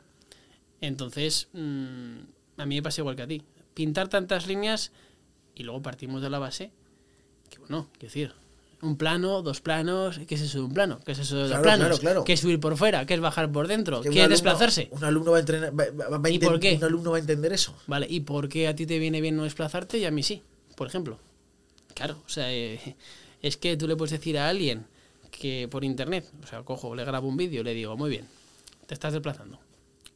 Entonces, 0.80 1.48
mm, 1.52 2.18
a 2.56 2.66
mí 2.66 2.76
me 2.76 2.82
pasa 2.82 3.00
igual 3.02 3.16
que 3.16 3.22
a 3.22 3.26
ti. 3.26 3.42
Pintar 3.74 4.08
tantas 4.08 4.46
líneas 4.46 4.92
y 5.54 5.62
luego 5.64 5.82
partimos 5.82 6.22
de 6.22 6.30
la 6.30 6.38
base 6.38 6.70
que, 7.50 7.58
bueno, 7.58 7.88
quiero 7.92 8.06
decir, 8.08 8.32
un 8.80 8.96
plano, 8.96 9.42
dos 9.42 9.60
planos, 9.60 10.20
¿qué 10.26 10.34
es 10.36 10.40
eso 10.40 10.58
de 10.58 10.64
un 10.64 10.72
plano? 10.74 11.00
¿Qué 11.04 11.12
es 11.12 11.18
eso 11.18 11.34
de 11.36 11.40
dos 11.42 11.48
Claro, 11.50 11.62
planos? 11.64 11.86
claro, 11.86 11.98
claro. 11.98 12.24
¿Qué 12.24 12.32
es 12.34 12.40
subir 12.40 12.60
por 12.60 12.76
fuera? 12.76 13.04
¿Qué 13.06 13.14
es 13.14 13.20
bajar 13.20 13.50
por 13.50 13.66
dentro? 13.66 14.00
¿Qué 14.02 14.08
es 14.10 14.14
alumno- 14.16 14.28
desplazarse? 14.28 14.88
Un 14.92 15.02
alumno 15.04 15.32
va 15.32 15.36
a 15.38 15.40
entrenar, 15.40 15.70
va, 15.78 15.84
va- 15.90 16.18
va 16.18 16.28
a 16.28 16.30
¿Y 16.30 16.38
por 16.38 16.60
qué? 16.60 16.74
Un 16.76 16.84
alumno 16.84 17.10
va 17.10 17.16
a 17.16 17.20
entender 17.20 17.52
eso. 17.52 17.74
Vale, 17.86 18.06
¿y 18.08 18.20
por 18.20 18.48
qué 18.48 18.68
a 18.68 18.76
ti 18.76 18.86
te 18.86 18.98
viene 18.98 19.20
bien 19.20 19.36
no 19.36 19.42
desplazarte 19.44 19.98
y 19.98 20.04
a 20.04 20.10
mí 20.10 20.22
sí? 20.22 20.42
Por 20.76 20.86
ejemplo. 20.86 21.18
Claro, 21.94 22.18
o 22.24 22.28
sea, 22.28 22.52
eh, 22.52 22.96
es 23.42 23.56
que 23.56 23.76
tú 23.76 23.88
le 23.88 23.96
puedes 23.96 24.12
decir 24.12 24.38
a 24.38 24.48
alguien 24.48 24.86
que 25.32 25.66
por 25.70 25.82
internet, 25.84 26.30
o 26.44 26.46
sea, 26.46 26.62
cojo, 26.62 26.94
le 26.94 27.04
grabo 27.04 27.26
un 27.28 27.36
vídeo, 27.36 27.62
le 27.64 27.74
digo, 27.74 27.96
muy 27.96 28.10
bien, 28.10 28.26
te 28.86 28.94
estás 28.94 29.12
desplazando. 29.12 29.58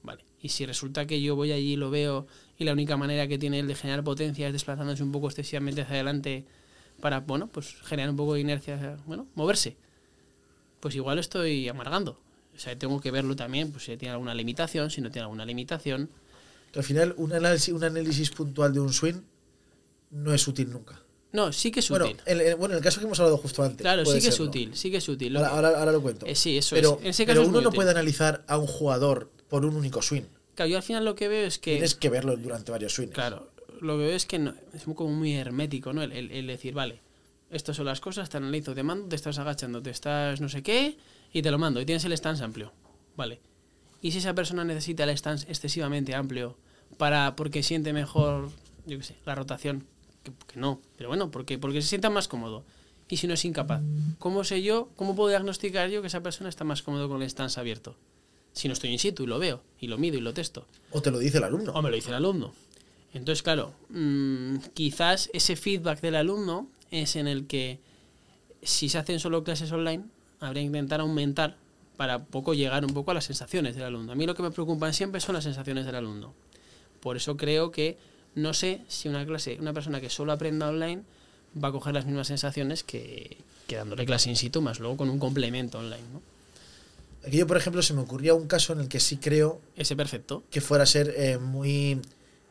Vale. 0.05 0.25
Y 0.41 0.49
si 0.51 0.67
resulta 0.67 1.07
que 1.07 1.21
yo 1.21 1.35
voy 1.37 1.51
allí 1.53 1.73
y 1.73 1.77
lo 1.77 1.91
veo 1.91 2.27
y 2.59 2.65
la 2.65 2.73
única 2.73 2.97
manera 2.97 3.27
que 3.29 3.39
tiene 3.39 3.59
él 3.59 3.67
de 3.67 3.75
generar 3.75 4.05
potencia 4.05 4.47
es 4.47 4.53
desplazándose 4.53 5.03
un 5.03 5.11
poco 5.13 5.27
excesivamente 5.29 5.83
hacia 5.83 5.95
adelante 5.97 6.45
para, 7.03 7.21
bueno, 7.21 7.49
pues 7.49 7.75
generar 7.85 8.09
un 8.11 8.17
poco 8.17 8.35
de 8.35 8.41
inercia, 8.41 8.97
bueno, 9.07 9.27
moverse. 9.35 9.77
Pues 10.81 10.95
igual 10.95 11.19
estoy 11.19 11.69
amargando. 11.69 12.19
O 12.55 12.59
sea, 12.59 12.79
tengo 12.79 13.01
que 13.01 13.11
verlo 13.11 13.35
también, 13.37 13.73
pues 13.73 13.85
si 13.85 13.97
tiene 13.97 14.13
alguna 14.13 14.35
limitación, 14.35 14.89
si 14.91 15.01
no 15.01 15.11
tiene 15.11 15.25
alguna 15.25 15.45
limitación. 15.45 16.09
Al 16.75 16.85
final, 16.85 17.15
un 17.19 17.33
análisis, 17.33 17.75
un 17.75 17.83
análisis 17.85 18.31
puntual 18.31 18.73
de 18.73 18.81
un 18.81 18.93
swing 18.93 19.21
no 20.11 20.33
es 20.33 20.47
útil 20.49 20.71
nunca. 20.71 21.01
No, 21.33 21.51
sí 21.53 21.71
que 21.73 21.81
es 21.81 21.89
Bueno, 21.89 22.05
útil. 22.07 22.19
en, 22.27 22.41
en- 22.41 22.59
bueno, 22.59 22.75
en 22.75 22.79
el 22.79 22.85
caso 22.85 23.01
que 23.01 23.07
hemos 23.07 23.19
hablado 23.19 23.39
justo 23.39 23.63
antes. 23.63 23.81
Claro, 23.83 24.05
sí 24.05 24.13
que 24.21 24.29
es 24.29 24.35
serlo. 24.35 24.47
útil, 24.51 24.77
sí 24.77 24.91
que 24.91 24.99
es 24.99 25.09
útil. 25.09 25.37
Ahora, 25.37 25.49
ahora, 25.49 25.79
ahora 25.81 25.93
lo 25.93 26.03
cuento. 26.03 26.27
Eh, 26.27 26.35
sí, 26.37 26.59
eso 26.59 26.77
pero, 26.77 26.97
es. 26.99 27.03
En 27.05 27.07
ese 27.09 27.25
pero 27.27 27.41
caso 27.41 27.43
es 27.43 27.49
uno 27.49 27.57
muy 27.59 27.63
no 27.65 27.69
útil. 27.71 27.77
puede 27.79 27.91
analizar 27.91 28.45
a 28.47 28.59
un 28.59 28.67
jugador 28.67 29.31
por 29.49 29.65
un 29.65 29.75
único 29.75 30.03
swing. 30.03 30.23
Claro, 30.55 30.71
yo 30.71 30.77
al 30.77 30.83
final 30.83 31.05
lo 31.05 31.15
que 31.15 31.29
veo 31.29 31.47
es 31.47 31.59
que. 31.59 31.73
Tienes 31.73 31.95
que 31.95 32.11
verlo 32.11 32.37
durante 32.37 32.71
varios 32.71 32.95
swings. 32.95 33.15
Claro, 33.15 33.51
lo 33.83 33.99
que 33.99 34.05
veo 34.05 34.17
es 34.17 34.27
que 34.27 34.39
no- 34.39 34.55
es 34.73 34.85
como 34.85 35.11
muy 35.11 35.35
hermético, 35.35 35.93
¿no? 35.93 36.03
El, 36.03 36.13
el- 36.13 36.31
el 36.31 36.47
decir, 36.47 36.75
vale, 36.75 37.01
estas 37.51 37.77
son 37.77 37.85
las 37.87 38.01
cosas, 38.01 38.31
te 38.31 38.37
analizo, 38.39 38.75
te 38.75 38.83
mando, 38.83 39.09
te 39.09 39.17
estás 39.17 39.39
agachando, 39.39 39.83
te 39.83 39.91
estás 39.91 40.41
no 40.41 40.49
sé 40.49 40.63
qué, 40.63 40.97
y 41.33 41.43
te 41.43 41.51
lo 41.51 41.59
mando, 41.59 41.81
y 41.81 41.85
tienes 41.87 42.05
el 42.05 42.17
stance 42.17 42.43
amplio. 42.43 42.73
Vale. 43.17 43.41
Y 44.01 44.13
si 44.13 44.19
esa 44.19 44.35
persona 44.35 44.65
necesita 44.65 45.05
el 45.05 45.11
stance 45.17 45.47
excesivamente 45.49 46.15
amplio 46.15 46.57
para 46.97 47.37
porque 47.37 47.63
siente 47.63 47.93
mejor, 47.93 48.51
yo 48.87 48.99
qué 48.99 49.05
sé, 49.05 49.17
la 49.27 49.35
rotación, 49.35 49.85
que, 50.25 50.33
que 50.53 50.59
no, 50.61 50.81
pero 50.97 51.09
bueno, 51.09 51.31
porque, 51.31 51.59
porque 51.59 51.83
se 51.83 51.89
sienta 51.89 52.09
más 52.11 52.27
cómodo. 52.29 52.65
Y 53.09 53.19
si 53.19 53.27
no 53.27 53.35
es 53.35 53.45
incapaz, 53.45 53.83
¿cómo 54.19 54.43
sé 54.45 54.63
yo, 54.63 54.89
cómo 54.97 55.15
puedo 55.15 55.29
diagnosticar 55.29 55.91
yo 55.91 56.01
que 56.01 56.07
esa 56.07 56.23
persona 56.23 56.49
está 56.49 56.65
más 56.65 56.83
cómodo 56.83 57.09
con 57.09 57.21
el 57.23 57.29
stance 57.29 57.61
abierto? 57.61 57.97
Si 58.55 58.69
no 58.69 58.75
estoy 58.75 58.91
in 58.91 58.99
situ 58.99 59.25
y 59.25 59.27
lo 59.27 59.39
veo, 59.39 59.63
y 59.81 59.87
lo 59.89 59.99
mido 59.99 60.17
y 60.17 60.21
lo 60.21 60.33
testo. 60.33 60.67
O 60.91 61.03
te 61.03 61.11
lo 61.11 61.19
dice 61.19 61.39
el 61.39 61.45
alumno. 61.45 61.73
O 61.73 61.83
me 61.83 61.91
lo 61.91 61.97
dice 61.97 62.09
el 62.09 62.15
alumno. 62.17 62.55
Entonces, 63.15 63.43
claro, 63.43 63.75
mm, 63.91 64.57
quizás 64.75 65.31
ese 65.33 65.57
feedback 65.57 66.01
del 66.01 66.17
alumno 66.17 66.69
es 66.91 67.17
en 67.17 67.29
el 67.29 67.47
que 67.47 67.79
si 68.63 68.89
se 68.89 68.99
hacen 68.99 69.21
solo 69.21 69.45
clases 69.45 69.71
online, 69.73 70.05
habría 70.41 70.63
que 70.63 70.67
intentar 70.67 71.01
aumentar 71.01 71.57
para 71.97 72.25
poco 72.25 72.55
llegar 72.55 72.85
un 72.85 72.95
poco 72.95 73.11
a 73.11 73.15
las 73.15 73.25
sensaciones 73.25 73.75
del 73.77 73.85
alumno. 73.85 74.13
A 74.13 74.15
mí 74.15 74.27
lo 74.27 74.35
que 74.35 74.43
me 74.43 74.51
preocupan 74.51 74.95
siempre 74.95 75.21
son 75.21 75.35
las 75.35 75.45
sensaciones 75.45 75.85
del 75.85 75.95
alumno. 75.95 76.33
Por 77.01 77.17
eso 77.17 77.37
creo 77.37 77.71
que 77.71 77.99
no 78.35 78.55
sé 78.55 78.81
si 78.89 79.09
una 79.09 79.27
clase, 79.27 79.59
una 79.61 79.73
persona 79.73 80.01
que 80.01 80.09
solo 80.09 80.33
aprenda 80.33 80.69
online 80.69 81.03
va 81.63 81.69
a 81.69 81.73
coger 81.73 81.93
las 81.93 82.07
mismas 82.07 82.29
sensaciones 82.29 82.83
que, 82.83 83.37
que 83.67 83.77
dándole 83.77 84.07
clase 84.07 84.31
in 84.31 84.37
situ, 84.37 84.63
más 84.63 84.81
luego 84.81 84.97
con 84.97 85.11
un 85.11 85.19
complemento 85.19 85.79
online. 85.79 86.05
¿no? 86.13 86.23
Aquí 87.27 87.37
yo, 87.37 87.47
por 87.47 87.57
ejemplo, 87.57 87.83
se 87.83 87.95
me 87.95 88.01
ocurría 88.01 88.35
un 88.35 88.47
caso 88.47 88.73
en 88.73 88.81
el 88.81 88.89
que 88.89 89.01
sí 89.01 89.19
creo 89.19 89.61
Ese 89.77 89.95
perfecto. 89.95 90.43
que 90.51 90.61
fuera 90.61 90.85
a 90.85 90.87
ser 90.87 91.13
eh, 91.17 91.39
muy. 91.39 92.01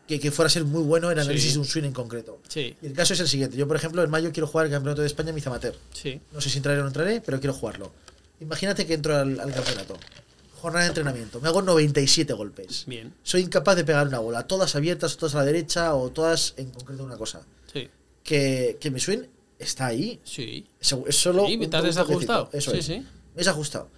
Que, 0.07 0.19
que 0.19 0.31
fuera 0.31 0.47
a 0.47 0.49
ser 0.49 0.65
muy 0.65 0.83
bueno 0.83 1.09
el 1.09 1.17
análisis 1.19 1.49
Sí. 1.49 1.53
de 1.53 1.59
un 1.59 1.65
swing 1.65 1.83
en 1.85 1.93
concreto. 1.93 2.39
Sí, 2.49 2.75
Y 2.81 2.87
el 2.87 2.93
caso 2.93 3.13
es 3.13 3.19
el 3.21 3.27
siguiente. 3.29 3.55
Yo, 3.55 3.67
por 3.67 3.77
ejemplo, 3.77 4.03
en 4.03 4.09
mayo 4.09 4.31
quiero 4.33 4.47
jugar 4.47 4.65
el 4.65 4.71
Campeonato 4.71 5.01
de 5.01 5.07
España 5.07 5.29
en 5.29 5.35
mi 5.35 5.41
amateur. 5.45 5.75
sí. 5.93 6.19
No 6.33 6.41
sé 6.41 6.49
si 6.49 6.57
entraré 6.57 6.79
o 6.79 6.81
no 6.81 6.87
entraré, 6.89 7.21
pero 7.21 7.39
quiero 7.39 7.53
jugarlo. 7.53 7.91
Imagínate 8.41 8.85
que 8.85 8.95
entro 8.95 9.15
al, 9.15 9.39
al 9.39 9.53
campeonato. 9.53 9.97
Jornada 10.59 10.83
de 10.83 10.89
entrenamiento. 10.89 11.39
Me 11.39 11.47
hago 11.47 11.61
97 11.61 12.33
golpes. 12.33 12.83
Bien. 12.87 13.13
Soy 13.23 13.41
incapaz 13.41 13.75
de 13.77 13.83
pegar 13.85 14.07
una 14.07 14.19
bola. 14.19 14.45
Todas 14.47 14.75
abiertas, 14.75 15.15
todas 15.17 15.33
a 15.35 15.39
la 15.39 15.45
derecha 15.45 15.95
o 15.95 16.09
todas 16.09 16.53
en 16.57 16.71
concreto 16.71 17.03
una 17.03 17.17
cosa. 17.17 17.41
Sí. 17.71 17.87
Que, 18.23 18.77
que 18.79 18.91
mi 18.91 18.99
swing 18.99 19.23
está 19.59 19.87
ahí. 19.87 20.19
Sí. 20.23 20.67
Es, 20.79 20.95
es 21.07 21.15
solo. 21.15 21.47
Sí, 21.47 21.55
un- 21.55 21.69
te 21.69 21.77
has 21.77 21.83
desajustado. 21.83 22.49
Eso 22.51 22.71
Sí, 22.71 22.77
es. 22.79 22.85
sí. 22.85 22.93
Me 22.95 23.05
he 23.35 23.37
desajustado. 23.37 23.89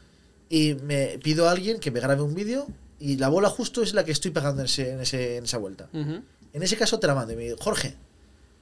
Y 0.50 0.76
me 0.76 1.18
pido 1.24 1.48
a 1.48 1.52
alguien 1.52 1.80
que 1.80 1.90
me 1.92 2.00
grabe 2.00 2.22
un 2.22 2.34
vídeo 2.36 2.68
y 3.06 3.18
la 3.18 3.28
bola 3.30 3.50
justo 3.50 3.82
es 3.82 3.94
la 3.94 4.06
que 4.06 4.12
estoy 4.12 4.32
pegando 4.32 4.62
en, 4.62 4.66
ese- 4.66 4.92
en, 4.94 5.00
ese- 5.02 5.38
en 5.38 5.44
esa 5.44 5.58
vuelta. 5.58 5.90
En 5.94 6.64
ese 6.64 6.78
caso 6.78 7.00
te 7.00 7.08
la 7.08 7.16
mando 7.16 7.34
y 7.34 7.36
me 7.36 7.44
digo, 7.44 7.58
Jorge, 7.60 7.96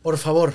por 0.01 0.17
favor, 0.17 0.53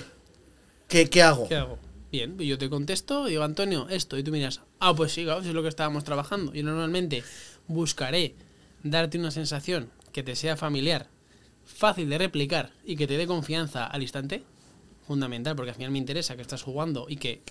¿qué, 0.89 1.09
qué 1.09 1.23
hago? 1.23 1.47
¿Qué 1.49 1.55
hago? 1.57 1.79
Bien, 2.11 2.37
y 2.39 2.47
yo 2.47 2.57
te 2.59 2.71
contesto, 2.71 3.27
digo, 3.27 3.43
Antonio, 3.43 3.89
esto, 3.91 4.17
y 4.17 4.23
tú 4.23 4.31
miras, 4.33 4.61
ah, 4.81 4.95
pues 4.95 5.13
sí, 5.13 5.25
claro, 5.25 5.41
eso 5.41 5.51
es 5.51 5.55
lo 5.55 5.63
que 5.63 5.69
estábamos 5.69 6.05
trabajando. 6.05 6.53
Yo 6.55 6.63
normalmente 6.63 7.23
buscaré 7.69 8.35
darte 8.83 9.19
una 9.19 9.31
sensación 9.31 9.91
que 10.13 10.23
te 10.23 10.35
sea 10.37 10.57
familiar, 10.57 11.09
fácil 11.65 12.09
de 12.09 12.19
replicar 12.19 12.73
y 12.85 12.97
que 12.97 13.07
te 13.07 13.17
dé 13.19 13.27
confianza 13.27 13.85
al 13.87 14.03
instante. 14.03 14.45
Fundamental, 15.07 15.55
porque 15.55 15.71
al 15.71 15.77
final 15.77 15.91
me 15.93 15.99
interesa 15.99 16.35
que 16.37 16.43
estás 16.43 16.63
jugando 16.63 17.07
y 17.09 17.17
que 17.17 17.43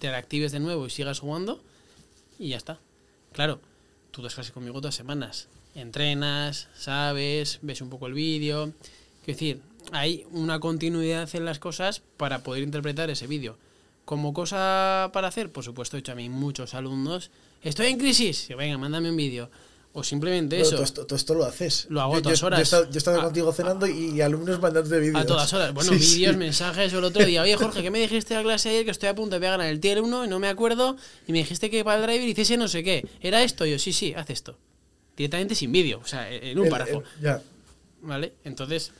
te 0.00 0.10
reactives 0.10 0.50
de 0.52 0.60
nuevo 0.60 0.86
y 0.86 0.90
sigas 0.90 1.20
jugando, 1.20 1.62
y 2.38 2.48
ya 2.50 2.56
está. 2.56 2.80
Claro, 3.32 3.60
tú 4.10 4.22
das 4.22 4.34
clases 4.34 4.52
conmigo 4.52 4.80
todas 4.80 4.94
semanas. 4.94 5.48
Entrenas, 5.76 6.68
sabes, 6.76 7.58
ves 7.62 7.80
un 7.82 7.90
poco 7.90 8.06
el 8.06 8.14
vídeo. 8.14 8.72
Quiero 9.24 9.36
decir, 9.38 9.60
hay 9.92 10.24
una 10.32 10.58
continuidad 10.58 11.28
en 11.34 11.44
las 11.44 11.58
cosas 11.58 12.02
para 12.16 12.40
poder 12.42 12.62
interpretar 12.62 13.10
ese 13.10 13.26
vídeo. 13.26 13.58
Como 14.04 14.32
cosa 14.32 15.10
para 15.12 15.28
hacer, 15.28 15.52
por 15.52 15.64
supuesto, 15.64 15.96
he 15.96 16.00
hecho 16.00 16.12
a 16.12 16.14
mí 16.14 16.28
muchos 16.28 16.74
alumnos. 16.74 17.30
Estoy 17.62 17.88
en 17.88 17.98
crisis. 17.98 18.48
Yo, 18.48 18.56
venga, 18.56 18.78
mándame 18.78 19.10
un 19.10 19.16
vídeo. 19.16 19.50
O 19.92 20.04
simplemente 20.04 20.60
eso. 20.60 20.76
todo, 21.06 21.16
esto, 21.16 21.34
lo 21.34 21.44
haces. 21.46 21.86
Lo 21.88 22.02
hago 22.02 22.12
yo, 22.14 22.18
a 22.18 22.22
todas 22.22 22.42
horas. 22.42 22.70
Yo 22.70 22.84
he 22.92 22.96
estado, 22.98 23.20
A- 23.20 23.24
contigo 23.24 23.50
cenando 23.52 23.86
y, 23.86 24.10
y 24.14 24.20
alumnos 24.20 24.60
mandándote 24.60 24.98
vídeos. 25.00 25.16
A 25.16 25.24
todas 25.26 25.50
horas. 25.54 25.72
Bueno, 25.74 25.92
Sí, 25.94 25.98
sí. 26.02 26.18
vídeos, 26.18 26.36
mensajes. 26.36 26.92
O 26.94 26.98
el 26.98 27.04
otro 27.04 27.24
día, 27.24 27.42
oye 27.42 27.56
Jorge, 27.56 27.82
¿qué 27.82 27.90
me 27.90 27.98
dijiste 27.98 28.34
la 28.34 28.42
clase 28.42 28.68
ayer 28.68 28.84
que 28.84 28.90
estoy 28.90 29.08
a 29.08 29.14
punto 29.14 29.36
de 29.36 29.40
pegar 29.40 29.58
en 29.60 29.66
el 29.66 29.80
tier 29.80 30.00
1 30.02 30.26
y 30.26 30.28
no 30.28 30.38
me 30.38 30.48
acuerdo? 30.48 30.96
Y 31.26 31.32
me 31.32 31.38
dijiste 31.38 31.70
que 31.70 31.82
para 31.84 31.96
el 31.98 32.02
driver 32.06 32.28
hiciese 32.28 32.56
no 32.58 32.68
sé 32.68 32.84
qué. 32.84 33.06
¿Era 33.20 33.42
esto? 33.42 33.64
Y 33.66 33.70
yo, 33.72 33.78
sí, 33.78 33.92
sí, 33.94 34.12
haz 34.14 34.28
esto. 34.30 34.56
Directamente 35.16 35.54
sin 35.54 35.72
vídeo, 35.72 36.00
o 36.02 36.06
sea, 36.06 36.30
en 36.30 36.58
un 36.58 36.66
El- 36.66 36.70
párrafo. 36.70 37.02
el- 37.16 37.22
ya. 37.22 37.42
¿Vale? 38.02 38.34
Entonces, 38.44 38.92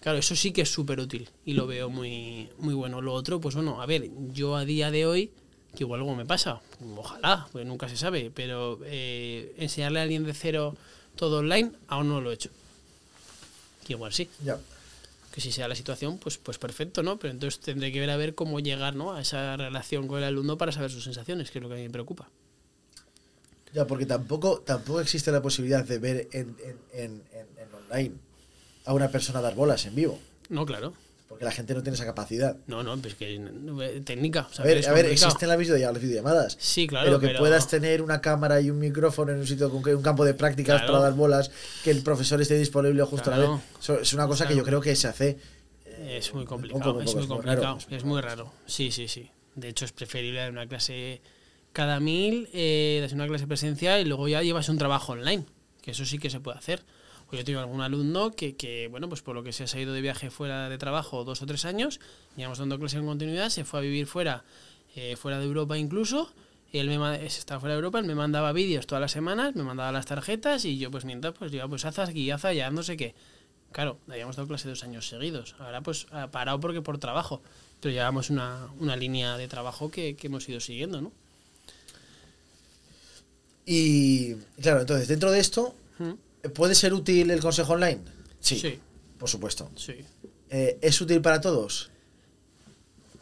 claro, 0.00 0.18
eso 0.18 0.34
sí 0.36 0.52
que 0.52 0.62
es 0.62 0.70
súper 0.70 1.00
útil 1.00 1.28
y 1.44 1.52
lo 1.54 1.66
veo 1.66 1.88
muy, 1.88 2.48
muy 2.58 2.74
bueno. 2.74 3.00
Lo 3.00 3.12
otro, 3.14 3.40
pues 3.40 3.54
bueno, 3.54 3.80
a 3.80 3.86
ver, 3.86 4.08
yo 4.32 4.56
a 4.56 4.64
día 4.64 4.90
de 4.90 5.06
hoy, 5.06 5.30
que 5.74 5.84
igual 5.84 6.00
algo 6.00 6.14
me 6.16 6.26
pasa, 6.26 6.60
ojalá, 6.96 7.46
pues 7.52 7.64
nunca 7.64 7.88
se 7.88 7.96
sabe, 7.96 8.30
pero 8.34 8.80
eh, 8.84 9.54
enseñarle 9.58 10.00
a 10.00 10.02
alguien 10.02 10.24
de 10.24 10.34
cero 10.34 10.76
todo 11.16 11.38
online, 11.38 11.70
aún 11.86 12.08
no 12.08 12.20
lo 12.20 12.30
he 12.30 12.34
hecho. 12.34 12.50
Que 13.86 13.92
igual 13.94 14.12
sí, 14.12 14.28
Ya. 14.44 14.58
que 15.32 15.40
si 15.40 15.52
sea 15.52 15.68
la 15.68 15.76
situación, 15.76 16.18
pues, 16.18 16.38
pues 16.38 16.58
perfecto, 16.58 17.02
¿no? 17.04 17.18
Pero 17.18 17.32
entonces 17.32 17.60
tendré 17.60 17.92
que 17.92 18.00
ver 18.00 18.10
a 18.10 18.16
ver 18.16 18.34
cómo 18.34 18.58
llegar 18.60 18.96
¿no? 18.96 19.12
a 19.14 19.20
esa 19.20 19.56
relación 19.56 20.08
con 20.08 20.18
el 20.18 20.24
alumno 20.24 20.58
para 20.58 20.72
saber 20.72 20.90
sus 20.90 21.04
sensaciones, 21.04 21.50
que 21.52 21.58
es 21.58 21.62
lo 21.62 21.68
que 21.68 21.74
a 21.74 21.78
mí 21.78 21.84
me 21.84 21.90
preocupa. 21.90 22.28
Ya, 23.72 23.86
porque 23.86 24.06
tampoco, 24.06 24.60
tampoco 24.60 25.00
existe 25.00 25.30
la 25.30 25.40
posibilidad 25.42 25.84
de 25.84 25.98
ver 25.98 26.28
en, 26.32 26.56
en, 26.92 27.22
en, 27.32 27.68
online 27.90 28.12
a 28.84 28.92
una 28.94 29.08
persona 29.08 29.40
dar 29.40 29.54
bolas 29.54 29.86
en 29.86 29.94
vivo. 29.94 30.18
No, 30.48 30.66
claro. 30.66 30.92
Porque 31.28 31.44
la 31.44 31.52
gente 31.52 31.74
no 31.74 31.82
tiene 31.82 31.94
esa 31.94 32.04
capacidad. 32.04 32.56
No, 32.66 32.82
no, 32.82 32.96
pues 32.98 33.14
que 33.14 33.36
eh, 33.36 34.02
técnica. 34.04 34.48
o 34.50 34.52
sea, 34.52 34.64
A 34.64 34.66
ver, 34.66 34.88
a 34.88 34.92
ver 34.92 35.06
existen 35.06 35.48
las 35.48 35.56
videollamadas. 35.58 36.56
Sí, 36.58 36.88
claro, 36.88 37.06
pero 37.06 37.20
que 37.20 37.26
pero- 37.28 37.38
puedas 37.38 37.68
tener 37.68 38.02
una 38.02 38.20
cámara 38.20 38.60
y 38.60 38.68
un 38.70 38.80
micrófono 38.80 39.30
en 39.30 39.38
un 39.38 39.46
sitio 39.46 39.70
con 39.70 39.88
un 39.88 40.02
campo 40.02 40.24
de 40.24 40.34
prácticas 40.34 40.78
Claro. 40.80 40.92
para 40.94 41.04
dar 41.04 41.14
bolas, 41.14 41.52
que 41.84 41.92
el 41.92 42.02
profesor 42.02 42.40
esté 42.42 42.58
disponible 42.58 43.00
justo 43.04 43.30
a 43.30 43.36
la 43.36 43.36
Claro. 43.36 43.52
vez. 43.58 43.62
Eso 43.80 44.00
es 44.00 44.12
una 44.12 44.26
cosa 44.26 44.48
que 44.48 44.56
yo 44.56 44.64
creo 44.64 44.80
que 44.80 44.96
se 44.96 45.06
hace. 45.06 45.38
Es 46.08 46.32
muy 46.34 46.40
un 46.42 46.46
complicado, 46.48 46.80
poco, 46.82 46.94
muy 46.94 47.04
es 47.04 47.14
muy 47.14 47.26
complicado, 47.28 47.62
raro. 47.62 47.78
es 47.90 48.04
muy 48.04 48.20
raro. 48.20 48.52
Sí, 48.66 48.90
sí, 48.90 49.06
sí. 49.06 49.30
De 49.54 49.68
hecho, 49.68 49.84
es 49.84 49.92
preferible 49.92 50.40
dar 50.40 50.50
una 50.50 50.66
clase 50.66 51.20
cada 51.72 52.00
mil, 52.00 52.48
eh, 52.52 52.98
das 53.00 53.12
una 53.12 53.26
clase 53.26 53.46
presencial 53.46 54.00
y 54.00 54.04
luego 54.04 54.28
ya 54.28 54.42
llevas 54.42 54.68
un 54.68 54.78
trabajo 54.78 55.12
online, 55.12 55.44
que 55.82 55.92
eso 55.92 56.04
sí 56.04 56.18
que 56.18 56.30
se 56.30 56.40
puede 56.40 56.58
hacer. 56.58 56.82
O 57.30 57.36
yo 57.36 57.44
tengo 57.44 57.60
algún 57.60 57.80
alumno 57.80 58.32
que, 58.32 58.56
que, 58.56 58.88
bueno, 58.88 59.08
pues 59.08 59.22
por 59.22 59.36
lo 59.36 59.44
que 59.44 59.52
se 59.52 59.64
ha 59.64 59.80
ido 59.80 59.92
de 59.92 60.00
viaje 60.00 60.30
fuera 60.30 60.68
de 60.68 60.78
trabajo 60.78 61.24
dos 61.24 61.42
o 61.42 61.46
tres 61.46 61.64
años, 61.64 62.00
llevamos 62.36 62.58
dando 62.58 62.78
clase 62.78 62.98
en 62.98 63.06
continuidad, 63.06 63.50
se 63.50 63.64
fue 63.64 63.78
a 63.78 63.82
vivir 63.82 64.06
fuera, 64.06 64.42
eh, 64.96 65.14
fuera 65.16 65.38
de 65.38 65.44
Europa 65.44 65.78
incluso, 65.78 66.32
él 66.72 66.88
me 66.88 67.26
estaba 67.26 67.60
fuera 67.60 67.74
de 67.74 67.78
Europa, 67.78 67.98
él 67.98 68.04
me 68.04 68.14
mandaba 68.14 68.52
vídeos 68.52 68.86
todas 68.86 69.00
las 69.00 69.12
semanas, 69.12 69.54
me 69.56 69.64
mandaba 69.64 69.90
las 69.92 70.06
tarjetas 70.06 70.64
y 70.64 70.78
yo 70.78 70.90
pues 70.90 71.04
mientras 71.04 71.34
pues 71.34 71.50
digo, 71.50 71.68
pues 71.68 71.84
haz 71.84 71.98
aquí, 71.98 72.30
haz 72.30 72.44
allá, 72.44 72.70
no 72.70 72.82
sé 72.82 72.96
qué. 72.96 73.14
Claro, 73.72 73.98
habíamos 74.08 74.34
dado 74.36 74.48
clase 74.48 74.68
dos 74.68 74.82
años 74.82 75.08
seguidos. 75.08 75.54
Ahora 75.60 75.80
pues 75.80 76.06
ha 76.10 76.30
parado 76.30 76.58
porque 76.58 76.82
por 76.82 76.98
trabajo. 76.98 77.40
Pero 77.80 77.92
llevamos 77.92 78.30
una, 78.30 78.68
una 78.78 78.96
línea 78.96 79.36
de 79.36 79.46
trabajo 79.48 79.90
que, 79.90 80.16
que 80.16 80.26
hemos 80.26 80.48
ido 80.48 80.60
siguiendo, 80.60 81.00
¿no? 81.00 81.12
Y 83.66 84.34
claro, 84.60 84.80
entonces, 84.80 85.08
dentro 85.08 85.30
de 85.30 85.40
esto. 85.40 85.74
¿puede 86.54 86.74
ser 86.74 86.94
útil 86.94 87.30
el 87.30 87.40
consejo 87.40 87.74
online? 87.74 88.00
Sí, 88.40 88.58
Sí, 88.58 88.78
por 89.18 89.28
supuesto. 89.28 89.70
sí. 89.76 89.96
Eh, 90.48 90.78
¿Es 90.80 90.98
útil 91.00 91.20
para 91.20 91.40
todos? 91.40 91.90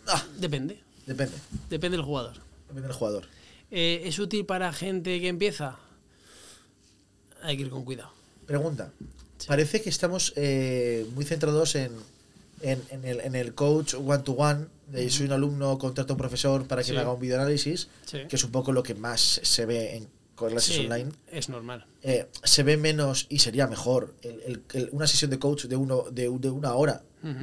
Ah, 0.07 0.24
Depende. 0.38 0.79
depende. 1.05 1.35
Depende 1.68 1.96
del 1.96 2.07
jugador. 2.07 2.35
Depende 2.68 2.87
del 2.88 2.96
jugador. 2.96 3.24
Eh, 3.72 4.03
¿Es 4.05 4.18
útil 4.20 4.46
para 4.46 4.72
gente 4.72 5.20
que 5.20 5.27
empieza? 5.29 5.77
Hay 7.42 7.57
que 7.57 7.64
ir 7.64 7.70
con 7.70 7.85
cuidado. 7.85 8.12
Pregunta. 8.46 8.92
Sí. 9.38 9.48
Parece 9.48 9.83
que 9.83 9.90
estamos 9.90 10.33
eh, 10.37 11.05
muy 11.14 11.24
centrados 11.24 11.74
en, 11.74 11.92
en, 12.62 12.81
en 12.90 13.05
el, 13.05 13.20
en 13.20 13.35
el 13.35 13.55
coach 13.55 13.94
one-to-one, 13.94 14.66
de 14.87 15.11
soy 15.11 15.27
un 15.27 15.33
alumno, 15.33 15.77
contrato 15.77 16.12
a 16.12 16.14
un 16.14 16.18
profesor 16.18 16.66
para 16.66 16.83
que 16.83 16.88
Sí. 16.88 16.92
me 16.94 17.01
haga 17.01 17.12
un 17.12 17.20
videoanálisis, 17.20 17.88
Sí. 18.07 18.18
que 18.29 18.37
es 18.37 18.44
un 18.44 18.53
poco 18.53 18.72
lo 18.72 18.83
que 18.85 18.94
más 18.94 19.40
se 19.42 19.66
ve 19.66 19.96
en 19.96 20.09
clases 20.46 20.74
Sí, 20.77 20.81
online. 20.85 21.11
Es 21.27 21.48
normal. 21.48 21.87
Eh, 22.03 22.29
se 22.44 22.62
ve 22.62 22.77
menos 22.77 23.27
y 23.29 23.40
sería 23.40 23.66
mejor 23.66 24.14
el- 24.22 24.40
el- 24.42 24.62
el- 24.74 24.88
una 24.92 25.07
sesión 25.07 25.31
de 25.31 25.38
coach 25.38 25.64
de, 25.64 25.77
uno, 25.77 26.05
de, 26.11 26.22
de 26.38 26.51
una 26.51 26.74
hora, 26.74 27.03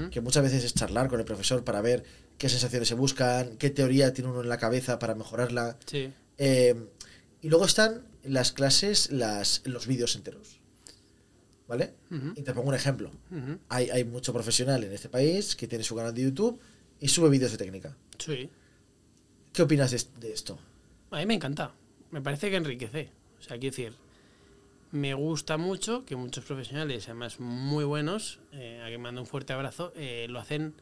que 0.09 0.21
muchas 0.21 0.41
veces 0.41 0.63
es 0.63 0.73
charlar 0.73 1.09
con 1.09 1.19
el 1.19 1.25
profesor 1.25 1.63
para 1.65 1.81
ver 1.81 2.03
qué 2.37 2.47
sensaciones 2.47 2.87
se 2.87 2.95
buscan, 2.95 3.57
qué 3.57 3.69
teoría 3.69 4.13
tiene 4.13 4.29
uno 4.31 4.41
en 4.41 4.47
la 4.49 4.57
cabeza 4.57 4.97
para 4.99 5.15
mejorarla. 5.15 5.77
Sí. 5.85 6.11
Eh, 6.37 6.75
y 7.41 7.49
luego 7.49 7.65
están 7.65 8.03
las 8.23 8.51
clases, 8.53 9.11
las, 9.11 9.61
los 9.65 9.85
vídeos 9.87 10.15
enteros. 10.15 10.59
¿Vale? 11.67 11.93
Ujú. 12.11 12.33
Y 12.35 12.43
te 12.43 12.53
pongo 12.53 12.69
un 12.69 12.75
ejemplo. 12.75 13.11
Hay, 13.69 13.89
hay 13.89 14.03
mucho 14.03 14.31
profesional 14.33 14.83
en 14.83 14.91
este 14.93 15.09
país 15.09 15.55
que 15.55 15.67
tiene 15.67 15.83
su 15.83 15.95
canal 15.95 16.13
de 16.13 16.21
YouTube 16.23 16.59
y 16.99 17.07
sube 17.07 17.27
vídeos 17.29 17.51
de 17.51 17.57
técnica. 17.57 17.97
Sí. 18.19 18.49
¿Qué 19.51 19.61
opinas 19.63 19.89
de, 19.91 20.01
de 20.19 20.31
esto? 20.33 20.59
A 21.11 21.17
mí 21.17 21.25
me 21.25 21.33
encanta. 21.33 21.73
Me 22.15 22.21
parece 22.21 22.49
que 22.49 22.55
enriquece. 22.55 23.09
O 23.41 23.43
sea, 23.43 23.59
quiero 23.59 23.75
decir, 23.75 23.93
me 24.93 25.13
gusta 25.13 25.57
mucho 25.57 26.05
que 26.05 26.15
muchos 26.15 26.45
profesionales, 26.45 27.09
además 27.09 27.41
muy 27.41 27.83
buenos, 27.83 28.39
eh, 28.53 28.81
a 28.81 28.87
que 28.87 28.97
mando 28.97 29.19
un 29.19 29.27
fuerte 29.27 29.51
abrazo, 29.51 29.91
eh, 29.97 30.25
lo 30.29 30.39
hacen 30.39 30.75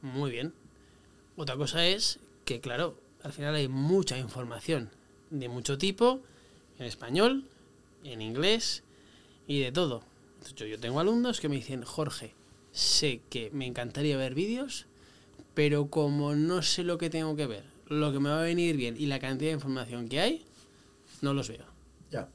muy 0.00 0.30
bien. 0.30 0.54
Otra 1.36 1.58
cosa 1.58 1.86
es 1.86 2.18
que, 2.46 2.62
claro, 2.62 2.98
al 3.22 3.34
final 3.34 3.54
hay 3.54 3.68
mucha 3.68 4.16
información 4.16 4.88
de 5.28 5.50
mucho 5.50 5.76
tipo, 5.76 6.22
en 6.78 6.86
español, 6.86 7.44
en 8.02 8.22
inglés 8.22 8.84
y 9.46 9.60
de 9.60 9.70
todo. 9.70 10.02
Yo, 10.56 10.64
yo 10.64 10.80
tengo 10.80 10.98
alumnos 10.98 11.42
que 11.42 11.50
me 11.50 11.56
dicen, 11.56 11.82
Jorge, 11.82 12.32
sé 12.72 13.20
que 13.28 13.50
me 13.52 13.66
encantaría 13.66 14.16
ver 14.16 14.34
vídeos, 14.34 14.86
pero 15.52 15.90
como 15.90 16.34
no 16.34 16.62
sé 16.62 16.84
lo 16.84 16.96
que 16.96 17.10
tengo 17.10 17.36
que 17.36 17.46
ver, 17.46 17.64
lo 17.88 18.14
que 18.14 18.18
me 18.18 18.30
va 18.30 18.40
a 18.40 18.44
venir 18.44 18.78
bien 18.78 18.96
y 18.98 19.04
la 19.04 19.18
cantidad 19.18 19.50
de 19.50 19.56
información 19.56 20.08
que 20.08 20.20
hay, 20.20 20.46
no 21.24 21.34
los 21.34 21.48
veo. 21.48 21.66
Ya. 22.10 22.28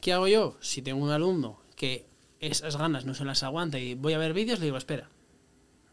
¿Qué 0.00 0.12
hago 0.12 0.28
yo? 0.28 0.58
Si 0.60 0.82
tengo 0.82 1.02
un 1.02 1.10
alumno 1.10 1.60
que 1.76 2.06
esas 2.40 2.76
ganas 2.76 3.06
no 3.06 3.14
se 3.14 3.24
las 3.24 3.42
aguanta 3.42 3.78
y 3.78 3.94
voy 3.94 4.12
a 4.12 4.18
ver 4.18 4.34
vídeos, 4.34 4.58
le 4.58 4.66
digo, 4.66 4.76
espera, 4.76 5.08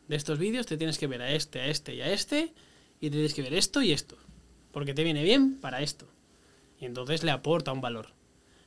de 0.07 0.15
estos 0.15 0.39
vídeos 0.39 0.65
te 0.65 0.77
tienes 0.77 0.97
que 0.97 1.07
ver 1.07 1.21
a 1.21 1.31
este, 1.31 1.61
a 1.61 1.67
este 1.67 1.93
y 1.93 2.01
a 2.01 2.11
este, 2.11 2.53
y 2.99 3.09
tienes 3.09 3.33
que 3.33 3.43
ver 3.43 3.53
esto 3.53 3.81
y 3.81 3.91
esto, 3.91 4.17
porque 4.71 4.93
te 4.93 5.03
viene 5.03 5.23
bien 5.23 5.59
para 5.59 5.81
esto. 5.81 6.07
Y 6.79 6.85
entonces 6.85 7.23
le 7.23 7.31
aporta 7.31 7.71
un 7.71 7.81
valor. 7.81 8.13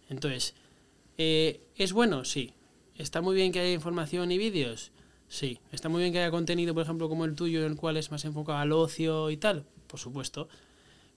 Entonces, 0.08 0.54
eh, 1.18 1.60
¿es 1.76 1.92
bueno? 1.92 2.24
Sí. 2.24 2.54
¿Está 2.96 3.20
muy 3.20 3.34
bien 3.34 3.52
que 3.52 3.60
haya 3.60 3.72
información 3.72 4.30
y 4.30 4.38
vídeos? 4.38 4.92
Sí. 5.28 5.58
¿Está 5.72 5.88
muy 5.88 6.02
bien 6.02 6.12
que 6.12 6.20
haya 6.20 6.30
contenido, 6.30 6.74
por 6.74 6.84
ejemplo, 6.84 7.08
como 7.08 7.24
el 7.24 7.34
tuyo, 7.34 7.64
en 7.64 7.72
el 7.72 7.76
cual 7.76 7.96
es 7.96 8.10
más 8.10 8.24
enfocado 8.24 8.58
al 8.58 8.72
ocio 8.72 9.30
y 9.30 9.36
tal? 9.38 9.64
Por 9.86 9.98
supuesto. 9.98 10.48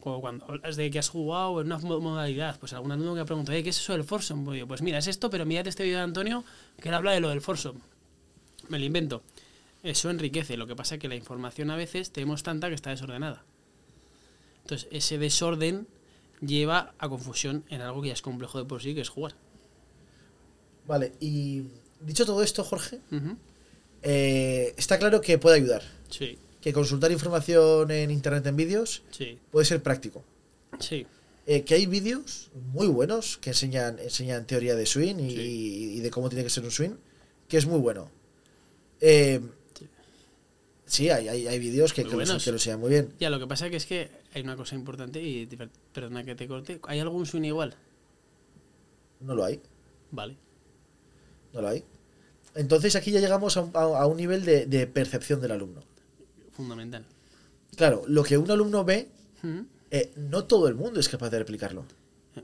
Como 0.05 0.21
cuando 0.21 0.45
hablas 0.45 0.75
de 0.75 0.91
que 0.91 0.99
has 0.99 1.09
jugado 1.09 1.61
en 1.61 1.65
una 1.65 1.79
mo- 1.79 1.99
modalidad, 1.99 2.59
pues 2.59 2.73
algún 2.73 2.91
alumno 2.91 3.15
que 3.15 3.21
me 3.21 3.25
pregunta, 3.25 3.51
"Oye, 3.51 3.63
¿qué 3.63 3.71
es 3.71 3.79
eso 3.79 3.93
del 3.93 4.03
Foursome? 4.03 4.45
Pues 4.45 4.63
Pues 4.67 4.81
mira, 4.83 4.99
es 4.99 5.07
esto, 5.07 5.31
pero 5.31 5.47
mírate 5.47 5.69
este 5.69 5.81
vídeo 5.83 5.97
de 5.97 6.03
Antonio 6.03 6.43
que 6.79 6.89
él 6.89 6.93
habla 6.93 7.11
de 7.11 7.21
lo 7.21 7.29
del 7.29 7.41
Foursome. 7.41 7.79
Me 8.69 8.77
lo 8.77 8.85
invento. 8.85 9.23
Eso 9.81 10.11
enriquece. 10.11 10.57
Lo 10.57 10.67
que 10.67 10.75
pasa 10.75 10.93
es 10.95 11.01
que 11.01 11.07
la 11.07 11.15
información 11.15 11.71
a 11.71 11.75
veces 11.75 12.11
tenemos 12.11 12.43
tanta 12.43 12.69
que 12.69 12.75
está 12.75 12.91
desordenada. 12.91 13.43
Entonces, 14.61 14.87
ese 14.91 15.17
desorden 15.17 15.87
lleva 16.39 16.93
a 16.99 17.09
confusión 17.09 17.63
en 17.69 17.81
algo 17.81 18.03
que 18.03 18.09
ya 18.09 18.13
es 18.13 18.21
complejo 18.21 18.59
de 18.59 18.65
por 18.65 18.83
sí, 18.83 18.93
que 18.93 19.01
es 19.01 19.09
jugar. 19.09 19.33
Vale, 20.87 21.13
y 21.19 21.63
dicho 22.01 22.27
todo 22.27 22.43
esto, 22.43 22.63
Jorge, 22.63 22.99
eh, 24.03 24.75
está 24.77 24.99
claro 24.99 25.19
que 25.21 25.39
puede 25.39 25.55
ayudar. 25.55 25.81
Sí, 26.11 26.37
Que 26.65 26.73
consultar 26.73 27.11
información 27.11 27.91
en 27.91 28.09
internet 28.09 28.43
en 28.47 28.55
vídeos 28.55 29.03
sí, 29.11 29.37
puede 29.51 29.67
ser 29.67 29.83
práctico. 29.83 30.23
sí. 30.79 31.05
Eh, 31.45 31.61
que 31.63 31.75
hay 31.75 31.85
vídeos 31.85 32.49
muy 32.73 32.87
buenos 32.87 33.37
que 33.37 33.51
enseñan, 33.51 33.99
enseñan 33.99 34.47
teoría 34.47 34.73
de 34.73 34.87
swing 34.87 35.17
y, 35.19 35.29
Sí. 35.29 35.93
y 35.97 35.99
de 35.99 36.09
cómo 36.09 36.27
tiene 36.27 36.43
que 36.43 36.49
ser 36.49 36.63
un 36.63 36.71
swing, 36.71 36.95
que 37.47 37.57
es 37.57 37.67
muy 37.67 37.77
bueno. 37.79 38.09
Eh, 38.99 39.39
Sí. 40.87 41.11
hay, 41.11 41.27
hay, 41.27 41.47
hay 41.47 41.59
vídeos 41.59 41.93
que, 41.93 42.01
que, 42.03 42.09
que 42.09 42.15
lo 42.15 42.23
enseñan 42.57 42.79
muy 42.79 42.89
bien. 42.89 43.13
Ya, 43.19 43.29
lo 43.29 43.37
que 43.37 43.45
pasa 43.45 43.69
que 43.69 43.75
es 43.75 43.85
que 43.85 44.09
hay 44.33 44.41
una 44.41 44.55
cosa 44.55 44.73
importante, 44.73 45.21
y 45.21 45.47
perdona 45.93 46.23
que 46.23 46.33
te 46.33 46.47
corte, 46.47 46.79
¿hay 46.87 46.99
algún 46.99 47.27
swing 47.27 47.43
igual? 47.43 47.75
No 49.19 49.35
lo 49.35 49.45
hay, 49.45 49.61
Vale. 50.09 50.35
no 51.53 51.61
lo 51.61 51.67
hay. 51.67 51.83
Entonces 52.55 52.95
aquí 52.95 53.11
ya 53.11 53.19
llegamos 53.19 53.55
a 53.55 53.61
un, 53.61 53.71
a- 53.75 53.99
a 54.01 54.07
un 54.07 54.17
nivel 54.17 54.43
de, 54.45 54.65
de 54.65 54.87
percepción 54.87 55.39
del 55.41 55.51
alumno. 55.51 55.83
Fundamental. 56.55 57.05
Claro, 57.75 58.03
lo 58.07 58.23
que 58.23 58.37
un 58.37 58.49
alumno 58.49 58.83
ve, 58.85 59.09
eh, 59.91 60.13
no 60.15 60.45
todo 60.45 60.67
el 60.67 60.75
mundo 60.75 60.99
es 60.99 61.09
capaz 61.09 61.29
de 61.29 61.39
replicarlo. 61.39 61.85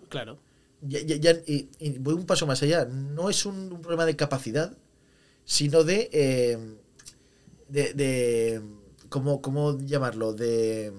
Claro. 0.10 0.38
Ya- 0.82 1.02
ya- 1.02 1.15
ya- 1.17 1.41
y, 1.45 1.69
y 1.80 1.97
voy 2.00 2.13
un 2.15 2.26
paso 2.26 2.45
más 2.47 2.62
allá. 2.63 2.86
No 2.86 3.30
es 3.30 3.45
un, 3.45 3.71
un 3.71 3.82
problema 3.82 4.06
de 4.06 4.15
capacidad, 4.15 4.76
sino 5.45 5.84
de. 5.84 6.10
eh, 6.12 6.58
de, 7.69 7.93
de 7.93 8.62
¿cómo, 9.10 9.41
¿Cómo 9.41 9.78
llamarlo? 9.80 10.34
De. 10.34 10.91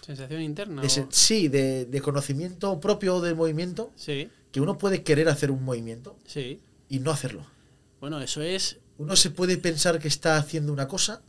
Sensación 0.00 0.42
interna. 0.42 0.82
de 0.82 0.88
sí, 1.10 1.48
de, 1.48 1.86
de 1.86 2.00
conocimiento 2.02 2.78
propio 2.80 3.20
del 3.20 3.34
movimiento. 3.36 3.90
Sí, 3.96 4.28
Que 4.52 4.60
uno 4.60 4.76
puede 4.78 5.02
querer 5.02 5.28
hacer 5.28 5.50
un 5.50 5.62
movimiento 5.64 6.16
sí. 6.26 6.60
y 6.88 6.98
no 7.00 7.10
hacerlo. 7.10 7.46
Bueno, 8.00 8.20
eso 8.20 8.42
es 8.42 8.78
Uno 8.98 9.16
se 9.16 9.30
puede 9.30 9.56
pensar 9.56 9.98
que 9.98 10.08
está 10.08 10.36
haciendo 10.36 10.72
una 10.74 10.88
cosa 10.88 11.22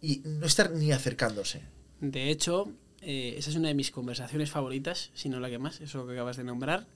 y 0.00 0.22
no 0.24 0.46
estar 0.46 0.70
ni 0.70 0.92
acercándose. 0.92 1.62
De 2.00 2.30
hecho, 2.30 2.72
eh, 3.02 3.34
esa 3.36 3.50
es 3.50 3.56
una 3.56 3.68
de 3.68 3.74
mis 3.74 3.90
conversaciones 3.90 4.50
favoritas, 4.50 5.10
si 5.14 5.28
no 5.28 5.40
la 5.40 5.50
que 5.50 5.58
más, 5.58 5.80
eso 5.80 6.06
que 6.06 6.12
acabas 6.12 6.36
de 6.36 6.44
nombrar, 6.44 6.86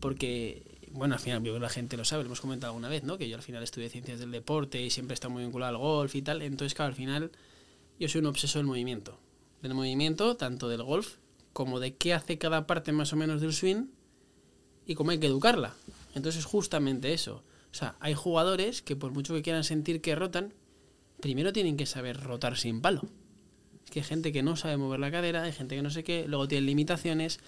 porque, 0.00 0.78
bueno, 0.90 1.14
al 1.14 1.20
final 1.20 1.42
la 1.60 1.68
gente 1.68 1.96
lo 1.96 2.04
sabe, 2.04 2.22
lo 2.22 2.28
hemos 2.28 2.40
comentado 2.40 2.72
alguna 2.72 2.88
vez, 2.88 3.04
¿no? 3.04 3.18
Que 3.18 3.28
yo 3.28 3.36
al 3.36 3.42
final 3.42 3.62
estudié 3.62 3.88
ciencias 3.88 4.18
del 4.18 4.30
deporte 4.30 4.82
y 4.82 4.90
siempre 4.90 5.14
estado 5.14 5.32
muy 5.32 5.42
vinculado 5.42 5.70
al 5.70 5.78
golf 5.80 6.14
y 6.14 6.22
tal. 6.22 6.42
Entonces, 6.42 6.74
claro, 6.74 6.90
al 6.90 6.94
final 6.94 7.30
yo 7.98 8.08
soy 8.08 8.20
un 8.20 8.26
obseso 8.26 8.58
del 8.58 8.66
movimiento. 8.66 9.18
Del 9.62 9.74
movimiento, 9.74 10.36
tanto 10.36 10.68
del 10.68 10.82
golf 10.82 11.16
como 11.52 11.80
de 11.80 11.94
qué 11.94 12.12
hace 12.12 12.36
cada 12.36 12.66
parte 12.66 12.92
más 12.92 13.12
o 13.12 13.16
menos 13.16 13.40
del 13.40 13.54
swing 13.54 13.86
y 14.86 14.94
cómo 14.94 15.12
hay 15.12 15.18
que 15.18 15.26
educarla. 15.26 15.74
Entonces 16.14 16.40
es 16.40 16.44
justamente 16.44 17.14
eso. 17.14 17.42
O 17.70 17.74
sea, 17.74 17.96
hay 18.00 18.14
jugadores 18.14 18.82
que 18.82 18.96
por 18.96 19.12
mucho 19.12 19.34
que 19.34 19.42
quieran 19.42 19.64
sentir 19.64 20.00
que 20.00 20.14
rotan, 20.14 20.52
primero 21.20 21.52
tienen 21.52 21.76
que 21.76 21.86
saber 21.86 22.20
rotar 22.20 22.56
sin 22.56 22.80
palo. 22.80 23.02
Es 23.84 23.90
que 23.90 24.00
hay 24.00 24.04
gente 24.04 24.32
que 24.32 24.42
no 24.42 24.56
sabe 24.56 24.76
mover 24.76 25.00
la 25.00 25.10
cadera, 25.10 25.42
hay 25.42 25.52
gente 25.52 25.76
que 25.76 25.82
no 25.82 25.90
sé 25.90 26.04
qué, 26.04 26.26
luego 26.28 26.48
tiene 26.48 26.66
limitaciones. 26.66 27.38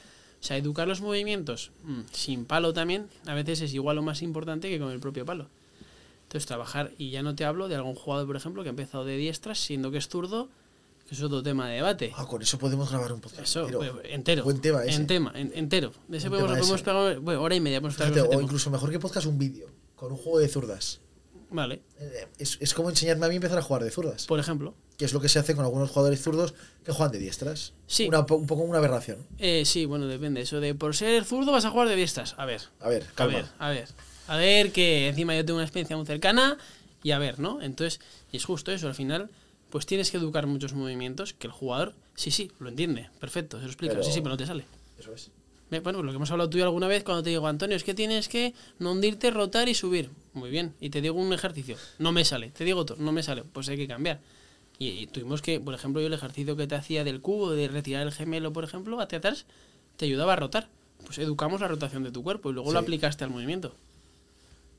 O 0.40 0.44
sea, 0.46 0.56
educar 0.58 0.86
los 0.86 1.00
movimientos 1.00 1.72
mm, 1.84 2.00
sin 2.12 2.44
palo 2.44 2.72
también 2.74 3.08
a 3.26 3.34
veces 3.34 3.62
es 3.62 3.72
igual 3.74 3.98
o 3.98 4.02
más 4.02 4.20
importante 4.22 4.68
que 4.68 4.78
con 4.78 4.90
el 4.92 5.00
propio 5.00 5.24
palo. 5.24 5.48
Entonces 6.24 6.46
trabajar, 6.46 6.92
y 6.98 7.10
ya 7.10 7.22
no 7.22 7.34
te 7.34 7.44
hablo 7.44 7.68
de 7.68 7.76
algún 7.76 7.94
jugador, 7.94 8.26
por 8.26 8.36
ejemplo, 8.36 8.62
que 8.62 8.68
ha 8.68 8.70
empezado 8.70 9.04
de 9.04 9.16
diestras, 9.16 9.58
siendo 9.58 9.90
que 9.90 9.98
es 9.98 10.08
zurdo, 10.08 10.48
que 11.08 11.14
es 11.14 11.22
otro 11.22 11.42
tema 11.42 11.68
de 11.68 11.76
debate. 11.76 12.12
Ah, 12.16 12.26
con 12.26 12.42
eso 12.42 12.58
podemos 12.58 12.90
grabar 12.90 13.12
un 13.12 13.20
podcast. 13.20 13.44
Eso, 13.44 13.64
entero. 13.66 13.78
pues, 13.94 14.12
entero. 14.12 14.44
Buen 14.44 14.60
tema 14.60 14.84
ese. 14.84 14.96
En 14.96 15.06
tema, 15.06 15.32
en- 15.36 15.52
entero. 15.54 15.92
De 16.08 16.18
ese 16.18 16.28
podemos, 16.28 16.58
podemos 16.58 16.82
pegar 16.82 17.20
bueno, 17.20 17.42
hora 17.42 17.54
y 17.54 17.60
media. 17.60 17.80
Fíjate, 17.80 18.20
o 18.20 18.40
incluso 18.40 18.70
mejor 18.70 18.90
que 18.90 18.98
podcast, 18.98 19.26
un 19.26 19.38
vídeo 19.38 19.68
con 19.94 20.10
un 20.12 20.18
juego 20.18 20.40
de 20.40 20.48
zurdas. 20.48 21.00
Vale, 21.50 21.80
Eh, 22.00 22.26
Es, 22.38 22.58
es 22.60 22.74
como 22.74 22.90
enseñarme 22.90 23.26
a 23.26 23.28
mí 23.28 23.36
empezar 23.36 23.58
a 23.58 23.62
jugar 23.62 23.84
de 23.84 23.90
zurdas. 23.90 24.26
por 24.26 24.38
ejemplo. 24.40 24.74
Que 24.98 25.04
es 25.04 25.12
lo 25.12 25.20
que 25.20 25.28
se 25.28 25.38
hace 25.38 25.54
con 25.54 25.64
algunos 25.64 25.90
jugadores 25.90 26.20
zurdos 26.22 26.54
que 26.84 26.90
juegan 26.92 27.12
de 27.12 27.18
diestras. 27.18 27.72
Sí. 27.86 28.08
Una 28.08 28.20
un 28.20 28.46
poco 28.46 28.62
una 28.62 28.78
aberración. 28.78 29.18
Eh, 29.38 29.64
sí, 29.66 29.84
bueno, 29.84 30.06
depende. 30.06 30.40
Eso 30.40 30.58
de 30.60 30.74
por 30.74 30.96
ser 30.96 31.24
zurdo 31.24 31.52
vas 31.52 31.64
a 31.66 31.70
jugar 31.70 31.88
de 31.88 31.96
diestras. 31.96 32.34
A 32.38 32.46
ver, 32.46 32.62
A 32.80 32.88
ver, 32.88 33.04
a 33.16 33.26
ver, 33.26 33.44
a 33.58 33.68
ver. 33.70 33.88
A 34.28 34.36
ver, 34.36 34.72
que 34.72 35.08
encima 35.08 35.36
yo 35.36 35.44
tengo 35.44 35.58
una 35.58 35.64
experiencia 35.64 35.96
muy 35.96 36.06
cercana 36.06 36.58
y 37.02 37.10
a 37.12 37.18
ver, 37.18 37.38
¿no? 37.38 37.60
Entonces, 37.62 38.00
y 38.32 38.38
es 38.38 38.44
justo 38.44 38.72
eso, 38.72 38.88
al 38.88 38.94
final, 38.94 39.30
pues 39.70 39.86
tienes 39.86 40.10
que 40.10 40.16
educar 40.16 40.46
muchos 40.48 40.72
movimientos 40.72 41.32
que 41.34 41.46
el 41.46 41.52
jugador, 41.52 41.94
sí, 42.16 42.30
sí, 42.32 42.50
lo 42.58 42.68
entiende, 42.68 43.08
perfecto, 43.20 43.58
se 43.58 43.64
lo 43.64 43.68
explica, 43.68 43.92
Pero- 43.94 44.04
sí, 44.04 44.10
sí, 44.12 44.20
pero 44.22 44.30
no 44.30 44.36
te 44.38 44.46
sale. 44.46 44.64
Eso 44.98 45.12
es. 45.14 45.30
Bueno, 45.70 46.02
lo 46.02 46.12
que 46.12 46.16
hemos 46.16 46.30
hablado 46.30 46.48
tú 46.48 46.58
y 46.58 46.62
alguna 46.62 46.86
vez 46.86 47.02
cuando 47.02 47.22
te 47.22 47.30
digo, 47.30 47.46
Antonio, 47.46 47.76
es 47.76 47.82
que 47.82 47.94
tienes 47.94 48.28
que 48.28 48.54
no 48.78 48.92
hundirte, 48.92 49.30
rotar 49.30 49.68
y 49.68 49.74
subir. 49.74 50.10
Muy 50.32 50.50
bien. 50.50 50.74
Y 50.80 50.90
te 50.90 51.00
digo 51.00 51.18
un 51.18 51.32
ejercicio. 51.32 51.76
No 51.98 52.12
me 52.12 52.24
sale. 52.24 52.50
Te 52.50 52.64
digo 52.64 52.80
otro. 52.80 52.96
No 52.98 53.10
me 53.10 53.22
sale. 53.22 53.42
Pues 53.42 53.68
hay 53.68 53.76
que 53.76 53.88
cambiar. 53.88 54.20
Y, 54.78 54.88
y 54.88 55.06
tuvimos 55.06 55.42
que, 55.42 55.58
por 55.58 55.74
ejemplo, 55.74 56.00
yo 56.00 56.06
el 56.06 56.12
ejercicio 56.12 56.56
que 56.56 56.66
te 56.66 56.74
hacía 56.76 57.02
del 57.02 57.20
cubo, 57.20 57.50
de 57.50 57.68
retirar 57.68 58.06
el 58.06 58.12
gemelo, 58.12 58.52
por 58.52 58.62
ejemplo, 58.62 59.00
hacia 59.00 59.18
atrás, 59.18 59.46
te 59.96 60.04
ayudaba 60.04 60.34
a 60.34 60.36
rotar. 60.36 60.68
Pues 61.04 61.18
educamos 61.18 61.60
la 61.60 61.68
rotación 61.68 62.04
de 62.04 62.10
tu 62.10 62.22
cuerpo 62.22 62.50
y 62.50 62.52
luego 62.52 62.72
lo 62.72 62.78
aplicaste 62.78 63.24
al 63.24 63.30
movimiento. 63.30 63.74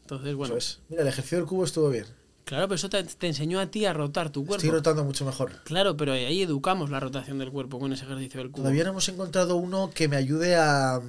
Entonces, 0.03 0.35
bueno. 0.35 0.55
Eso 0.55 0.57
es. 0.57 0.79
Mira, 0.89 1.01
el 1.01 1.07
ejercicio 1.09 1.39
del 1.39 1.47
cubo 1.47 1.65
estuvo 1.65 1.89
bien. 1.89 2.05
Claro, 2.47 2.67
pero 2.69 2.75
eso 2.75 2.89
te, 2.89 3.03
te 3.03 3.27
enseñó 3.27 3.59
a 3.59 3.67
ti 3.67 3.85
a 3.85 3.91
rotar 3.91 4.29
tu 4.29 4.45
cuerpo. 4.45 4.55
Estoy 4.65 4.71
rotando 4.71 5.03
mucho 5.03 5.25
mejor. 5.25 5.51
Claro, 5.65 5.97
pero 5.97 6.13
ahí 6.13 6.41
educamos 6.41 6.89
la 6.89 7.01
rotación 7.01 7.37
del 7.39 7.51
cuerpo 7.51 7.77
con 7.77 7.91
ese 7.91 8.05
ejercicio 8.05 8.39
del 8.39 8.51
cubo. 8.51 8.61
Todavía 8.63 8.85
no 8.85 8.91
hemos 8.91 9.09
encontrado 9.09 9.57
uno 9.57 9.91
que 9.93 10.07
me 10.07 10.15
ayude 10.15 10.55
a, 10.55 11.01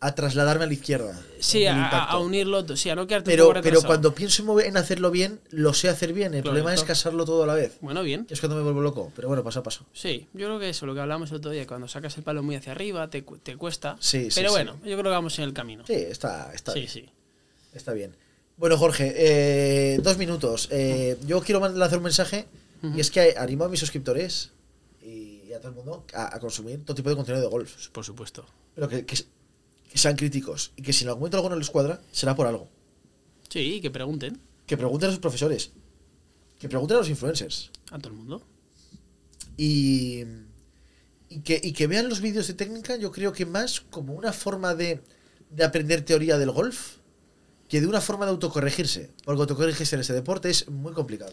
a 0.00 0.14
trasladarme 0.14 0.64
a 0.64 0.66
la 0.66 0.74
izquierda. 0.74 1.18
Sí, 1.38 1.64
a, 1.64 1.88
a- 2.04 2.18
unirlo, 2.18 2.76
sí, 2.76 2.90
a 2.90 2.94
no 2.94 3.06
quedarte 3.06 3.30
Pero, 3.30 3.54
pero 3.62 3.80
cuando 3.80 4.14
pienso 4.14 4.60
en, 4.60 4.76
hacerlo 4.76 5.10
bien, 5.10 5.40
lo 5.48 5.72
sé 5.72 5.88
hacer 5.88 6.12
bien. 6.12 6.34
El 6.34 6.42
problema 6.42 6.74
es 6.74 6.84
casarlo 6.84 7.24
todo 7.24 7.44
a 7.44 7.46
la 7.46 7.54
vez. 7.54 7.78
Bueno, 7.80 8.02
bien. 8.02 8.26
Es 8.28 8.40
cuando 8.40 8.56
me 8.56 8.62
vuelvo 8.62 8.82
loco. 8.82 9.10
Pero 9.16 9.28
bueno, 9.28 9.42
paso 9.42 9.60
a 9.60 9.62
paso. 9.62 9.86
Sí, 9.94 10.26
yo 10.34 10.46
creo 10.46 10.58
que 10.58 10.68
eso, 10.68 10.84
lo 10.84 10.92
que 10.94 11.00
hablamos 11.00 11.30
el 11.30 11.36
otro 11.38 11.52
día, 11.52 11.66
cuando 11.66 11.88
sacas 11.88 12.16
el 12.18 12.22
palo 12.22 12.42
muy 12.42 12.56
hacia 12.56 12.72
arriba, 12.72 13.08
te, 13.08 13.22
te 13.22 13.56
cuesta. 13.56 13.96
Sí, 13.98 14.30
sí, 14.30 14.32
Pero 14.34 14.50
sí. 14.50 14.54
bueno, 14.56 14.74
yo 14.84 14.92
creo 14.92 15.04
que 15.04 15.08
vamos 15.08 15.38
en 15.38 15.44
el 15.46 15.54
camino. 15.54 15.84
Sí, 15.86 15.94
está, 15.94 16.52
está 16.52 16.72
sí. 16.72 16.80
bien. 16.80 16.90
sí. 16.90 17.08
Está 17.72 17.92
bien. 17.94 18.14
Bueno, 18.60 18.76
Jorge, 18.76 19.14
eh, 19.16 19.98
dos 20.02 20.18
minutos. 20.18 20.68
Eh, 20.70 21.16
yo 21.26 21.40
quiero 21.40 21.60
lanzar 21.66 21.96
un 21.98 22.04
mensaje 22.04 22.46
y 22.94 23.00
es 23.00 23.10
que 23.10 23.34
animo 23.38 23.64
a 23.64 23.68
mis 23.70 23.80
suscriptores 23.80 24.50
y 25.02 25.50
a 25.54 25.58
todo 25.60 25.70
el 25.70 25.74
mundo 25.76 26.04
a, 26.14 26.36
a 26.36 26.40
consumir 26.40 26.84
todo 26.84 26.94
tipo 26.94 27.08
de 27.08 27.16
contenido 27.16 27.42
de 27.42 27.48
golf. 27.50 27.88
Por 27.88 28.04
supuesto. 28.04 28.44
Pero 28.74 28.86
que, 28.88 29.06
que- 29.06 29.24
que 29.90 29.98
sean 29.98 30.14
críticos 30.14 30.70
y 30.76 30.82
que 30.82 30.92
si 30.92 31.02
en 31.02 31.08
algún 31.08 31.22
momento 31.22 31.38
algo 31.38 31.48
no 31.50 31.56
les 31.56 31.68
cuadra, 31.70 32.00
será 32.12 32.36
por 32.36 32.46
algo. 32.46 32.68
Sí, 33.48 33.80
que 33.80 33.90
pregunten 33.90 34.38
Que 34.66 34.76
pregunten 34.76 35.08
a 35.08 35.12
sus 35.12 35.20
profesores. 35.20 35.72
Que 36.60 36.68
pregunten 36.68 36.96
a 36.96 37.00
los 37.00 37.08
influencers. 37.08 37.70
a 37.90 37.98
todo 37.98 38.12
el 38.12 38.18
mundo. 38.18 38.42
Y, 39.56 40.22
y, 41.28 41.40
que, 41.40 41.60
y 41.62 41.72
que 41.72 41.86
vean 41.88 42.08
los 42.08 42.20
vídeos 42.20 42.46
de 42.46 42.54
técnica, 42.54 42.96
yo 42.96 43.10
creo 43.10 43.32
que 43.32 43.46
más 43.46 43.80
como 43.80 44.12
una 44.14 44.32
forma 44.32 44.74
de, 44.76 45.00
de 45.50 45.64
aprender 45.64 46.04
teoría 46.04 46.38
del 46.38 46.52
golf 46.52 46.98
que 47.70 47.80
de 47.80 47.86
una 47.86 48.00
forma 48.00 48.26
de 48.26 48.32
autocorregirse. 48.32 49.12
Porque 49.24 49.40
autocorregirse 49.42 49.94
en 49.94 50.00
ese 50.00 50.12
deporte 50.12 50.50
es 50.50 50.68
muy 50.68 50.92
complicado. 50.92 51.32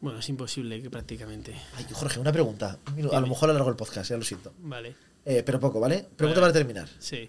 Bueno, 0.00 0.18
es 0.20 0.28
imposible 0.30 0.80
que 0.80 0.88
prácticamente. 0.88 1.54
Ay, 1.76 1.86
Jorge, 1.92 2.18
una 2.18 2.32
pregunta. 2.32 2.78
A 3.12 3.20
lo 3.20 3.26
mejor 3.26 3.50
alargo 3.50 3.68
el 3.68 3.76
podcast, 3.76 4.08
ya 4.10 4.16
lo 4.16 4.24
siento. 4.24 4.54
Vale. 4.60 4.96
Eh, 5.26 5.42
pero 5.44 5.60
poco, 5.60 5.78
¿vale? 5.78 6.06
Pregunta 6.16 6.40
Vale. 6.40 6.52
para 6.52 6.52
terminar. 6.52 6.88
Sí. 6.98 7.28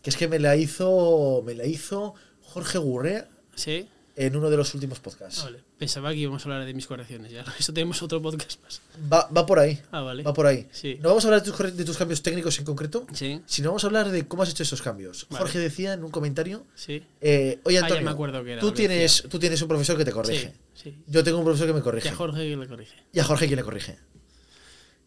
Que 0.00 0.10
es 0.10 0.16
que 0.16 0.28
me 0.28 0.38
la 0.38 0.54
hizo. 0.54 1.42
Me 1.44 1.54
la 1.54 1.66
hizo 1.66 2.14
Jorge 2.42 2.78
Gurrea 2.78 3.28
¿Sí? 3.56 3.88
en 4.14 4.36
uno 4.36 4.50
de 4.50 4.56
los 4.56 4.72
últimos 4.74 5.00
podcasts. 5.00 5.42
Vale. 5.42 5.64
Pensaba 5.78 6.10
que 6.12 6.18
íbamos 6.18 6.40
a 6.42 6.44
hablar 6.48 6.66
de 6.66 6.72
mis 6.72 6.86
correcciones 6.86 7.32
ya. 7.32 7.44
Eso 7.58 7.72
tenemos 7.72 8.00
otro 8.02 8.22
podcast 8.22 8.62
más. 8.62 8.80
Va, 9.12 9.28
va 9.36 9.44
por 9.44 9.58
ahí. 9.58 9.80
Ah, 9.90 10.02
vale. 10.02 10.22
Va 10.22 10.32
por 10.32 10.46
ahí. 10.46 10.66
Sí. 10.70 10.98
No 11.00 11.08
vamos 11.08 11.24
a 11.24 11.28
hablar 11.28 11.42
de 11.42 11.50
tus, 11.50 11.76
de 11.76 11.84
tus 11.84 11.96
cambios 11.98 12.22
técnicos 12.22 12.58
en 12.60 12.64
concreto, 12.64 13.06
Sí. 13.12 13.40
sino 13.46 13.70
vamos 13.70 13.82
a 13.84 13.88
hablar 13.88 14.10
de 14.10 14.26
cómo 14.28 14.44
has 14.44 14.50
hecho 14.50 14.62
esos 14.62 14.80
cambios. 14.82 15.26
Vale. 15.30 15.40
Jorge 15.42 15.58
decía 15.58 15.94
en 15.94 16.04
un 16.04 16.10
comentario. 16.12 16.64
Sí. 16.76 17.02
eh, 17.20 17.58
Oye, 17.64 17.78
Ah, 17.78 17.82
Antonio, 17.82 18.04
me 18.04 18.10
acuerdo 18.12 18.44
que 18.44 18.52
era 18.52 18.60
tú, 18.60 18.68
que 18.70 18.76
tienes, 18.86 19.24
tú 19.28 19.38
tienes 19.40 19.60
un 19.62 19.68
profesor 19.68 19.96
que 19.98 20.04
te 20.04 20.12
corrige. 20.12 20.54
Sí. 20.74 20.90
sí. 20.90 20.96
Yo 21.08 21.24
tengo 21.24 21.38
un 21.38 21.44
profesor 21.44 21.66
que 21.66 21.72
me 21.72 21.80
Que 21.80 21.84
corrige. 21.84 22.08
a 22.08 22.14
Jorge 22.14 22.48
que 22.48 22.56
le 22.56 22.68
corrige. 22.68 22.94
Y 23.12 23.18
a 23.18 23.24
Jorge 23.24 23.46
quien 23.46 23.56
le 23.56 23.64
corrige. 23.64 23.98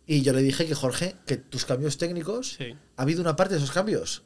Y 0.06 0.22
yo 0.22 0.34
le 0.34 0.42
dije 0.42 0.66
que 0.66 0.76
Jorge, 0.76 1.16
que 1.26 1.38
tus 1.38 1.66
cambios 1.66 1.98
técnicos, 1.98 2.56
Sí. 2.58 2.76
ha 2.98 3.02
habido 3.02 3.22
una 3.22 3.36
parte 3.36 3.54
de 3.56 3.60
esos 3.60 3.72
cambios 3.72 4.24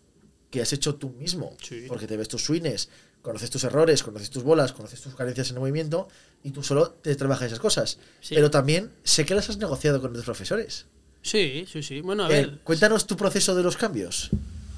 que 0.50 0.62
has 0.62 0.74
hecho 0.74 0.96
tú 0.96 1.10
mismo. 1.12 1.56
Sí. 1.62 1.86
Porque 1.88 2.08
te 2.08 2.18
ves 2.18 2.28
tus 2.28 2.44
swings, 2.44 2.90
conoces 3.22 3.50
tus 3.50 3.64
errores, 3.64 4.04
conoces 4.04 4.30
tus 4.30 4.44
bolas, 4.44 4.74
conoces 4.74 5.02
tus 5.02 5.16
carencias 5.16 5.50
en 5.50 5.56
el 5.58 5.60
movimiento 5.62 6.08
y 6.44 6.52
tú 6.52 6.64
solo 6.64 6.90
te 6.92 7.16
trabajas 7.16 7.48
esas 7.48 7.60
cosas. 7.60 7.98
Sí. 8.20 8.36
Pero 8.36 8.50
también 8.52 8.92
sé 9.04 9.26
que 9.26 9.36
las 9.36 9.50
has 9.50 9.58
negociado 9.58 10.02
con 10.02 10.14
tus 10.14 10.24
profesores. 10.26 10.86
Sí, 11.22 11.66
sí, 11.72 11.84
sí. 11.84 12.02
Bueno, 12.02 12.24
a 12.26 12.28
Eh, 12.28 12.34
ver. 12.48 12.60
cuéntanos 12.64 13.06
tu 13.06 13.16
proceso 13.16 13.54
de 13.56 13.64
los 13.64 13.78
cambios. 13.78 14.30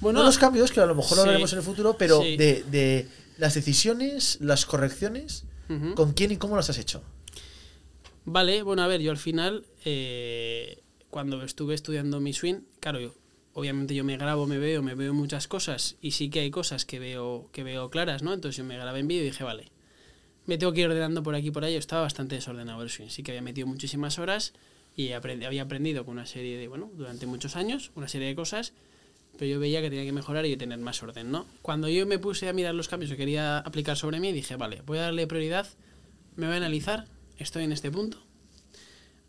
Bueno, 0.01 0.19
no 0.19 0.25
los 0.25 0.37
cambios, 0.37 0.71
que 0.71 0.81
a 0.81 0.85
lo 0.85 0.95
mejor 0.95 1.15
lo 1.17 1.21
hablaremos 1.21 1.53
en 1.53 1.59
el 1.59 1.63
futuro, 1.65 1.95
pero 1.97 2.21
Sí. 2.21 2.35
de, 2.35 2.63
de 2.69 3.07
las 3.37 3.53
decisiones, 3.53 4.37
las 4.41 4.65
correcciones, 4.65 5.45
con 5.95 6.13
quién 6.13 6.31
y 6.31 6.37
cómo 6.37 6.55
las 6.57 6.69
has 6.69 6.77
hecho. 6.77 7.01
Vale, 8.25 8.61
bueno, 8.63 8.83
a 8.83 8.87
ver, 8.87 9.01
yo 9.01 9.11
al 9.11 9.17
final, 9.17 9.65
eh, 9.85 10.79
cuando 11.09 11.41
estuve 11.43 11.73
estudiando 11.73 12.19
mi 12.19 12.33
swing, 12.33 12.61
claro, 12.79 12.99
yo, 12.99 13.13
obviamente 13.53 13.95
yo 13.95 14.03
me 14.03 14.17
grabo, 14.17 14.47
me 14.47 14.57
veo, 14.57 14.81
me 14.81 14.95
veo 14.95 15.13
muchas 15.13 15.47
cosas 15.47 15.95
y 16.01 16.11
sí 16.11 16.29
que 16.29 16.41
hay 16.41 16.51
cosas 16.51 16.85
que 16.85 16.99
veo, 16.99 17.49
que 17.51 17.63
veo 17.63 17.89
claras, 17.89 18.23
¿no? 18.23 18.33
Entonces 18.33 18.57
yo 18.57 18.63
me 18.63 18.77
grabé 18.77 18.99
en 18.99 19.07
vídeo 19.07 19.23
y 19.23 19.27
dije, 19.27 19.43
vale, 19.43 19.71
me 20.45 20.57
tengo 20.57 20.73
que 20.73 20.81
ir 20.81 20.87
ordenando 20.87 21.23
por 21.23 21.35
aquí 21.35 21.51
por. 21.51 21.63
Yo 21.63 21.79
estaba 21.79 22.01
bastante 22.01 22.35
desordenado 22.35 22.81
el 22.83 22.89
swing, 22.89 23.09
sí 23.09 23.23
que 23.23 23.31
había 23.31 23.41
metido 23.41 23.67
muchísimas 23.67 24.19
horas 24.19 24.53
y 24.95 25.11
había 25.11 25.61
aprendido 25.63 26.05
con 26.05 26.13
una 26.13 26.25
serie 26.25 26.57
de, 26.57 26.67
bueno, 26.67 26.91
durante 26.95 27.25
muchos 27.25 27.55
años, 27.55 27.91
una 27.95 28.07
serie 28.07 28.27
de 28.27 28.35
cosas, 28.35 28.73
pero 29.37 29.49
yo 29.49 29.59
veía 29.59 29.81
que 29.81 29.89
tenía 29.89 30.05
que 30.05 30.11
mejorar 30.11 30.45
y 30.45 30.55
tener 30.57 30.77
más 30.79 31.01
orden, 31.01 31.31
¿no? 31.31 31.45
Cuando 31.61 31.89
yo 31.89 32.05
me 32.05 32.19
puse 32.19 32.49
a 32.49 32.53
mirar 32.53 32.75
los 32.75 32.87
cambios 32.87 33.11
que 33.11 33.17
quería 33.17 33.59
aplicar 33.59 33.97
sobre 33.97 34.19
mí, 34.19 34.31
dije, 34.31 34.55
vale, 34.55 34.81
voy 34.85 34.99
a 34.99 35.03
darle 35.03 35.25
prioridad, 35.25 35.67
me 36.35 36.45
voy 36.45 36.55
a 36.55 36.57
analizar, 36.57 37.07
estoy 37.39 37.63
en 37.63 37.71
este 37.71 37.89
punto, 37.89 38.23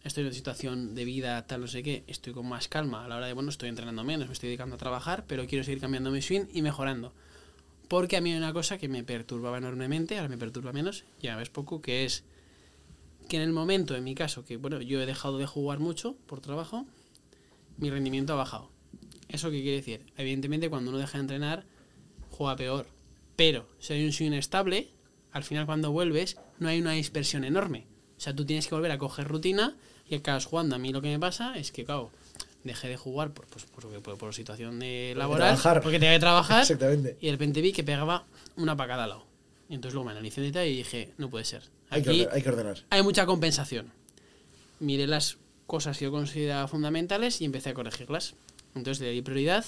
estoy 0.05 0.21
en 0.23 0.27
una 0.27 0.35
situación 0.35 0.95
de 0.95 1.05
vida 1.05 1.47
tal 1.47 1.63
no 1.63 1.67
sé 1.67 1.83
qué, 1.83 2.05
estoy 2.07 2.33
con 2.33 2.47
más 2.47 2.69
calma 2.69 3.05
a 3.05 3.09
la 3.09 3.17
hora 3.17 3.27
de, 3.27 3.33
bueno, 3.33 3.49
estoy 3.49 3.71
entrenando 3.71 4.05
menos, 4.05 4.29
me 4.29 4.35
estoy 4.35 4.49
dedicando 4.49 4.77
a 4.77 4.79
trabajar, 4.79 5.25
pero 5.27 5.47
quiero 5.47 5.65
seguir 5.65 5.81
cambiando 5.81 6.11
mi 6.11 6.21
swing 6.21 6.45
y 6.53 6.63
mejorando. 6.63 7.13
Porque 7.89 8.17
a 8.17 8.21
mí 8.21 8.31
hay 8.31 8.39
una 8.39 8.53
cosa 8.53 8.79
que 8.79 8.89
me 8.89 9.03
perturbaba 9.03 9.59
enormemente, 9.59 10.17
ahora 10.19 10.29
me 10.29 10.39
perturba 10.39 10.73
menos, 10.73 11.05
ya 11.21 11.37
ves 11.37 11.49
poco, 11.49 11.81
que 11.81 12.05
es 12.05 12.25
que 13.29 13.37
en 13.37 13.43
el 13.43 13.53
momento, 13.53 13.97
en 13.97 14.05
mi 14.05 14.15
caso, 14.15 14.45
que 14.45 14.57
bueno, 14.59 14.81
yo 14.81 15.01
he 15.01 15.07
dejado 15.07 15.39
de 15.39 15.47
jugar 15.47 15.79
mucho 15.79 16.17
por 16.27 16.41
trabajo, 16.41 16.87
mi 17.79 17.91
rendimiento 17.91 18.35
ha 18.35 18.37
bajado. 18.37 18.71
¿Eso 19.29 19.51
qué 19.51 19.63
quiere 19.63 19.79
decir? 19.79 20.05
Evidentemente 20.17 20.69
cuando 20.69 20.91
uno 20.91 20.99
deja 20.99 21.19
de 21.19 21.23
entrenar, 21.23 21.65
juega 22.31 22.57
peor. 22.57 22.87
Pero 23.37 23.67
si 23.79 23.95
hay 23.95 24.05
un 24.05 24.13
swing 24.13 24.33
estable, 24.33 24.89
al 25.33 25.45
final 25.45 25.67
cuando 25.67 25.91
vuelves 25.91 26.37
no 26.59 26.69
hay 26.69 26.81
una 26.81 26.93
dispersión 26.93 27.45
enorme. 27.45 27.87
O 28.17 28.21
sea, 28.21 28.35
tú 28.35 28.45
tienes 28.45 28.69
que 28.69 28.75
volver 28.75 28.93
a 28.93 28.99
coger 28.99 29.27
rutina 29.27 29.77
y 30.09 30.15
acabas 30.17 30.47
jugando. 30.47 30.77
A 30.77 30.79
mí 30.79 30.93
lo 30.93 31.01
que 31.03 31.09
me 31.09 31.19
pasa 31.19 31.57
es 31.57 31.73
que, 31.73 31.85
claro, 31.85 32.11
dejé 32.65 32.89
de 32.89 32.97
jugar 32.97 33.33
por, 33.33 33.47
pues, 33.47 33.65
por, 33.67 33.87
por, 34.03 34.19
por 34.19 34.35
situación 34.35 34.79
de 34.79 35.15
laboral, 35.17 35.49
trabajar. 35.57 35.83
porque 35.83 35.99
tenía 35.99 36.15
que 36.15 36.21
trabajar, 36.21 36.63
Exactamente. 36.63 37.17
y 37.21 37.27
de 37.27 37.33
repente 37.33 37.61
vi 37.61 37.73
que 37.73 37.85
pegaba 37.85 38.25
una 38.57 38.77
para 38.77 38.89
cada 38.95 39.07
lado. 39.07 39.27
Y 39.69 39.75
entonces 39.75 39.95
luego 39.95 40.07
me 40.07 40.13
analicé 40.13 40.41
en 40.41 40.47
detalle 40.49 40.71
y 40.71 40.77
dije, 40.79 41.13
no 41.19 41.31
puede 41.31 41.45
ser. 41.45 41.63
Hay 41.91 42.03
que, 42.03 42.11
ordenar, 42.11 42.35
hay 42.35 42.43
que 42.43 42.49
ordenar. 42.49 42.79
hay 42.91 43.03
mucha 43.03 43.27
compensación. 43.27 43.93
Miré 44.81 45.07
las 45.07 45.39
cosas 45.67 45.97
que 45.99 46.05
yo 46.05 46.11
consideraba 46.11 46.69
fundamentales 46.69 47.41
y 47.41 47.45
empecé 47.45 47.71
a 47.71 47.75
corregirlas. 47.75 48.35
Entonces 48.75 49.01
le 49.03 49.11
di 49.13 49.23
prioridad 49.23 49.65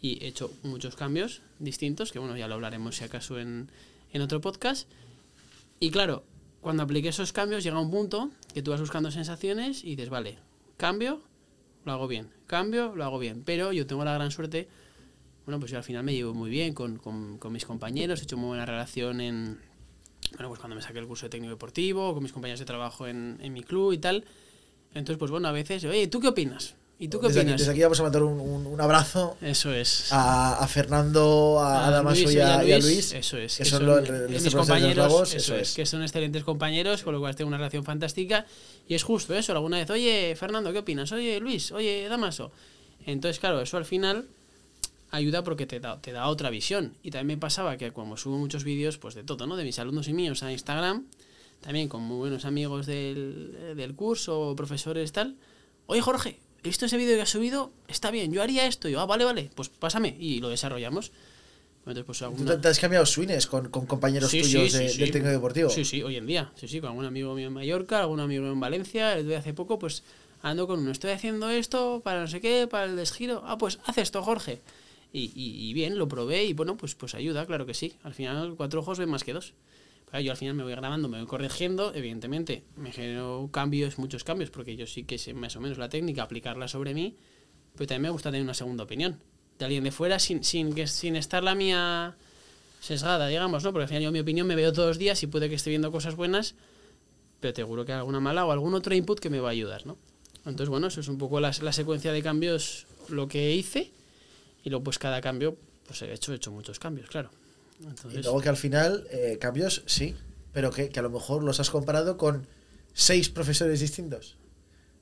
Y 0.00 0.24
he 0.24 0.28
hecho 0.28 0.50
muchos 0.62 0.94
cambios 0.96 1.42
distintos, 1.58 2.12
que 2.12 2.18
bueno, 2.20 2.36
ya 2.36 2.46
lo 2.48 2.54
hablaremos 2.54 2.96
si 2.96 3.04
acaso 3.04 3.38
en, 3.38 3.70
en 4.12 4.22
otro 4.22 4.40
podcast. 4.40 4.88
Y 5.80 5.90
claro, 5.90 6.24
cuando 6.60 6.82
apliqué 6.82 7.08
esos 7.08 7.32
cambios 7.32 7.62
llega 7.62 7.80
un 7.80 7.90
punto 7.90 8.30
que 8.52 8.62
tú 8.62 8.70
vas 8.70 8.80
buscando 8.80 9.10
sensaciones 9.10 9.84
y 9.84 9.90
dices, 9.90 10.10
vale, 10.10 10.38
cambio, 10.76 11.22
lo 11.84 11.92
hago 11.92 12.08
bien, 12.08 12.30
cambio, 12.46 12.94
lo 12.94 13.04
hago 13.04 13.18
bien. 13.18 13.42
Pero 13.44 13.72
yo 13.72 13.86
tengo 13.86 14.04
la 14.04 14.14
gran 14.14 14.30
suerte, 14.30 14.68
bueno, 15.46 15.58
pues 15.60 15.70
yo 15.70 15.78
al 15.78 15.84
final 15.84 16.04
me 16.04 16.14
llevo 16.14 16.34
muy 16.34 16.50
bien 16.50 16.74
con, 16.74 16.98
con, 16.98 17.38
con 17.38 17.52
mis 17.52 17.64
compañeros, 17.64 18.20
he 18.20 18.24
hecho 18.24 18.36
muy 18.36 18.48
buena 18.48 18.66
relación 18.66 19.20
en, 19.20 19.60
bueno, 20.32 20.48
pues 20.48 20.60
cuando 20.60 20.76
me 20.76 20.82
saqué 20.82 20.98
el 20.98 21.06
curso 21.06 21.26
de 21.26 21.30
técnico 21.30 21.52
deportivo, 21.52 22.12
con 22.14 22.22
mis 22.22 22.32
compañeros 22.32 22.60
de 22.60 22.66
trabajo 22.66 23.06
en, 23.06 23.38
en 23.40 23.52
mi 23.52 23.62
club 23.62 23.92
y 23.92 23.98
tal. 23.98 24.24
Entonces, 24.94 25.18
pues 25.18 25.30
bueno, 25.30 25.48
a 25.48 25.52
veces, 25.52 25.84
oye, 25.84 26.08
¿tú 26.08 26.20
qué 26.20 26.28
opinas? 26.28 26.74
¿Y 27.00 27.08
tú 27.08 27.20
qué 27.20 27.28
desde, 27.28 27.40
opinas? 27.40 27.54
Aquí, 27.54 27.60
desde 27.60 27.72
aquí 27.72 27.82
vamos 27.82 28.00
a 28.00 28.02
mandar 28.02 28.22
un, 28.24 28.40
un, 28.40 28.66
un 28.66 28.80
abrazo 28.80 29.36
Eso 29.40 29.72
es. 29.72 30.12
a, 30.12 30.58
a 30.58 30.66
Fernando, 30.66 31.60
a, 31.60 31.86
a 31.86 31.90
Damaso 31.92 32.22
Luis 32.22 32.34
y, 32.34 32.40
a, 32.40 32.64
y 32.64 32.72
a 32.72 32.78
Luis, 32.80 33.12
eso 33.12 33.36
es. 33.36 33.56
que 33.56 33.64
son 33.64 33.86
los, 33.86 34.08
los 34.08 34.30
mis 34.30 34.42
profesores 34.42 34.54
compañeros, 34.54 34.96
de 34.96 35.02
los 35.02 35.12
Lagos, 35.12 35.34
eso, 35.34 35.54
es, 35.54 35.74
que 35.74 35.86
son 35.86 36.02
excelentes 36.02 36.42
compañeros, 36.42 37.04
con 37.04 37.14
lo 37.14 37.20
cual 37.20 37.36
tengo 37.36 37.48
una 37.48 37.56
relación 37.56 37.84
fantástica. 37.84 38.46
Y 38.88 38.94
es 38.94 39.04
justo 39.04 39.32
eso, 39.34 39.52
alguna 39.52 39.78
vez, 39.78 39.88
oye, 39.90 40.34
Fernando, 40.36 40.72
¿qué 40.72 40.80
opinas? 40.80 41.12
Oye, 41.12 41.38
Luis, 41.38 41.70
oye, 41.70 42.08
Damaso. 42.08 42.50
Entonces, 43.06 43.38
claro, 43.38 43.60
eso 43.60 43.76
al 43.76 43.84
final 43.84 44.26
ayuda 45.10 45.44
porque 45.44 45.66
te 45.66 45.78
da, 45.80 46.00
te 46.00 46.10
da 46.12 46.26
otra 46.26 46.50
visión. 46.50 46.94
Y 47.04 47.10
también 47.12 47.38
me 47.38 47.40
pasaba 47.40 47.76
que 47.76 47.92
como 47.92 48.16
subo 48.16 48.38
muchos 48.38 48.64
vídeos, 48.64 48.98
pues 48.98 49.14
de 49.14 49.22
todo, 49.22 49.46
¿no? 49.46 49.56
De 49.56 49.64
mis 49.64 49.78
alumnos 49.78 50.08
y 50.08 50.12
míos 50.14 50.42
a 50.42 50.50
Instagram, 50.52 51.06
también 51.60 51.88
con 51.88 52.02
muy 52.02 52.18
buenos 52.18 52.44
amigos 52.44 52.86
del, 52.86 53.74
del 53.76 53.94
curso, 53.94 54.54
profesores, 54.56 55.12
tal. 55.12 55.36
Oye, 55.86 56.00
Jorge, 56.02 56.40
he 56.62 56.68
visto 56.68 56.86
ese 56.86 56.96
vídeo 56.96 57.16
que 57.16 57.22
has 57.22 57.30
subido, 57.30 57.70
está 57.88 58.10
bien, 58.10 58.32
yo 58.32 58.42
haría 58.42 58.66
esto. 58.66 58.88
Y 58.88 58.92
yo, 58.92 59.00
ah, 59.00 59.06
vale, 59.06 59.24
vale, 59.24 59.50
pues 59.54 59.68
pásame. 59.68 60.16
Y 60.18 60.40
lo 60.40 60.48
desarrollamos. 60.48 61.12
Entonces, 61.80 62.04
pues, 62.04 62.18
¿Tú 62.18 62.24
alguna... 62.26 62.60
te 62.60 62.68
has 62.68 62.78
cambiado 62.78 63.06
swings 63.06 63.46
con, 63.46 63.70
con 63.70 63.86
compañeros 63.86 64.30
Sí, 64.30 64.42
tuyos 64.42 64.72
sí, 64.72 64.78
de- 64.78 64.88
sí, 64.90 64.98
del 64.98 65.10
técnico 65.10 65.32
deportivo? 65.32 65.70
Sí, 65.70 65.84
sí, 65.84 66.02
hoy 66.02 66.16
en 66.16 66.26
día. 66.26 66.52
Sí, 66.56 66.68
sí, 66.68 66.80
con 66.80 66.90
algún 66.90 67.06
amigo 67.06 67.34
mío 67.34 67.46
en 67.46 67.54
Mallorca, 67.54 68.00
algún 68.00 68.20
amigo 68.20 68.42
mío 68.42 68.52
en 68.52 68.60
Valencia. 68.60 69.16
El 69.16 69.26
de 69.26 69.36
hace 69.36 69.54
poco, 69.54 69.78
pues 69.78 70.02
ando 70.42 70.66
con 70.66 70.80
uno. 70.80 70.90
Estoy 70.90 71.12
haciendo 71.12 71.48
esto 71.48 72.02
para 72.04 72.20
no 72.20 72.26
sé 72.28 72.40
qué, 72.42 72.66
para 72.66 72.84
el 72.84 72.96
desgiro. 72.96 73.42
Ah, 73.46 73.56
pues 73.56 73.78
haz 73.86 73.96
esto, 73.98 74.22
Jorge. 74.22 74.60
Y, 75.14 75.32
y, 75.34 75.70
y 75.70 75.72
bien, 75.72 75.96
lo 75.96 76.06
probé 76.08 76.44
y 76.44 76.52
bueno, 76.52 76.76
pues, 76.76 76.94
pues 76.94 77.14
ayuda, 77.14 77.46
claro 77.46 77.64
que 77.64 77.72
sí. 77.72 77.94
Al 78.02 78.12
final, 78.12 78.54
cuatro 78.56 78.80
ojos 78.80 78.98
ven 78.98 79.08
más 79.08 79.24
que 79.24 79.32
dos. 79.32 79.54
Yo 80.12 80.30
al 80.30 80.36
final 80.36 80.54
me 80.54 80.62
voy 80.62 80.72
grabando, 80.72 81.08
me 81.08 81.18
voy 81.18 81.26
corrigiendo. 81.26 81.94
Evidentemente, 81.94 82.64
me 82.76 82.92
genero 82.92 83.50
cambios, 83.52 83.98
muchos 83.98 84.24
cambios, 84.24 84.50
porque 84.50 84.76
yo 84.76 84.86
sí 84.86 85.04
que 85.04 85.18
sé 85.18 85.34
más 85.34 85.54
o 85.56 85.60
menos 85.60 85.78
la 85.78 85.88
técnica, 85.88 86.22
aplicarla 86.22 86.66
sobre 86.68 86.94
mí. 86.94 87.14
Pero 87.74 87.86
también 87.86 88.02
me 88.02 88.10
gusta 88.10 88.30
tener 88.30 88.42
una 88.42 88.54
segunda 88.54 88.84
opinión 88.84 89.20
de 89.58 89.64
alguien 89.64 89.84
de 89.84 89.90
fuera 89.90 90.18
sin, 90.18 90.44
sin, 90.44 90.72
que, 90.74 90.86
sin 90.86 91.16
estar 91.16 91.42
la 91.42 91.54
mía 91.54 92.16
sesgada, 92.80 93.26
digamos, 93.26 93.64
¿no? 93.64 93.72
Porque 93.72 93.84
al 93.84 93.88
final 93.88 94.02
yo 94.04 94.12
mi 94.12 94.20
opinión 94.20 94.46
me 94.46 94.54
veo 94.54 94.72
todos 94.72 94.88
los 94.88 94.98
días 94.98 95.22
y 95.22 95.26
puede 95.26 95.48
que 95.48 95.56
esté 95.56 95.70
viendo 95.70 95.90
cosas 95.90 96.14
buenas, 96.14 96.54
pero 97.40 97.52
te 97.52 97.62
seguro 97.62 97.84
que 97.84 97.92
hay 97.92 97.98
alguna 97.98 98.20
mala 98.20 98.46
o 98.46 98.52
algún 98.52 98.74
otro 98.74 98.94
input 98.94 99.18
que 99.18 99.30
me 99.30 99.40
va 99.40 99.48
a 99.48 99.52
ayudar, 99.52 99.84
¿no? 99.86 99.98
Entonces, 100.46 100.68
bueno, 100.68 100.86
eso 100.86 101.00
es 101.00 101.08
un 101.08 101.18
poco 101.18 101.40
la, 101.40 101.52
la 101.60 101.72
secuencia 101.72 102.12
de 102.12 102.22
cambios, 102.22 102.86
lo 103.08 103.26
que 103.26 103.54
hice, 103.54 103.90
y 104.64 104.70
luego 104.70 104.84
pues 104.84 104.98
cada 104.98 105.20
cambio, 105.20 105.56
pues 105.86 106.02
he 106.02 106.12
hecho, 106.12 106.32
he 106.32 106.36
hecho 106.36 106.52
muchos 106.52 106.78
cambios, 106.78 107.08
claro. 107.08 107.30
Y 108.10 108.22
luego 108.22 108.40
que 108.40 108.48
al 108.48 108.56
final, 108.56 109.06
eh, 109.10 109.38
cambios, 109.40 109.82
sí, 109.86 110.14
pero 110.52 110.70
que, 110.70 110.88
que 110.88 110.98
a 110.98 111.02
lo 111.02 111.10
mejor 111.10 111.44
los 111.44 111.60
has 111.60 111.70
comparado 111.70 112.16
con 112.16 112.46
seis 112.92 113.28
profesores 113.28 113.80
distintos. 113.80 114.36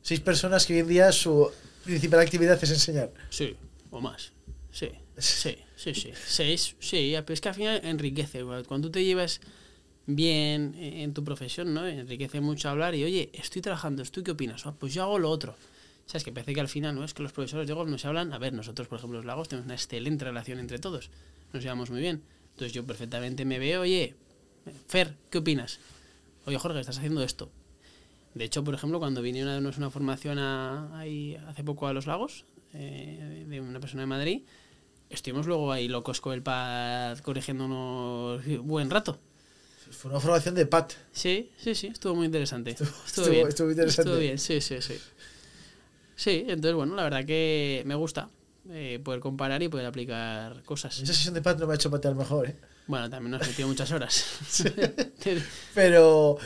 Seis 0.03 0.21
personas 0.21 0.67
que 0.67 0.75
hoy 0.75 0.81
en 0.81 0.89
día 0.89 1.13
su 1.13 1.51
principal 1.85 2.21
actividad 2.21 2.63
es 2.63 2.71
enseñar. 2.71 3.11
sí, 3.31 3.57
o 3.91 4.01
más, 4.01 4.33
sí, 4.71 4.91
sí, 5.19 5.57
sí, 5.77 5.95
sí, 5.95 6.13
seis, 6.27 6.77
sí, 6.79 7.15
pero 7.25 7.33
es 7.33 7.41
que 7.41 7.49
al 7.49 7.55
final 7.55 7.81
enriquece, 7.85 8.45
cuando 8.67 8.89
tú 8.89 8.93
te 8.93 9.05
llevas 9.05 9.41
bien 10.07 10.75
en 10.77 11.13
tu 11.15 11.25
profesión, 11.25 11.75
¿no? 11.75 11.87
Enriquece 11.87 12.41
mucho 12.41 12.69
hablar 12.69 12.95
y, 12.95 13.05
oye, 13.05 13.31
estoy 13.33 13.63
trabajando, 13.63 14.05
¿tú 14.05 14.23
qué 14.23 14.33
opinas? 14.33 14.67
Ah, 14.67 14.75
pues 14.79 14.95
yo 14.95 15.03
hago 15.03 15.19
lo 15.19 15.31
otro. 15.31 15.57
¿Sabes? 16.07 16.23
Que 16.23 16.31
parece 16.31 16.55
que 16.55 16.61
al 16.61 16.69
final, 16.69 16.95
¿no? 16.95 17.03
Es 17.03 17.15
que 17.15 17.25
los 17.25 17.33
profesores 17.33 17.67
de 17.67 17.75
golf 17.75 17.91
nos 17.91 18.05
hablan, 18.05 18.33
a 18.33 18.39
ver, 18.39 18.53
nosotros, 18.53 18.87
por 18.87 18.99
ejemplo, 18.99 19.19
los 19.19 19.27
lagos, 19.27 19.49
tenemos 19.49 19.67
una 19.67 19.75
excelente 19.75 20.25
relación 20.25 20.61
entre 20.61 20.79
todos, 20.79 21.11
nos 21.53 21.65
llevamos 21.65 21.91
muy 21.91 22.01
bien. 22.01 22.23
Entonces 22.57 22.73
yo 22.73 22.87
perfectamente 22.87 23.45
me 23.45 23.59
veo, 23.59 23.83
oye, 23.83 24.15
Fer, 24.89 25.15
¿qué 25.29 25.37
opinas? 25.39 25.79
Oye, 26.47 26.57
Jorge, 26.59 26.81
estás 26.81 26.97
haciendo 26.97 27.23
esto. 27.23 27.51
De 28.33 28.47
hecho, 28.47 28.65
por 28.65 28.73
ejemplo, 28.73 28.99
cuando 28.99 29.21
vinieron 29.21 29.51
a 29.51 29.55
darnos 29.55 29.77
una 29.77 29.91
formación 29.91 30.39
a- 30.39 30.99
ahí 30.99 31.37
hace 31.49 31.63
poco 31.65 31.87
a 31.87 31.93
los 31.93 32.07
lagos, 32.07 32.47
eh, 32.73 33.45
de 33.47 33.61
una 33.61 33.79
persona 33.79 34.05
de 34.05 34.07
Madrid, 34.07 34.43
estuvimos 35.11 35.47
luego 35.47 35.71
ahí 35.71 35.87
locos 35.87 36.23
con 36.23 36.33
el 36.33 36.43
pad 36.43 37.19
corrigiéndonos 37.19 38.43
buen 38.65 38.89
rato. 38.89 39.19
Fue 39.91 40.11
una 40.11 40.19
formación 40.21 40.55
de 40.55 40.65
Pat. 40.65 40.95
Sí, 41.13 41.51
sí, 41.59 41.75
sí, 41.75 41.89
estuvo 41.89 42.15
muy 42.15 42.25
interesante. 42.25 42.71
Estuvo, 42.71 42.89
estuvo- 43.07 43.31
bien. 43.31 43.49
estuvo 43.49 43.71
interesante. 43.71 44.01
Estuvo 44.11 44.19
bien, 44.19 44.39
sí, 44.39 44.63
sí, 44.63 44.81
sí. 44.81 44.95
Sí, 46.17 46.45
entonces, 46.49 46.75
bueno, 46.75 46.97
la 46.97 47.03
verdad 47.03 47.27
que 47.27 47.83
me 47.85 47.95
gusta 47.95 48.31
eh, 48.71 49.01
poder 49.03 49.21
comparar 49.21 49.63
y 49.63 49.69
poder 49.69 49.87
aplicar 49.87 50.63
cosas. 50.65 50.99
Esa 51.01 51.13
sesión 51.13 51.35
de 51.35 51.43
Pat 51.43 51.59
no 51.59 51.67
me 51.67 51.73
ha 51.73 51.77
hecho 51.77 51.91
patear 51.91 52.15
mejor, 52.15 52.49
¿eh? 52.49 52.57
Bueno, 52.87 53.11
también 53.11 53.33
nos 53.33 53.47
metió 53.47 53.67
muchas 53.67 53.91
horas. 53.93 54.25
Pero 55.75 56.39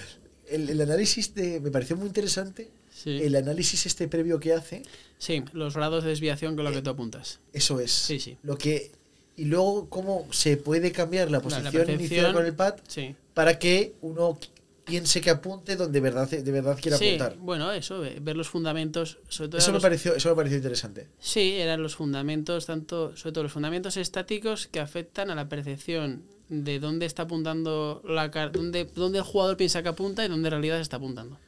el, 0.48 0.70
el 0.70 0.80
análisis 0.80 1.34
de. 1.34 1.60
Me 1.60 1.70
pareció 1.70 1.96
muy 1.96 2.06
interesante. 2.06 2.70
Sí. 2.92 3.20
El 3.22 3.36
análisis 3.36 3.86
este 3.86 4.08
previo 4.08 4.40
que 4.40 4.52
hace. 4.52 4.82
Sí, 5.18 5.42
los 5.52 5.74
grados 5.74 6.04
de 6.04 6.10
desviación 6.10 6.56
con 6.56 6.64
lo 6.64 6.72
que 6.72 6.82
tú 6.82 6.90
apuntas. 6.90 7.40
Eso 7.52 7.80
es. 7.80 7.90
Sí, 7.92 8.18
sí. 8.20 8.36
Lo 8.42 8.56
que. 8.58 8.92
Y 9.36 9.44
luego, 9.46 9.88
cómo 9.88 10.26
se 10.32 10.56
puede 10.56 10.92
cambiar 10.92 11.26
la 11.30 11.38
La- 11.38 11.38
la 11.38 11.42
posición 11.42 11.90
inicial 11.90 12.32
con 12.34 12.44
el 12.44 12.54
pad 12.54 12.74
Sí. 12.86 13.14
para 13.32 13.58
que 13.58 13.94
uno 14.02 14.38
piense 14.90 15.20
que 15.20 15.30
apunte 15.30 15.76
donde 15.76 16.00
verdad, 16.00 16.28
de 16.28 16.50
verdad 16.52 16.78
quiera 16.80 16.96
Sí, 16.98 17.08
apuntar. 17.14 17.36
bueno, 17.38 17.72
eso, 17.72 18.00
ve- 18.00 18.18
ver 18.20 18.36
los 18.36 18.48
fundamentos, 18.48 19.18
sobre 19.28 19.48
todo 19.48 19.58
Eso 19.58 19.68
me, 19.70 19.74
los- 19.74 19.82
pareció, 19.82 20.14
eso 20.14 20.28
me 20.30 20.34
pareció 20.36 20.56
interesante. 20.58 21.08
Sí, 21.18 21.52
eran 21.54 21.82
los 21.82 21.96
fundamentos, 21.96 22.66
tanto, 22.66 23.16
sobre 23.16 23.32
todo 23.32 23.44
los 23.44 23.52
fundamentos 23.52 23.96
estáticos 23.96 24.66
que 24.66 24.80
afectan 24.80 25.30
a 25.30 25.34
la 25.34 25.48
percepción 25.48 26.22
de 26.48 26.80
dónde 26.80 27.06
está 27.06 27.22
apuntando 27.22 28.02
la 28.04 28.28
dónde, 28.28 28.84
dónde 28.94 29.18
el 29.18 29.24
jugador 29.24 29.56
piensa 29.56 29.82
que 29.82 29.88
apunta 29.88 30.24
y 30.24 30.28
dónde 30.28 30.48
en 30.48 30.52
realidad 30.52 30.76
se 30.76 30.82
está 30.82 30.96
apuntando. 30.96 31.38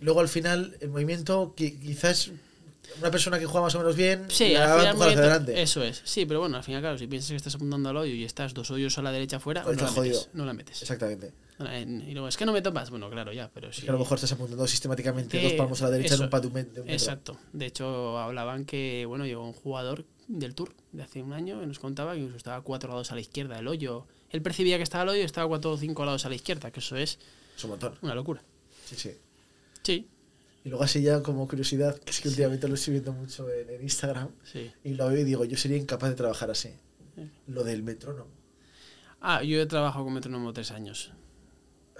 Luego 0.00 0.20
al 0.20 0.28
final, 0.28 0.76
el 0.80 0.90
movimiento, 0.90 1.54
quizás 1.56 2.30
una 3.00 3.10
persona 3.10 3.38
que 3.38 3.46
juega 3.46 3.62
más 3.66 3.74
o 3.74 3.78
menos 3.78 3.94
bien 3.96 4.24
Sí, 4.28 4.48
la 4.54 4.72
al 4.74 4.80
final 4.80 4.96
hacia 5.02 5.18
adelante. 5.18 5.62
eso 5.62 5.82
es. 5.82 6.02
Sí, 6.04 6.26
pero 6.26 6.40
bueno, 6.40 6.56
al 6.56 6.64
final, 6.64 6.80
claro, 6.80 6.98
si 6.98 7.06
piensas 7.06 7.30
que 7.30 7.36
estás 7.36 7.54
apuntando 7.54 7.88
al 7.88 7.96
hoyo 7.96 8.12
y 8.14 8.24
estás 8.24 8.52
dos 8.52 8.70
hoyos 8.70 8.98
a 8.98 9.02
la 9.02 9.12
derecha 9.12 9.36
afuera, 9.36 9.60
no 9.62 9.68
la, 9.68 9.72
estás 9.74 9.90
metes, 9.96 10.16
jodido. 10.18 10.26
no 10.34 10.44
la 10.44 10.52
metes. 10.52 10.82
Exactamente. 10.82 11.32
Y 11.60 12.12
luego, 12.12 12.28
es 12.28 12.36
que 12.36 12.46
no 12.46 12.52
me 12.52 12.62
topas. 12.62 12.90
Bueno, 12.90 13.10
claro, 13.10 13.32
ya, 13.32 13.50
pero 13.52 13.72
sí. 13.72 13.80
Es 13.80 13.84
que 13.84 13.90
a 13.90 13.92
lo 13.92 13.98
mejor 13.98 14.16
estás 14.16 14.32
apuntando 14.32 14.66
sistemáticamente 14.66 15.38
Que 15.38 15.44
dos 15.44 15.52
palmos 15.54 15.80
a 15.82 15.84
la 15.86 15.90
derecha 15.90 16.14
eso- 16.14 16.24
en 16.24 16.34
un 16.34 16.40
de 16.42 16.50
metro. 16.50 16.84
Exacto. 16.86 17.38
De 17.52 17.66
hecho, 17.66 18.18
hablaban 18.18 18.64
que, 18.64 19.04
bueno, 19.06 19.26
llegó 19.26 19.44
un 19.44 19.52
jugador 19.52 20.04
del 20.28 20.54
Tour 20.54 20.74
de 20.92 21.02
hace 21.02 21.22
un 21.22 21.32
año 21.32 21.62
y 21.62 21.66
nos 21.66 21.78
contaba 21.78 22.14
que 22.14 22.24
estaba 22.36 22.62
cuatro 22.62 22.88
lados 22.90 23.12
a 23.12 23.14
la 23.14 23.20
izquierda 23.20 23.56
del 23.56 23.68
hoyo. 23.68 24.06
Él 24.30 24.42
percibía 24.42 24.76
que 24.78 24.84
estaba 24.84 25.02
al 25.02 25.08
hoyo 25.10 25.20
y 25.20 25.24
estaba 25.24 25.48
cuatro 25.48 25.72
o 25.72 25.76
cinco 25.76 26.04
lados 26.04 26.24
a 26.24 26.28
la 26.28 26.36
izquierda, 26.36 26.70
que 26.70 26.80
eso 26.80 26.96
es 26.96 27.18
Es 27.56 27.64
un 27.64 27.70
montón. 27.70 27.94
una 28.02 28.14
locura. 28.14 28.42
Sí, 28.86 28.96
sí. 28.96 29.10
Sí, 29.82 30.08
Y 30.64 30.68
luego 30.68 30.84
así 30.84 31.02
ya 31.02 31.22
como 31.22 31.48
curiosidad, 31.48 31.98
que 31.98 32.10
es 32.10 32.20
que 32.20 32.28
últimamente 32.28 32.68
lo 32.68 32.74
estoy 32.74 32.92
viendo 32.92 33.12
mucho 33.12 33.50
en, 33.50 33.70
en 33.70 33.82
Instagram, 33.82 34.28
sí. 34.44 34.70
y 34.84 34.90
lo 34.94 35.08
veo 35.08 35.18
y 35.20 35.24
digo, 35.24 35.44
yo 35.44 35.56
sería 35.56 35.76
incapaz 35.78 36.10
de 36.10 36.16
trabajar 36.16 36.50
así. 36.50 36.68
Sí. 37.16 37.22
Lo 37.48 37.64
del 37.64 37.82
metrónomo. 37.82 38.30
Ah, 39.22 39.42
yo 39.42 39.60
he 39.60 39.66
trabajado 39.66 40.04
con 40.04 40.14
metrónomo 40.14 40.52
tres 40.52 40.70
años. 40.70 41.12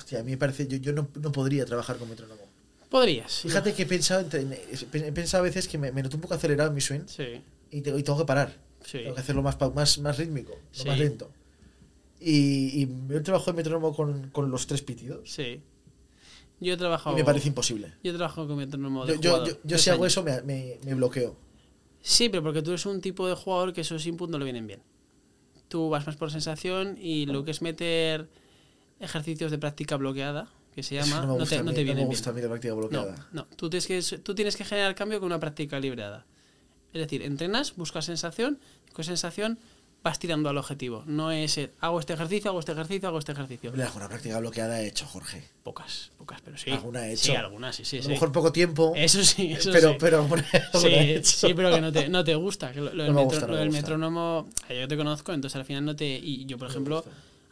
Hostia, 0.01 0.21
a 0.21 0.23
mí 0.23 0.31
me 0.33 0.37
parece, 0.39 0.67
yo, 0.67 0.79
yo 0.79 0.93
no, 0.95 1.09
no 1.21 1.31
podría 1.31 1.65
trabajar 1.67 1.97
con 1.99 2.09
metrónomo. 2.09 2.41
Podrías. 2.89 3.41
Fíjate 3.43 3.75
que 3.75 3.83
he 3.83 3.87
pensado, 3.87 4.27
he 4.33 5.13
pensado 5.13 5.43
a 5.43 5.47
veces 5.47 5.69
que 5.69 5.77
me, 5.79 5.93
me 5.93 6.03
noto 6.03 6.17
un 6.17 6.23
poco 6.23 6.35
acelerado 6.35 6.71
en 6.71 6.75
mi 6.75 6.81
swing 6.81 7.03
Sí, 7.07 7.41
y, 7.71 7.83
te- 7.83 7.97
y 7.97 8.03
tengo 8.03 8.19
que 8.19 8.25
parar. 8.25 8.57
sí. 8.85 8.99
Tengo 8.99 9.15
que 9.15 9.21
hacerlo 9.21 9.43
más, 9.43 9.57
más, 9.75 9.99
más 9.99 10.17
rítmico, 10.19 10.53
no 10.79 10.85
más 10.87 10.99
lento. 10.99 11.31
Y, 12.19 12.83
y 12.83 12.89
el 13.11 13.23
trabajo 13.23 13.51
de 13.53 13.57
metrónomo 13.59 13.95
con, 13.95 14.31
con 14.31 14.51
los 14.51 14.67
tres 14.67 14.83
pitidos 14.83 15.31
Sí. 15.31 15.61
Yo 16.63 16.73
he 16.73 16.75
y 16.75 16.79
trabajado. 16.79 17.15
me 17.17 17.25
parece 17.25 17.49
imposible. 17.49 17.93
Yo 18.03 18.11
he 18.13 18.15
trabajado 18.15 18.47
con 18.49 18.57
metrónomo 18.57 19.07
de 19.07 19.15
Yo, 19.15 19.21
yo, 19.21 19.31
jugador, 19.31 19.49
yo, 19.49 19.61
yo 19.65 19.79
si 19.79 19.91
hago 19.91 20.05
eso 20.07 20.23
me, 20.23 20.43
me, 20.43 20.79
me 20.85 20.95
bloqueo. 20.95 21.37
Sí, 22.03 22.29
pero 22.29 22.43
porque 22.43 22.61
tú 22.63 22.71
eres 22.71 22.85
un 22.87 23.01
tipo 23.01 23.29
de 23.29 23.35
jugador 23.35 23.73
que 23.73 23.83
esos 23.83 24.05
inputs 24.07 24.31
no 24.31 24.39
le 24.39 24.45
vienen 24.45 24.67
bien. 24.67 24.81
Tú 25.69 25.89
vas 25.91 26.07
más 26.07 26.17
por 26.17 26.31
sensación 26.33 26.97
y 27.01 27.27
lo 27.27 27.45
que 27.45 27.53
es 27.53 27.63
meter 27.63 28.29
ejercicios 29.01 29.51
de 29.51 29.59
práctica 29.59 29.97
bloqueada, 29.97 30.49
que 30.75 30.83
se 30.83 30.95
llama, 30.95 31.17
no 31.23 31.27
no, 31.27 31.33
me 31.35 31.39
gusta, 31.41 31.57
te, 31.57 31.61
a 31.61 31.63
no 31.65 31.71
mí, 31.71 31.75
te 31.75 31.81
no 31.81 31.85
vienen 31.85 31.95
me 31.97 32.01
bien. 32.03 32.09
gusta 32.09 32.31
a 32.31 32.33
mí 32.33 32.41
la 32.41 32.49
práctica 32.49 32.75
No, 32.75 32.77
bloqueada. 32.81 33.29
no. 33.33 33.45
Tú 33.57 33.69
tienes, 33.71 33.87
que, 33.87 34.19
tú 34.19 34.35
tienes 34.35 34.57
que 34.57 34.65
generar 34.65 34.95
cambio 34.95 35.19
con 35.19 35.27
una 35.27 35.41
práctica 35.41 35.81
librada. 35.81 36.27
Es 36.93 37.01
decir, 37.01 37.23
entrenas, 37.23 37.75
buscas 37.77 38.05
sensación, 38.05 38.59
con 38.93 39.05
sensación 39.05 39.59
vas 40.03 40.19
tirando 40.19 40.49
al 40.49 40.57
objetivo. 40.57 41.05
No 41.07 41.31
es 41.31 41.59
el, 41.59 41.71
hago 41.81 42.01
este 42.01 42.15
ejercicio, 42.15 42.51
hago 42.51 42.61
este 42.61 42.73
ejercicio, 42.73 43.09
hago 43.09 43.19
este 43.19 43.33
ejercicio. 43.33 43.71
Hombre, 43.71 43.85
alguna 43.85 44.09
práctica 44.09 44.39
bloqueada 44.41 44.81
he 44.81 44.87
hecho, 44.87 45.05
Jorge. 45.07 45.45
Pocas, 45.63 46.11
pocas, 46.17 46.41
pero 46.43 46.57
sí. 46.57 46.71
Alguna 46.71 47.07
he 47.07 47.13
hecho. 47.13 47.25
Sí, 47.27 47.35
algunas, 47.37 47.77
sí, 47.77 47.85
sí. 47.85 47.97
A 47.97 48.01
lo 48.01 48.05
sí. 48.05 48.09
mejor 48.11 48.33
poco 48.33 48.51
tiempo. 48.51 48.93
Eso 48.97 49.23
sí, 49.25 49.53
eso 49.53 49.71
pero, 49.73 49.91
sí. 49.91 49.97
pero 50.01 50.23
alguna- 50.23 50.47
alguna 50.73 50.89
he 50.89 51.05
Sí, 51.05 51.11
hecho. 51.13 51.47
sí, 51.49 51.55
pero 51.55 51.71
que 51.75 51.81
no 51.83 51.93
te, 51.93 52.09
no 52.09 52.25
te 52.25 52.35
gusta. 52.35 52.73
que 52.73 52.81
lo, 52.81 52.95
lo 52.95 53.03
del, 53.05 53.13
No 53.13 53.19
me 53.21 53.25
metro- 53.25 53.25
gusta, 53.27 53.41
no 53.41 53.47
lo 53.49 53.53
me 53.53 53.59
del 53.59 53.69
gusta. 53.69 53.83
metrónomo, 53.83 54.49
eh, 54.71 54.81
yo 54.81 54.89
te 54.89 54.97
conozco, 54.97 55.33
entonces 55.35 55.57
al 55.57 55.65
final 55.67 55.85
no 55.85 55.95
te. 55.95 56.07
Y 56.07 56.47
yo, 56.47 56.57
por 56.57 56.69
ejemplo, 56.71 57.05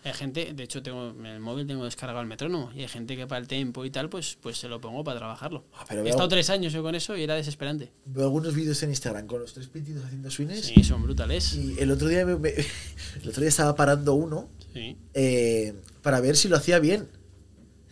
hay 0.05 0.12
gente, 0.12 0.53
de 0.55 0.62
hecho, 0.62 0.82
tengo 0.82 1.11
en 1.11 1.26
el 1.26 1.40
móvil 1.40 1.66
tengo 1.66 1.84
descargado 1.84 2.20
el 2.20 2.26
metrónomo, 2.26 2.70
y 2.74 2.80
hay 2.82 2.88
gente 2.88 3.16
que 3.16 3.26
para 3.26 3.40
el 3.40 3.49
tempo 3.49 3.84
y 3.84 3.90
tal, 3.90 4.09
pues, 4.09 4.36
pues 4.40 4.57
se 4.59 4.68
lo 4.68 4.80
pongo 4.80 5.03
para 5.05 5.18
trabajarlo. 5.18 5.64
Ah, 5.74 5.84
pero 5.88 6.01
He 6.01 6.05
veo- 6.05 6.11
estado 6.11 6.28
tres 6.28 6.49
años 6.51 6.72
yo 6.72 6.82
con 6.82 6.94
eso 6.94 7.16
y 7.16 7.22
era 7.24 7.34
desesperante. 7.34 7.90
Veo 8.07 8.24
algunos 8.24 8.55
vídeos 8.55 8.82
en 8.82 8.90
Instagram 8.90 9.26
con 9.26 9.40
los 9.40 9.53
tres 9.55 9.66
pintitos 9.68 10.05
haciendo 10.05 10.30
swings. 10.30 10.61
Sí, 10.66 10.84
son 10.84 11.03
brutales. 11.03 11.55
Y 11.55 11.76
el 11.78 11.90
otro 11.90 12.09
día 12.09 12.24
me- 12.24 12.36
me- 12.36 12.51
el 13.22 13.28
otro 13.28 13.40
día 13.40 13.49
estaba 13.49 13.74
parando 13.74 14.14
uno 14.14 14.49
Sí. 14.72 14.96
eh, 15.14 15.74
para 16.03 16.20
ver 16.20 16.36
si 16.36 16.49
lo 16.49 16.57
hacía 16.57 16.78
bien. 16.78 17.09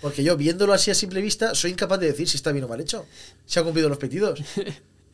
Porque 0.00 0.22
yo, 0.22 0.36
viéndolo 0.36 0.74
así 0.74 0.90
a 0.90 0.94
simple 0.94 1.20
vista, 1.22 1.54
soy 1.54 1.70
incapaz 1.72 1.98
de 2.00 2.07
decir 2.07 2.28
si 2.28 2.36
está 2.36 2.52
bien 2.52 2.64
o 2.64 2.68
mal 2.68 2.80
hecho. 2.80 3.07
Si 3.46 3.59
ha 3.59 3.62
cumplido 3.64 3.88
los 3.88 3.98
pedidos. 3.98 4.40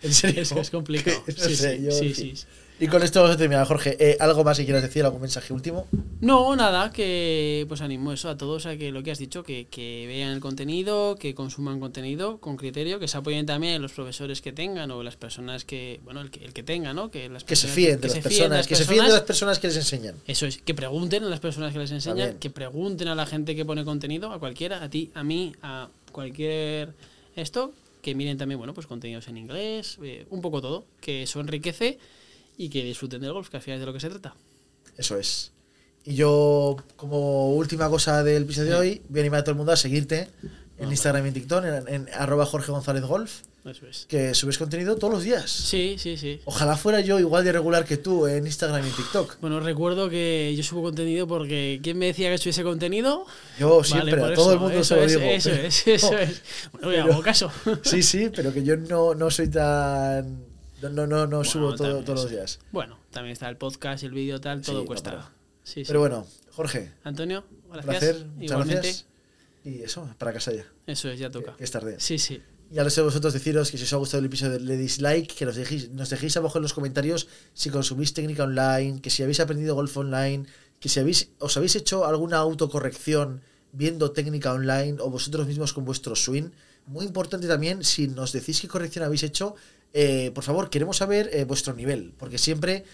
En 0.03 0.13
serio. 0.13 0.43
Es, 0.43 0.51
es 0.51 0.71
complicado. 0.71 1.23
No 1.29 1.33
sí, 1.45 1.55
sé, 1.55 1.77
sí, 1.79 1.85
yo, 1.85 1.91
sí, 1.93 2.13
sí, 2.13 2.33
sí. 2.35 2.47
Y 2.83 2.89
con 2.89 3.01
esto 3.05 3.21
vamos 3.21 3.37
a 3.37 3.39
terminar, 3.39 3.65
Jorge. 3.65 3.97
Eh, 4.01 4.17
¿Algo 4.19 4.43
más 4.43 4.59
que 4.59 4.65
quieras 4.65 4.83
decir? 4.83 5.05
¿Algún 5.05 5.21
mensaje 5.21 5.53
último? 5.53 5.87
No, 6.21 6.57
nada, 6.57 6.91
que 6.91 7.65
pues 7.69 7.81
animo 7.81 8.13
eso 8.13 8.29
a 8.29 8.37
todos 8.37 8.67
a 8.67 8.77
que 8.77 8.91
lo 8.91 9.05
que 9.05 9.13
has 9.13 9.21
dicho, 9.21 9.45
que, 9.45 9.69
que 9.71 10.05
vean 10.09 10.33
el 10.33 10.41
contenido, 10.41 11.15
que 11.15 11.33
consuman 11.33 11.79
contenido 11.79 12.39
con 12.39 12.57
criterio, 12.57 12.99
que 12.99 13.07
se 13.07 13.17
apoyen 13.17 13.47
también 13.47 13.81
los 13.81 13.93
profesores 13.93 14.41
que 14.43 14.51
tengan 14.51 14.91
o 14.91 15.05
las 15.05 15.15
personas 15.15 15.65
que, 15.65 16.01
bueno, 16.03 16.23
el 16.23 16.33
que, 16.33 16.45
el 16.45 16.53
que 16.53 16.65
tenga, 16.65 16.93
¿no? 16.93 17.09
Que, 17.13 17.29
las 17.29 17.45
Que 17.45 17.55
se 17.55 17.69
fíen 17.69 18.01
de 18.01 18.01
que 18.01 18.07
las 18.09 18.17
se 18.17 18.23
personas. 18.23 18.51
las 18.51 18.67
Que 18.67 18.75
se 18.75 18.85
fíen 18.85 19.05
de 19.05 19.13
las 19.13 19.21
personas 19.21 19.61
que 19.61 19.69
les 19.69 19.77
enseñan. 19.77 20.17
Eso 20.27 20.47
es, 20.47 20.59
que 20.59 20.75
pregunten 20.75 21.23
a 21.23 21.29
las 21.29 21.39
personas 21.39 21.73
que 21.73 21.79
les 21.79 21.93
enseñan, 21.93 22.19
También. 22.19 22.41
que 22.41 22.51
pregunten 22.51 23.07
a 23.07 23.15
la 23.15 23.27
gente 23.27 23.55
que 23.55 23.65
pone 23.65 23.85
contenido, 23.85 24.33
a 24.33 24.41
cualquiera, 24.41 24.83
a 24.83 24.91
ti, 24.91 25.13
a 25.15 25.23
mí, 25.23 25.55
a 25.63 25.89
cualquier 26.11 26.95
esto, 27.37 27.75
que 28.03 28.17
miren 28.17 28.39
también, 28.39 28.59
bueno, 28.59 28.75
pues 28.75 28.89
contenidos 28.89 29.29
en 29.29 29.37
inglés, 29.37 30.01
eh, 30.03 30.27
un 30.31 30.41
poco 30.41 30.61
todo, 30.61 30.85
que 31.01 31.23
eso 31.23 31.39
enriquece 31.39 32.01
y 32.57 32.69
que 32.69 32.85
disfruten 32.85 33.21
del 33.21 33.33
golf, 33.33 33.49
que 33.49 33.57
al 33.57 33.63
final 33.63 33.77
es 33.77 33.81
de 33.81 33.87
lo 33.87 33.93
que 33.93 34.01
se 34.01 34.11
trata. 34.11 34.35
Eso 34.97 35.17
es. 35.19 35.53
Y 36.05 36.15
yo, 36.17 36.77
como 36.97 37.55
última 37.55 37.89
cosa 37.89 38.23
del 38.25 38.43
episodio 38.43 38.71
de 38.73 38.77
hoy, 38.77 39.03
voy 39.09 39.21
a 39.21 39.23
animar 39.23 39.41
a 39.41 39.45
todo 39.45 39.53
el 39.53 39.57
mundo 39.57 39.73
a 39.73 39.77
seguirte 39.77 40.29
en 40.79 40.89
Ah, 40.89 40.91
Instagram 40.91 41.25
y 41.25 41.29
en 41.29 41.35
TikTok, 41.35 41.65
en, 41.65 41.89
en 41.89 42.09
arroba 42.15 42.45
Jorge 42.45 42.73
González 42.73 43.05
Golf, 43.05 43.43
Eso 43.65 43.87
es. 43.87 44.07
que 44.09 44.35
subes 44.35 44.59
contenido 44.59 44.97
todos 44.97 45.13
los 45.15 45.23
días. 45.23 45.49
Sí, 45.49 45.95
sí, 45.99 46.17
sí. 46.17 46.41
Ojalá 46.45 46.77
fuera 46.77 47.01
yo 47.01 47.21
igual 47.21 47.45
de 47.45 47.53
regular 47.53 47.85
que 47.85 47.99
tú 47.99 48.27
en 48.27 48.45
Instagram 48.47 48.85
y 48.85 48.89
en 48.89 48.95
TikTok. 48.97 49.37
Bueno, 49.41 49.61
recuerdo 49.61 50.11
que 50.11 50.53
yo 50.57 50.65
subo 50.65 50.83
contenido 50.83 51.29
porque 51.29 51.79
¿quién 51.85 51.99
me 51.99 52.07
decía 52.07 52.31
que 52.31 52.39
subiese 52.39 52.65
contenido? 52.65 53.25
Yo 53.61 53.85
siempre, 53.85 54.15
a 54.15 54.17
todo 54.17 54.33
eso, 54.33 54.53
el 54.55 54.59
mundo 54.59 54.81
eso 54.81 54.85
se 54.85 54.97
lo 54.97 55.03
es, 55.05 55.13
digo. 55.13 55.23
Eso 55.31 55.51
pero- 55.51 55.63
es, 55.69 55.87
eso 55.87 56.11
no. 56.13 56.19
es. 56.19 56.43
Bueno, 56.73 56.89
Pero- 56.89 57.13
hago 57.13 57.23
caso. 57.23 57.53
Sí, 57.85 58.03
sí, 58.03 58.29
pero 58.35 58.53
que 58.53 58.65
yo 58.65 58.77
no, 58.77 59.15
no 59.15 59.31
soy 59.31 59.49
tan... 59.49 60.51
No, 60.83 60.89
no, 60.91 61.07
no, 61.07 61.27
no 61.27 61.45
subo 61.45 61.75
todo- 61.75 62.03
todos 62.05 62.23
los 62.25 62.31
días. 62.31 62.59
Bueno, 62.73 62.99
también 63.11 63.33
está 63.33 63.49
el 63.49 63.57
podcast 63.57 64.03
el 64.05 64.11
vídeo 64.13 64.41
tal, 64.41 64.63
todo 64.63 64.81
Sí, 64.81 64.87
cuesta. 64.87 65.11
pero- 65.11 65.23
Sí, 65.65 65.73
sí. 65.81 65.85
Pero 65.87 66.01
bueno, 66.01 66.27
Jorge, 66.51 66.91
Antonio, 67.05 67.45
gracias. 67.71 67.85
placer, 67.87 68.27
muchas 68.27 68.51
Igualmente. 68.51 68.75
gracias. 68.89 69.07
Y 69.65 69.83
eso, 69.83 70.09
para 70.19 70.33
casa 70.33 70.53
ya, 70.53 70.67
Eso 70.89 71.09
es, 71.09 71.21
ya 71.21 71.31
toca. 71.31 71.57
que 71.57 71.63
es 71.63 71.71
tarde. 71.71 71.97
Sí, 72.01 72.19
sí. 72.19 72.43
Ya 72.73 72.83
lo 72.83 72.91
sé 72.91 73.01
vosotros 73.03 73.33
deciros 73.33 73.71
que 73.71 73.79
si 73.79 73.85
os 73.85 73.93
ha 73.93 73.97
gustado 73.97 74.19
el 74.21 74.25
episodio 74.27 74.59
le 74.59 74.77
dislike, 74.77 75.33
que 75.33 75.45
nos 75.45 75.55
dejéis, 75.55 75.91
nos 75.91 76.11
dejéis 76.11 76.37
abajo 76.37 76.59
en 76.59 76.63
los 76.63 76.73
comentarios 76.73 77.29
si 77.55 77.71
consumís 77.71 78.13
técnica 78.15 78.43
online, 78.45 79.01
que 79.01 79.11
si 79.11 79.23
habéis 79.23 79.39
aprendido 79.41 79.75
golf 79.77 79.97
online, 79.97 80.47
que 80.81 80.89
si 80.89 80.99
habéis, 80.99 81.29
os 81.39 81.57
habéis 81.57 81.77
hecho 81.77 82.07
alguna 82.07 82.39
autocorrección 82.39 83.43
viendo 83.73 84.11
técnica 84.13 84.53
online 84.53 84.97
o 85.01 85.11
vosotros 85.11 85.47
mismos 85.47 85.73
con 85.73 85.85
vuestro 85.85 86.17
swing. 86.17 86.51
Muy 86.87 87.05
importante 87.07 87.47
también, 87.47 87.85
si 87.85 88.09
nos 88.09 88.33
decís 88.33 88.61
qué 88.61 88.67
corrección 88.69 89.05
habéis 89.05 89.23
hecho, 89.23 89.55
eh, 89.93 90.31
por 90.35 90.45
favor, 90.45 90.71
queremos 90.71 90.97
saber 90.97 91.31
eh, 91.33 91.45
vuestro 91.45 91.75
nivel, 91.75 92.15
porque 92.19 92.39
siempre 92.39 92.85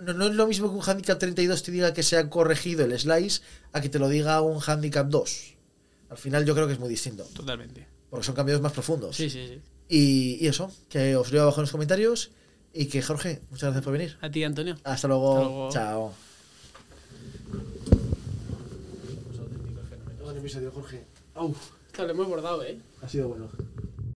no, 0.00 0.12
no 0.12 0.26
es 0.26 0.34
lo 0.34 0.46
mismo 0.46 0.70
que 0.70 0.76
un 0.76 0.82
handicap 0.82 1.18
32 1.18 1.62
te 1.62 1.72
diga 1.72 1.92
que 1.92 2.02
se 2.02 2.16
ha 2.16 2.28
corregido 2.30 2.84
el 2.84 2.98
slice 2.98 3.42
a 3.72 3.80
que 3.80 3.88
te 3.88 3.98
lo 3.98 4.08
diga 4.08 4.40
un 4.40 4.60
handicap 4.64 5.08
2. 5.08 5.54
Al 6.10 6.18
final 6.18 6.44
yo 6.44 6.54
creo 6.54 6.66
que 6.66 6.74
es 6.74 6.78
muy 6.78 6.88
distinto, 6.88 7.24
Totalmente. 7.34 7.86
porque 8.10 8.24
son 8.26 8.34
cambios 8.34 8.60
más 8.60 8.72
profundos. 8.72 9.16
Sí, 9.16 9.30
sí, 9.30 9.46
sí. 9.46 9.60
Y, 9.88 10.44
y 10.44 10.48
eso, 10.48 10.70
que 10.88 11.16
os 11.16 11.32
leo 11.32 11.42
abajo 11.42 11.60
en 11.60 11.62
los 11.62 11.72
comentarios 11.72 12.30
y 12.72 12.86
que 12.86 13.02
Jorge, 13.02 13.40
muchas 13.50 13.64
gracias 13.68 13.84
por 13.84 13.92
venir. 13.92 14.16
A 14.20 14.30
ti, 14.30 14.44
Antonio. 14.44 14.76
Hasta 14.84 15.08
luego. 15.08 15.68
Hasta 15.68 15.90
luego. 15.92 16.12
Chao. 16.14 16.14
episodio, 20.42 20.72
Jorge. 20.72 21.04
Esto 21.86 22.04
lo 22.04 22.10
hemos 22.10 22.26
bordado, 22.26 22.64
¿eh? 22.64 22.76
Ha 23.00 23.08
sido 23.08 23.28
bueno. 23.28 23.48